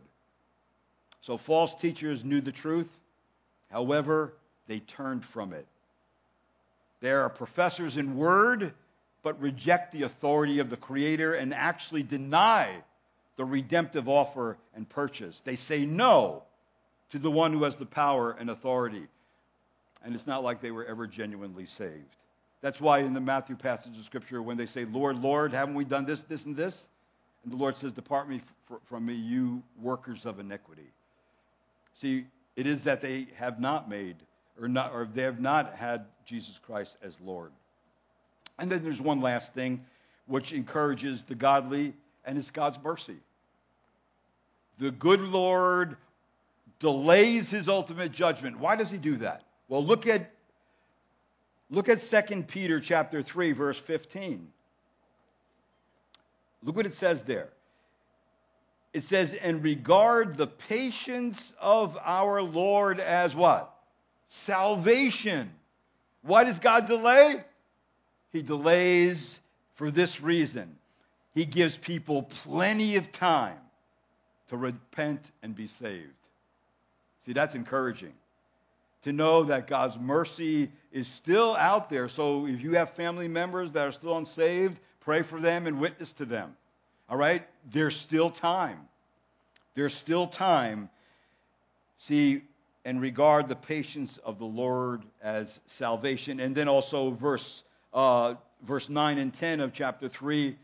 So 1.22 1.36
false 1.36 1.74
teachers 1.74 2.24
knew 2.24 2.42
the 2.42 2.52
truth. 2.52 2.96
However, 3.72 4.36
they 4.68 4.82
turned 4.82 5.26
from 5.26 5.52
it. 5.52 5.66
There 7.00 7.24
are 7.24 7.30
professors 7.30 7.98
in 7.98 8.18
word, 8.18 8.76
but 9.24 9.40
reject 9.42 9.92
the 9.92 10.04
authority 10.04 10.60
of 10.60 10.70
the 10.70 10.78
Creator 10.78 11.34
and 11.34 11.54
actually 11.54 12.04
deny 12.04 12.74
the 13.36 13.46
redemptive 13.46 14.08
offer 14.10 14.58
and 14.76 14.88
purchase. 14.88 15.40
They 15.42 15.56
say 15.56 15.86
no 15.86 16.44
to 17.12 17.20
the 17.20 17.32
one 17.32 17.54
who 17.54 17.64
has 17.64 17.76
the 17.76 17.86
power 17.86 18.36
and 18.38 18.50
authority. 18.50 19.08
And 20.04 20.16
it's 20.16 20.28
not 20.28 20.44
like 20.44 20.62
they 20.62 20.72
were 20.72 20.86
ever 20.86 21.08
genuinely 21.08 21.66
saved. 21.66 22.16
That's 22.62 22.82
why 22.82 23.00
in 23.00 23.14
the 23.14 23.22
Matthew 23.22 23.56
passage 23.56 23.98
of 23.98 24.04
Scripture, 24.04 24.42
when 24.42 24.58
they 24.58 24.66
say, 24.66 24.86
Lord, 24.86 25.22
Lord, 25.22 25.54
haven't 25.54 25.76
we 25.76 25.86
done 25.86 26.06
this, 26.06 26.22
this, 26.24 26.46
and 26.46 26.56
this? 26.56 26.88
And 27.44 27.54
the 27.54 27.58
Lord 27.58 27.78
says, 27.78 27.94
Depart 27.94 28.30
me 28.30 28.42
from 28.86 29.06
me, 29.06 29.14
you 29.14 29.64
workers 29.82 30.26
of 30.26 30.40
iniquity. 30.40 30.88
See, 31.96 32.26
It 32.56 32.68
is 32.68 32.84
that 32.84 33.02
they 33.02 33.28
have 33.36 33.60
not 33.60 33.90
made 33.90 34.18
or 34.60 34.68
not 34.68 34.92
or 34.94 35.06
they 35.06 35.22
have 35.22 35.40
not 35.40 35.74
had 35.74 36.06
Jesus 36.26 36.60
Christ 36.60 36.98
as 37.02 37.20
Lord. 37.22 37.52
And 38.60 38.72
then 38.72 38.84
there's 38.84 39.02
one 39.02 39.22
last 39.22 39.54
thing 39.54 39.86
which 40.28 40.54
encourages 40.54 41.24
the 41.24 41.36
godly 41.36 41.94
and 42.26 42.38
it's 42.38 42.52
God's 42.52 42.78
mercy. 42.84 43.18
The 44.78 44.92
good 44.92 45.22
Lord 45.22 45.98
delays 46.80 47.50
his 47.50 47.68
ultimate 47.68 48.12
judgment. 48.12 48.60
Why 48.60 48.76
does 48.76 48.92
he 48.92 48.98
do 48.98 49.18
that? 49.18 49.44
Well, 49.68 49.84
look 49.84 50.08
at 50.08 50.30
look 51.70 51.90
at 51.90 52.00
2 52.00 52.44
Peter 52.44 52.80
chapter 52.80 53.24
3 53.24 53.54
verse 53.54 53.80
15. 53.80 54.48
Look 56.64 56.76
what 56.76 56.86
it 56.86 56.94
says 56.94 57.24
there. 57.24 57.50
It 58.92 59.04
says, 59.04 59.36
and 59.36 59.64
regard 59.64 60.36
the 60.36 60.48
patience 60.48 61.54
of 61.62 61.98
our 62.04 62.42
Lord 62.42 63.00
as 63.00 63.36
what? 63.36 63.72
Salvation. 64.28 65.52
Why 66.24 66.44
does 66.44 66.60
God 66.60 66.88
delay? 66.88 67.44
He 68.32 68.42
delays 68.42 69.40
for 69.76 69.92
this 69.92 70.22
reason. 70.22 70.76
He 71.34 71.46
gives 71.46 71.78
people 71.78 72.24
plenty 72.24 72.96
of 72.96 73.12
time 73.12 73.58
to 74.50 74.58
repent 74.58 75.32
and 75.42 75.56
be 75.56 75.68
saved. 75.68 76.14
See, 77.26 77.34
that's 77.34 77.56
encouraging. 77.56 78.14
To 79.04 79.14
know 79.14 79.44
that 79.44 79.68
God's 79.68 79.98
mercy 79.98 80.72
is 80.92 81.08
still 81.08 81.56
out 81.56 81.90
there. 81.90 82.08
So 82.08 82.48
if 82.48 82.62
you 82.62 82.76
have 82.76 82.92
family 82.92 83.28
members 83.28 83.72
that 83.72 83.88
are 83.88 83.92
still 83.92 84.18
unsaved, 84.18 84.80
pray 85.00 85.22
for 85.22 85.40
them 85.40 85.68
and 85.68 85.80
witness 85.80 86.14
to 86.14 86.26
them. 86.26 86.56
All 87.10 87.18
right? 87.18 87.48
There's 87.72 87.96
still 87.96 88.30
time. 88.30 88.80
There's 89.76 89.94
still 89.94 90.28
time. 90.28 90.90
See, 92.00 92.42
and 92.86 93.02
regard 93.02 93.48
the 93.48 93.56
patience 93.56 94.18
of 94.18 94.40
the 94.40 94.46
Lord 94.46 95.04
as 95.22 95.60
salvation. 95.66 96.40
And 96.40 96.56
then 96.56 96.68
also 96.68 97.12
verse 97.12 97.64
uh, 97.94 98.36
verse 98.64 98.90
9 98.90 99.18
and 99.18 99.34
10 99.34 99.60
of 99.60 99.74
chapter 99.74 100.08
3, 100.08 100.56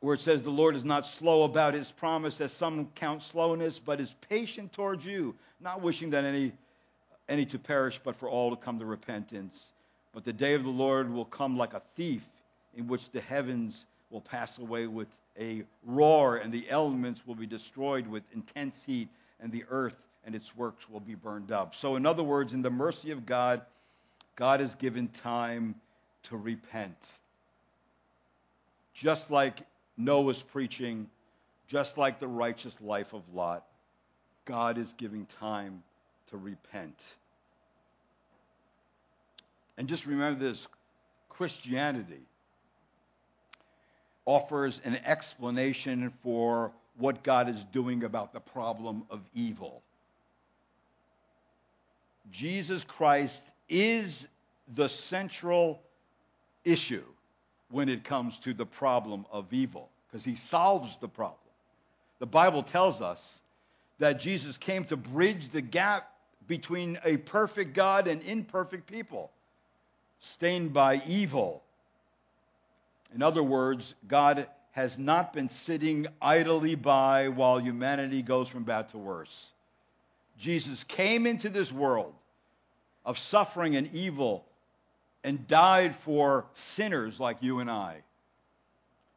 where 0.00 0.14
it 0.14 0.20
says, 0.20 0.42
The 0.42 0.50
Lord 0.50 0.76
is 0.76 0.84
not 0.84 1.06
slow 1.06 1.44
about 1.44 1.74
his 1.74 1.90
promise, 1.90 2.40
as 2.40 2.52
some 2.52 2.86
count 2.94 3.22
slowness, 3.22 3.78
but 3.78 4.00
is 4.00 4.14
patient 4.28 4.72
towards 4.72 5.04
you, 5.04 5.34
not 5.60 5.80
wishing 5.80 6.10
that 6.10 6.24
any, 6.24 6.52
any 7.28 7.46
to 7.46 7.58
perish, 7.58 8.00
but 8.02 8.16
for 8.16 8.28
all 8.28 8.50
to 8.50 8.56
come 8.56 8.78
to 8.78 8.84
repentance. 8.84 9.72
But 10.12 10.24
the 10.24 10.32
day 10.32 10.54
of 10.54 10.64
the 10.64 10.70
Lord 10.70 11.10
will 11.10 11.24
come 11.24 11.56
like 11.56 11.74
a 11.74 11.82
thief, 11.94 12.24
in 12.76 12.88
which 12.88 13.10
the 13.10 13.20
heavens 13.20 13.86
will 14.10 14.20
pass 14.20 14.58
away 14.58 14.86
with 14.86 15.08
a 15.38 15.62
roar, 15.86 16.36
and 16.36 16.52
the 16.52 16.68
elements 16.68 17.26
will 17.26 17.34
be 17.34 17.46
destroyed 17.46 18.06
with 18.06 18.22
intense 18.34 18.82
heat, 18.84 19.08
and 19.40 19.50
the 19.50 19.64
earth 19.70 20.06
and 20.24 20.34
its 20.34 20.54
works 20.56 20.88
will 20.88 21.00
be 21.00 21.14
burned 21.14 21.50
up. 21.50 21.74
So, 21.74 21.96
in 21.96 22.06
other 22.06 22.22
words, 22.22 22.52
in 22.52 22.62
the 22.62 22.70
mercy 22.70 23.10
of 23.10 23.26
God, 23.26 23.62
God 24.36 24.60
has 24.60 24.74
given 24.74 25.08
time 25.08 25.74
to 26.24 26.36
repent. 26.36 27.18
Just 28.94 29.30
like 29.30 29.62
Noah's 29.96 30.42
preaching, 30.42 31.08
just 31.68 31.98
like 31.98 32.20
the 32.20 32.28
righteous 32.28 32.80
life 32.80 33.12
of 33.12 33.22
Lot, 33.34 33.64
God 34.44 34.78
is 34.78 34.92
giving 34.94 35.26
time 35.40 35.82
to 36.30 36.36
repent. 36.36 37.02
And 39.78 39.88
just 39.88 40.06
remember 40.06 40.38
this 40.38 40.66
Christianity 41.28 42.20
offers 44.24 44.80
an 44.84 44.98
explanation 45.04 46.12
for 46.22 46.72
what 46.96 47.22
God 47.22 47.48
is 47.48 47.64
doing 47.72 48.04
about 48.04 48.32
the 48.32 48.40
problem 48.40 49.04
of 49.10 49.20
evil. 49.34 49.82
Jesus 52.30 52.84
Christ 52.84 53.44
is 53.68 54.28
the 54.74 54.88
central 54.88 55.80
issue 56.64 57.04
when 57.70 57.88
it 57.88 58.04
comes 58.04 58.38
to 58.40 58.52
the 58.52 58.66
problem 58.66 59.26
of 59.32 59.52
evil, 59.52 59.88
because 60.06 60.24
he 60.24 60.36
solves 60.36 60.96
the 60.98 61.08
problem. 61.08 61.38
The 62.18 62.26
Bible 62.26 62.62
tells 62.62 63.00
us 63.00 63.40
that 63.98 64.20
Jesus 64.20 64.58
came 64.58 64.84
to 64.84 64.96
bridge 64.96 65.48
the 65.48 65.60
gap 65.60 66.08
between 66.46 66.98
a 67.04 67.16
perfect 67.16 67.74
God 67.74 68.06
and 68.06 68.22
imperfect 68.22 68.86
people, 68.86 69.30
stained 70.20 70.72
by 70.72 71.02
evil. 71.06 71.62
In 73.14 73.22
other 73.22 73.42
words, 73.42 73.94
God 74.06 74.46
has 74.72 74.98
not 74.98 75.32
been 75.32 75.48
sitting 75.48 76.06
idly 76.20 76.74
by 76.74 77.28
while 77.28 77.58
humanity 77.58 78.22
goes 78.22 78.48
from 78.48 78.64
bad 78.64 78.88
to 78.90 78.98
worse. 78.98 79.50
Jesus 80.38 80.82
came 80.84 81.26
into 81.26 81.48
this 81.48 81.70
world 81.70 82.14
of 83.04 83.18
suffering 83.18 83.76
and 83.76 83.92
evil 83.94 84.44
and 85.24 85.46
died 85.46 85.94
for 85.94 86.46
sinners 86.54 87.20
like 87.20 87.42
you 87.42 87.60
and 87.60 87.70
I. 87.70 88.02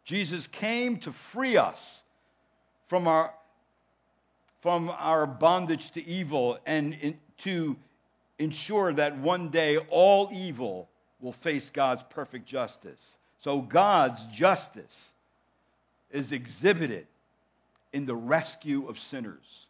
Jesus 0.03 0.47
came 0.47 0.97
to 0.97 1.11
free 1.11 1.57
us 1.57 2.03
from 2.87 3.07
our, 3.07 3.33
from 4.61 4.89
our 4.89 5.25
bondage 5.25 5.91
to 5.91 6.05
evil 6.05 6.59
and 6.65 6.93
in, 6.93 7.17
to 7.39 7.75
ensure 8.37 8.93
that 8.93 9.17
one 9.17 9.49
day 9.49 9.77
all 9.77 10.29
evil 10.31 10.87
will 11.19 11.31
face 11.31 11.69
God's 11.71 12.03
perfect 12.03 12.45
justice. 12.45 13.17
So 13.39 13.61
God's 13.61 14.25
justice 14.27 15.13
is 16.11 16.31
exhibited 16.31 17.07
in 17.93 18.05
the 18.05 18.15
rescue 18.15 18.87
of 18.87 18.99
sinners. 18.99 19.65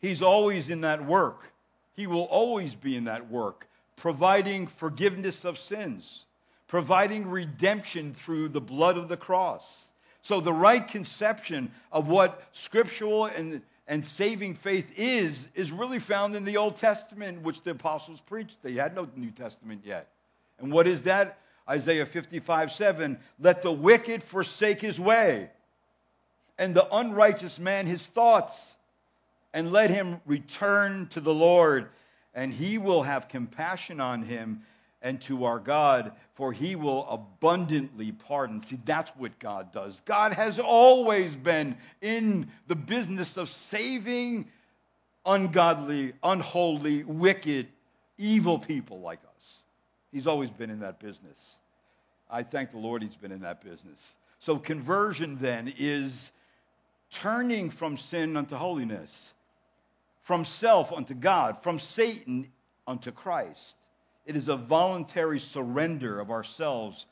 He's 0.00 0.22
always 0.22 0.70
in 0.70 0.82
that 0.82 1.04
work. 1.04 1.52
He 1.96 2.06
will 2.06 2.24
always 2.24 2.74
be 2.74 2.96
in 2.96 3.04
that 3.04 3.30
work 3.30 3.66
providing 4.00 4.66
forgiveness 4.66 5.44
of 5.44 5.58
sins, 5.58 6.24
providing 6.68 7.28
redemption 7.28 8.14
through 8.14 8.48
the 8.48 8.60
blood 8.60 8.96
of 8.96 9.08
the 9.08 9.16
cross. 9.16 9.90
So, 10.22 10.40
the 10.40 10.54
right 10.54 10.86
conception 10.86 11.70
of 11.92 12.08
what 12.08 12.42
scriptural 12.52 13.26
and, 13.26 13.60
and 13.86 14.04
saving 14.04 14.54
faith 14.54 14.90
is, 14.98 15.48
is 15.54 15.70
really 15.70 15.98
found 15.98 16.34
in 16.34 16.46
the 16.46 16.56
Old 16.56 16.76
Testament, 16.76 17.42
which 17.42 17.62
the 17.62 17.72
apostles 17.72 18.22
preached. 18.22 18.62
They 18.62 18.72
had 18.72 18.94
no 18.94 19.06
New 19.16 19.30
Testament 19.30 19.82
yet. 19.84 20.08
And 20.58 20.72
what 20.72 20.86
is 20.86 21.02
that? 21.02 21.38
Isaiah 21.68 22.06
55 22.06 22.72
7. 22.72 23.18
Let 23.38 23.60
the 23.60 23.72
wicked 23.72 24.22
forsake 24.22 24.80
his 24.80 24.98
way, 24.98 25.50
and 26.58 26.74
the 26.74 26.88
unrighteous 26.90 27.58
man 27.58 27.84
his 27.84 28.06
thoughts, 28.06 28.76
and 29.52 29.72
let 29.72 29.90
him 29.90 30.22
return 30.24 31.08
to 31.08 31.20
the 31.20 31.34
Lord 31.34 31.90
and 32.34 32.52
he 32.52 32.78
will 32.78 33.02
have 33.02 33.28
compassion 33.28 34.00
on 34.00 34.22
him 34.22 34.62
and 35.02 35.20
to 35.22 35.44
our 35.46 35.58
God, 35.58 36.12
for 36.34 36.52
he 36.52 36.76
will 36.76 37.06
abundantly 37.08 38.12
pardon. 38.12 38.60
See, 38.60 38.78
that's 38.84 39.10
what 39.16 39.38
God 39.38 39.72
does. 39.72 40.00
God 40.04 40.34
has 40.34 40.58
always 40.58 41.34
been 41.34 41.76
in 42.02 42.50
the 42.66 42.76
business 42.76 43.36
of 43.36 43.48
saving 43.48 44.48
ungodly, 45.24 46.12
unholy, 46.22 47.04
wicked, 47.04 47.68
evil 48.18 48.58
people 48.58 49.00
like 49.00 49.20
us. 49.20 49.58
He's 50.12 50.26
always 50.26 50.50
been 50.50 50.70
in 50.70 50.80
that 50.80 51.00
business. 51.00 51.58
I 52.30 52.42
thank 52.42 52.70
the 52.70 52.78
Lord 52.78 53.02
he's 53.02 53.16
been 53.16 53.32
in 53.32 53.40
that 53.40 53.62
business. 53.64 54.16
So, 54.40 54.56
conversion 54.56 55.38
then 55.40 55.72
is 55.78 56.32
turning 57.10 57.70
from 57.70 57.98
sin 57.98 58.36
unto 58.36 58.56
holiness 58.56 59.32
from 60.30 60.44
self 60.44 60.92
unto 60.92 61.12
God, 61.12 61.60
from 61.60 61.80
Satan 61.80 62.46
unto 62.86 63.10
Christ. 63.10 63.76
It 64.24 64.36
is 64.36 64.48
a 64.48 64.54
voluntary 64.54 65.40
surrender 65.40 66.20
of 66.20 66.30
ourselves 66.30 67.04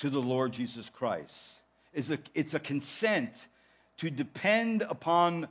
to 0.00 0.10
the 0.10 0.20
Lord 0.20 0.52
Jesus 0.52 0.90
Christ. 0.90 1.54
It's 1.94 2.10
a, 2.10 2.18
it's 2.34 2.52
a 2.52 2.60
consent 2.60 3.48
to 3.96 4.10
depend 4.10 4.82
upon 4.82 5.48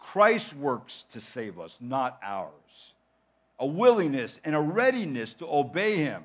Christ's 0.00 0.52
works 0.52 1.04
to 1.12 1.20
save 1.20 1.60
us, 1.60 1.78
not 1.80 2.18
ours. 2.24 2.94
A 3.60 3.66
willingness 3.66 4.40
and 4.44 4.56
a 4.56 4.60
readiness 4.60 5.34
to 5.34 5.46
obey 5.46 5.94
him, 5.98 6.24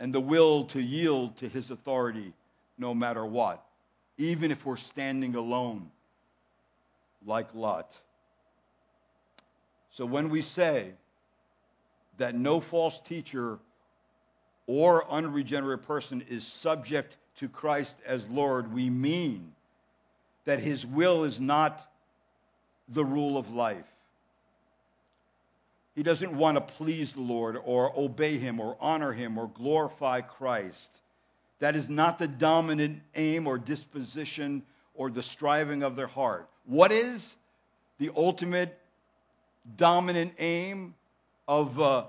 and 0.00 0.14
the 0.14 0.20
will 0.20 0.64
to 0.68 0.80
yield 0.80 1.36
to 1.36 1.48
his 1.50 1.70
authority 1.70 2.32
no 2.78 2.94
matter 2.94 3.26
what, 3.26 3.62
even 4.16 4.50
if 4.50 4.64
we're 4.64 4.78
standing 4.78 5.34
alone 5.34 5.90
like 7.26 7.54
Lot. 7.54 7.94
So 9.96 10.04
when 10.04 10.28
we 10.28 10.42
say 10.42 10.92
that 12.18 12.34
no 12.34 12.60
false 12.60 13.00
teacher 13.00 13.58
or 14.66 15.10
unregenerate 15.10 15.86
person 15.86 16.22
is 16.28 16.46
subject 16.46 17.16
to 17.38 17.48
Christ 17.48 17.96
as 18.04 18.28
Lord, 18.28 18.74
we 18.74 18.90
mean 18.90 19.52
that 20.44 20.58
his 20.58 20.84
will 20.84 21.24
is 21.24 21.40
not 21.40 21.82
the 22.90 23.04
rule 23.04 23.38
of 23.38 23.54
life. 23.54 23.86
He 25.94 26.02
doesn't 26.02 26.36
want 26.36 26.58
to 26.58 26.74
please 26.74 27.12
the 27.12 27.22
Lord 27.22 27.56
or 27.64 27.90
obey 27.98 28.36
him 28.36 28.60
or 28.60 28.76
honor 28.78 29.14
him 29.14 29.38
or 29.38 29.48
glorify 29.48 30.20
Christ. 30.20 30.90
That 31.60 31.74
is 31.74 31.88
not 31.88 32.18
the 32.18 32.28
dominant 32.28 33.00
aim 33.14 33.46
or 33.46 33.56
disposition 33.56 34.62
or 34.94 35.08
the 35.08 35.22
striving 35.22 35.82
of 35.82 35.96
their 35.96 36.06
heart. 36.06 36.50
What 36.66 36.92
is 36.92 37.34
the 37.98 38.10
ultimate 38.14 38.78
dominant 39.76 40.34
aim 40.38 40.94
of 41.48 41.80
uh, 41.80 42.04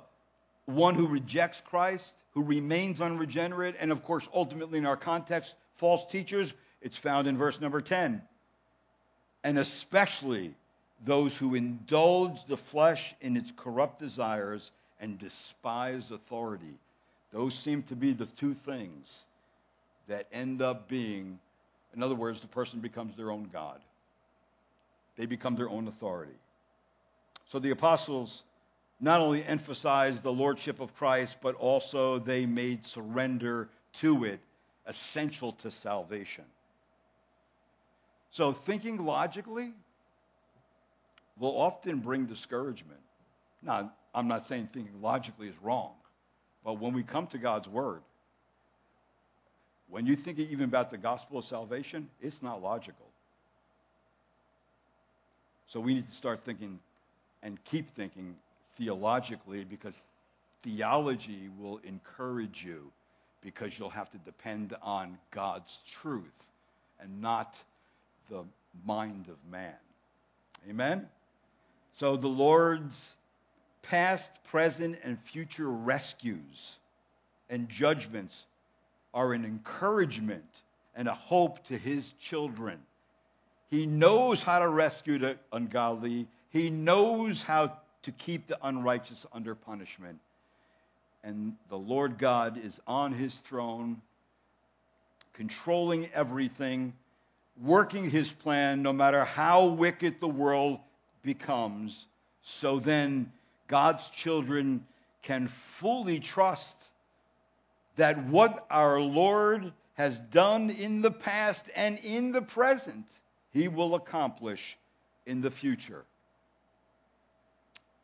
one 0.65 0.95
who 0.95 1.07
rejects 1.07 1.61
Christ, 1.61 2.15
who 2.33 2.43
remains 2.43 3.01
unregenerate, 3.01 3.75
and 3.79 3.91
of 3.91 4.03
course, 4.03 4.27
ultimately 4.33 4.79
in 4.79 4.85
our 4.85 4.97
context, 4.97 5.53
false 5.75 6.05
teachers. 6.07 6.53
It's 6.81 6.97
found 6.97 7.27
in 7.27 7.37
verse 7.37 7.59
number 7.59 7.81
10. 7.81 8.21
And 9.43 9.57
especially 9.57 10.53
those 11.05 11.35
who 11.37 11.55
indulge 11.55 12.45
the 12.45 12.57
flesh 12.57 13.15
in 13.21 13.37
its 13.37 13.51
corrupt 13.55 13.99
desires 13.99 14.71
and 14.99 15.17
despise 15.17 16.11
authority. 16.11 16.73
Those 17.31 17.53
seem 17.57 17.83
to 17.83 17.95
be 17.95 18.13
the 18.13 18.25
two 18.25 18.53
things 18.53 19.25
that 20.07 20.27
end 20.31 20.61
up 20.61 20.87
being, 20.87 21.39
in 21.95 22.01
other 22.01 22.15
words, 22.15 22.41
the 22.41 22.47
person 22.47 22.79
becomes 22.79 23.15
their 23.15 23.31
own 23.31 23.49
God. 23.51 23.79
They 25.17 25.25
become 25.25 25.55
their 25.55 25.69
own 25.69 25.87
authority. 25.87 26.33
So 27.47 27.59
the 27.59 27.71
apostles 27.71 28.43
not 28.99 29.21
only 29.21 29.43
emphasized 29.43 30.23
the 30.23 30.31
lordship 30.31 30.79
of 30.79 30.95
Christ, 30.95 31.37
but 31.41 31.55
also 31.55 32.19
they 32.19 32.45
made 32.45 32.85
surrender 32.85 33.69
to 33.93 34.25
it 34.25 34.39
essential 34.85 35.53
to 35.53 35.71
salvation. 35.71 36.45
So 38.31 38.51
thinking 38.51 39.05
logically 39.05 39.73
will 41.37 41.57
often 41.57 41.99
bring 41.99 42.25
discouragement. 42.25 42.99
Now, 43.61 43.91
I'm 44.13 44.27
not 44.27 44.45
saying 44.45 44.69
thinking 44.73 45.01
logically 45.01 45.47
is 45.47 45.55
wrong, 45.61 45.91
but 46.63 46.79
when 46.79 46.93
we 46.93 47.03
come 47.03 47.27
to 47.27 47.37
God's 47.37 47.67
word, 47.67 48.01
when 49.89 50.05
you 50.05 50.15
think 50.15 50.39
even 50.39 50.65
about 50.65 50.91
the 50.91 50.97
gospel 50.97 51.39
of 51.39 51.45
salvation, 51.45 52.09
it's 52.21 52.41
not 52.41 52.61
logical. 52.61 53.05
So 55.67 55.79
we 55.79 55.93
need 55.93 56.07
to 56.07 56.13
start 56.13 56.41
thinking 56.43 56.79
and 57.47 57.63
keep 57.63 57.89
thinking 57.91 58.35
theologically 58.75 59.63
because 59.63 60.03
theology 60.63 61.49
will 61.57 61.79
encourage 61.85 62.61
you 62.61 62.91
because 63.41 63.79
you'll 63.79 63.89
have 63.89 64.11
to 64.11 64.17
depend 64.17 64.75
on 64.81 65.17
God's 65.31 65.79
truth 65.89 66.43
and 66.99 67.21
not 67.21 67.57
the 68.29 68.43
mind 68.85 69.29
of 69.29 69.37
man. 69.49 69.73
Amen? 70.69 71.07
So 71.93 72.17
the 72.17 72.27
Lord's 72.27 73.15
past, 73.81 74.43
present, 74.43 74.99
and 75.05 75.17
future 75.17 75.69
rescues 75.69 76.75
and 77.49 77.69
judgments 77.69 78.45
are 79.13 79.31
an 79.31 79.45
encouragement 79.45 80.43
and 80.97 81.07
a 81.07 81.13
hope 81.13 81.65
to 81.67 81.77
his 81.77 82.11
children. 82.19 82.77
He 83.69 83.85
knows 83.85 84.43
how 84.43 84.59
to 84.59 84.67
rescue 84.67 85.17
the 85.19 85.37
ungodly. 85.53 86.27
He 86.49 86.69
knows 86.69 87.41
how 87.41 87.77
to 88.03 88.11
keep 88.11 88.47
the 88.47 88.57
unrighteous 88.61 89.25
under 89.33 89.55
punishment. 89.55 90.19
And 91.23 91.55
the 91.69 91.77
Lord 91.77 92.17
God 92.17 92.57
is 92.63 92.79
on 92.87 93.11
his 93.11 93.35
throne, 93.35 94.01
controlling 95.33 96.09
everything, 96.13 96.93
working 97.61 98.09
his 98.09 98.31
plan 98.31 98.81
no 98.81 98.93
matter 98.93 99.25
how 99.25 99.65
wicked 99.65 100.19
the 100.19 100.27
world 100.27 100.79
becomes. 101.23 102.05
So 102.43 102.79
then 102.79 103.31
God's 103.67 104.09
children 104.09 104.85
can 105.23 105.47
fully 105.47 106.19
trust 106.19 106.89
that 107.97 108.23
what 108.25 108.65
our 108.69 109.01
Lord 109.01 109.73
has 109.95 110.19
done 110.19 110.69
in 110.69 111.01
the 111.01 111.11
past 111.11 111.69
and 111.75 111.97
in 111.97 112.31
the 112.31 112.41
present, 112.41 113.05
he 113.51 113.67
will 113.67 113.95
accomplish 113.95 114.77
in 115.25 115.41
the 115.41 115.51
future. 115.51 116.05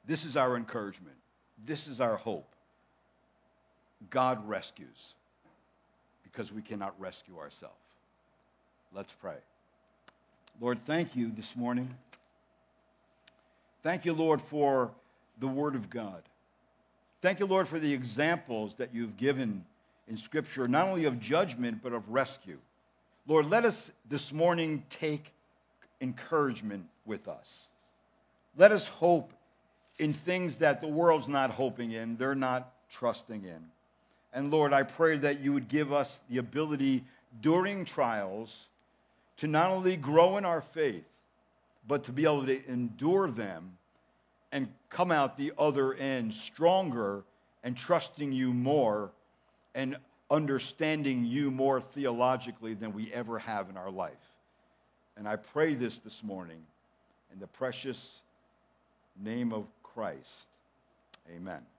This 0.05 0.25
is 0.25 0.35
our 0.35 0.57
encouragement. 0.57 1.15
This 1.65 1.87
is 1.87 2.01
our 2.01 2.17
hope. 2.17 2.47
God 4.09 4.47
rescues 4.47 5.15
because 6.23 6.51
we 6.51 6.61
cannot 6.61 6.99
rescue 6.99 7.37
ourselves. 7.37 7.75
Let's 8.93 9.13
pray. 9.13 9.37
Lord, 10.59 10.79
thank 10.79 11.15
you 11.15 11.31
this 11.35 11.55
morning. 11.55 11.95
Thank 13.81 14.05
you, 14.05 14.13
Lord, 14.13 14.41
for 14.41 14.91
the 15.39 15.47
Word 15.47 15.75
of 15.75 15.89
God. 15.89 16.21
Thank 17.21 17.39
you, 17.39 17.45
Lord, 17.45 17.67
for 17.67 17.79
the 17.79 17.93
examples 17.93 18.75
that 18.75 18.93
you've 18.93 19.17
given 19.17 19.65
in 20.07 20.17
Scripture, 20.17 20.67
not 20.67 20.87
only 20.87 21.05
of 21.05 21.19
judgment, 21.19 21.79
but 21.81 21.93
of 21.93 22.09
rescue. 22.09 22.59
Lord, 23.25 23.49
let 23.49 23.63
us 23.65 23.91
this 24.09 24.33
morning 24.33 24.83
take 24.89 25.31
encouragement 26.01 26.85
with 27.05 27.27
us. 27.27 27.67
Let 28.57 28.71
us 28.71 28.87
hope 28.87 29.31
in 29.99 30.13
things 30.13 30.57
that 30.57 30.81
the 30.81 30.87
world's 30.87 31.27
not 31.27 31.51
hoping 31.51 31.91
in, 31.91 32.17
they're 32.17 32.35
not 32.35 32.71
trusting 32.91 33.43
in. 33.43 33.65
And 34.33 34.51
Lord, 34.51 34.73
I 34.73 34.83
pray 34.83 35.17
that 35.17 35.41
you 35.41 35.53
would 35.53 35.67
give 35.67 35.93
us 35.93 36.21
the 36.29 36.39
ability 36.39 37.03
during 37.41 37.85
trials 37.85 38.67
to 39.37 39.47
not 39.47 39.71
only 39.71 39.95
grow 39.95 40.37
in 40.37 40.45
our 40.45 40.61
faith, 40.61 41.05
but 41.87 42.05
to 42.05 42.11
be 42.11 42.23
able 42.23 42.45
to 42.45 42.67
endure 42.67 43.29
them 43.29 43.77
and 44.51 44.67
come 44.89 45.11
out 45.11 45.37
the 45.37 45.53
other 45.57 45.93
end 45.93 46.33
stronger 46.33 47.23
and 47.63 47.75
trusting 47.75 48.31
you 48.31 48.53
more 48.53 49.11
and 49.75 49.97
understanding 50.29 51.25
you 51.25 51.51
more 51.51 51.81
theologically 51.81 52.73
than 52.73 52.93
we 52.93 53.11
ever 53.13 53.39
have 53.39 53.69
in 53.69 53.77
our 53.77 53.91
life. 53.91 54.13
And 55.17 55.27
I 55.27 55.35
pray 55.35 55.75
this 55.75 55.99
this 55.99 56.23
morning 56.23 56.61
in 57.31 57.39
the 57.39 57.47
precious 57.47 58.21
name 59.21 59.53
of 59.53 59.65
Christ. 59.93 60.47
Amen. 61.35 61.72